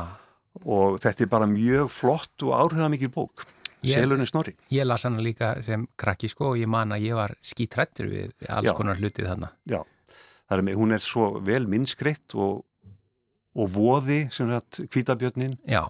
og 0.64 0.98
þetta 1.04 1.26
er 1.26 1.32
bara 1.36 1.50
mjög 1.50 1.92
flott 1.92 2.46
og 2.48 2.56
áhrifamikil 2.62 3.12
bók. 3.14 3.46
Selunni 3.78 4.26
snorri. 4.26 4.56
Ég 4.74 4.82
las 4.88 5.04
hana 5.06 5.22
líka 5.22 5.52
sem 5.62 5.84
krakki 5.96 6.26
sko 6.28 6.48
og 6.52 6.56
ég 6.58 6.66
man 6.66 6.90
að 6.96 7.04
ég 7.06 7.14
var 7.14 7.36
skítrættur 7.46 8.08
við 8.10 8.32
alls 8.50 8.66
Já. 8.66 8.74
konar 8.74 8.98
hlutið 8.98 9.28
þarna. 9.30 9.52
Já, 9.70 9.84
er 10.50 10.64
með, 10.66 10.80
hún 10.80 10.94
er 10.96 11.04
svo 11.04 11.28
vel 11.46 11.68
minnskreitt 11.70 12.34
og, 12.34 12.64
og 13.54 13.70
voði 13.74 14.24
sem 14.34 14.50
þetta 14.50 14.88
kvítabjörnin 14.90 15.54
Já, 15.68 15.84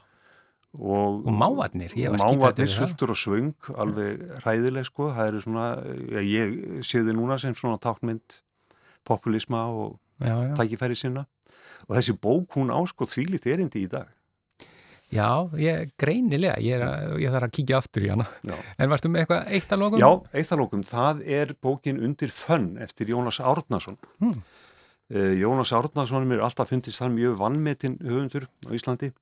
og, 0.75 1.23
og 1.27 1.33
mávarnir, 1.33 1.95
ég 1.97 2.13
var 2.13 2.21
mávarnir 2.27 2.67
við 2.67 2.75
það. 2.75 2.89
sultur 2.91 3.15
og 3.15 3.19
svöng, 3.23 3.55
alveg 3.81 4.21
hræðileg 4.43 4.85
sko, 4.91 5.09
það 5.17 5.31
eru 5.33 5.41
svona, 5.47 5.67
já, 6.13 6.21
ég 6.29 6.85
sé 6.85 7.01
þið 7.07 7.17
núna 7.19 7.39
sem 7.41 7.57
svona 7.57 7.81
tákmynd 7.83 8.41
populisma 9.09 9.65
og 9.73 9.97
Já, 10.19 10.35
já. 10.35 10.55
tækifæri 10.59 10.97
sinna 10.99 11.23
og 11.89 11.95
þessi 11.97 12.13
bók 12.19 12.57
hún 12.59 12.73
á 12.75 12.79
sko 12.91 13.07
þvílitt 13.07 13.47
erindi 13.47 13.85
í 13.87 13.89
dag. 13.89 14.09
já, 15.15 15.29
ég 15.57 15.93
greinilega, 15.97 16.59
ég, 16.61 16.75
er 16.83 17.15
ég 17.23 17.31
þarf 17.33 17.47
að 17.47 17.53
kíkja 17.57 17.79
aftur 17.79 18.05
í 18.05 18.11
hana. 18.13 18.27
En 18.77 18.91
varstu 18.91 19.09
með 19.09 19.23
eitthvað 19.25 19.53
eitt 19.57 19.71
að 19.73 19.81
lokum? 19.81 20.03
Já, 20.03 20.11
eitt 20.37 20.51
að 20.53 20.61
lókum, 20.61 20.83
það 20.85 21.23
er 21.39 21.55
bókin 21.65 22.03
Undir 22.05 22.29
fönn 22.35 22.75
eftir 22.83 23.09
Jónas 23.15 23.39
Árnason. 23.41 23.97
Hmm. 24.21 24.35
Uh, 25.09 25.33
Jónas 25.41 25.73
Árnason 25.73 26.29
er 26.35 26.43
alltaf 26.45 26.69
fundist 26.69 27.01
hann 27.01 27.15
mjög 27.17 27.39
vannmetinn 27.41 27.97
höfundur 28.05 28.45
á 28.69 28.71
Íslandi. 28.77 29.15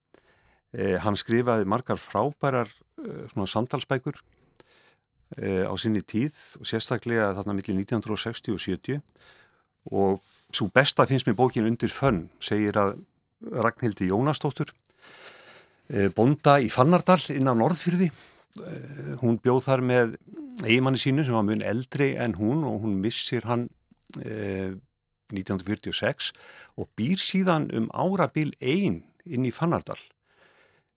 Uh, 0.77 0.97
hann 1.01 1.17
skrifaði 1.17 1.65
margar 1.69 1.97
frábærar 2.01 2.69
uh, 2.69 3.25
svona 3.33 3.49
samtalsbækur 3.49 4.19
uh, 4.21 5.65
á 5.65 5.75
sinni 5.81 6.03
tíð 6.05 6.37
og 6.61 6.69
sérstaklega 6.69 7.33
þarna 7.39 7.57
millir 7.57 7.79
1960 7.81 8.53
og 8.53 8.61
70 8.61 9.01
og 9.97 10.21
svo 10.53 10.69
besta 10.69 11.07
finnst 11.09 11.29
mér 11.29 11.39
bókin 11.39 11.67
Undir 11.69 11.93
fönn 11.93 12.27
segir 12.45 12.77
að 12.77 12.99
Ragnhildi 13.41 14.11
Jónasdóttur 14.11 14.73
uh, 14.73 16.09
bonda 16.17 16.59
í 16.61 16.69
Fannardal 16.73 17.23
inn 17.33 17.49
á 17.49 17.57
Norðfyrði 17.57 18.11
Eh, 18.65 19.15
hún 19.21 19.39
bjóð 19.43 19.65
þar 19.67 19.83
með 19.85 20.17
eigimanni 20.65 21.01
sínu 21.01 21.25
sem 21.27 21.37
var 21.37 21.45
mun 21.47 21.65
eldri 21.65 22.15
en 22.21 22.37
hún 22.39 22.65
og 22.65 22.85
hún 22.85 22.97
missir 23.03 23.45
hann 23.49 23.69
eh, 24.23 24.73
1946 25.35 26.33
og 26.81 26.89
býr 26.97 27.21
síðan 27.21 27.69
um 27.77 27.91
árabil 27.93 28.55
ein 28.61 29.03
inn 29.27 29.49
í 29.49 29.53
Fannardal. 29.53 29.99
eh, 29.99 30.16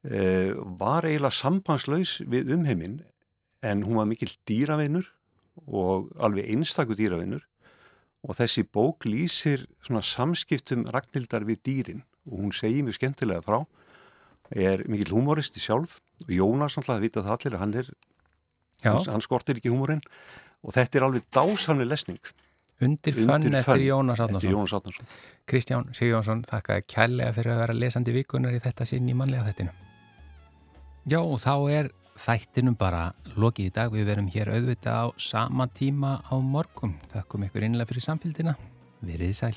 var 0.04 1.04
eiginlega 1.04 1.36
sambandslaus 1.36 2.22
við 2.24 2.54
umheiminn 2.56 3.02
en 3.68 3.84
hún 3.84 4.00
var 4.00 4.08
mikill 4.08 4.32
dýravinnur 4.48 5.10
og 5.68 6.14
alveg 6.24 6.48
einstakur 6.54 6.96
dýravinnur 6.96 7.44
og 8.24 8.36
þessi 8.40 8.66
bók 8.68 9.08
lýsir 9.08 9.66
svona 9.86 10.04
samskiptum 10.04 10.86
Ragnhildar 10.92 11.46
við 11.48 11.62
dýrin. 11.68 12.02
Og 12.30 12.44
hún 12.44 12.54
segir 12.56 12.84
mjög 12.86 13.00
skemmtilega 13.00 13.44
frá 13.46 13.62
er 14.52 14.84
mikill 14.90 15.16
humoristi 15.16 15.62
sjálf. 15.64 16.00
Og 16.26 16.34
Jónas 16.36 16.76
náttúrulega 16.76 17.06
vita 17.06 17.24
það 17.24 17.36
allir 17.38 17.60
hann 17.60 17.74
er 17.74 17.90
Já. 18.84 18.94
hann, 18.96 19.24
skortir 19.24 19.60
ekki 19.60 19.72
húmorinn. 19.72 20.04
Og 20.64 20.76
þetta 20.76 21.00
er 21.00 21.08
alveg 21.08 21.28
dásanlega 21.32 21.94
lesning. 21.94 22.20
Undir 22.80 23.16
fönn 23.16 23.56
eftir 23.56 23.84
Jónas 23.84 24.20
Átnarsson 24.20 24.94
Kristján 25.50 25.90
Sigjónsson, 25.96 26.44
þakkaði 26.46 26.86
kærlega 26.88 27.34
fyrir 27.36 27.56
að 27.56 27.62
vera 27.64 27.76
lesandi 27.76 28.14
vikunar 28.16 28.56
í 28.56 28.62
þetta 28.64 28.86
sinn 28.86 29.10
í 29.10 29.16
mannlega 29.18 29.50
þættinu. 29.50 29.89
Já, 31.10 31.24
og 31.26 31.40
þá 31.42 31.54
er 31.74 31.88
þættinum 32.22 32.76
bara 32.78 33.08
lokið 33.34 33.72
í 33.72 33.74
dag. 33.74 33.96
Við 33.96 34.12
verum 34.12 34.28
hér 34.30 34.52
auðvitað 34.54 35.00
á 35.02 35.06
sama 35.18 35.66
tíma 35.74 36.20
á 36.22 36.38
morgun. 36.38 37.00
Þakkum 37.10 37.48
ykkur 37.48 37.66
innlega 37.66 37.90
fyrir 37.90 38.06
samfélgina. 38.06 38.54
Verið 39.02 39.34
sæl. 39.40 39.56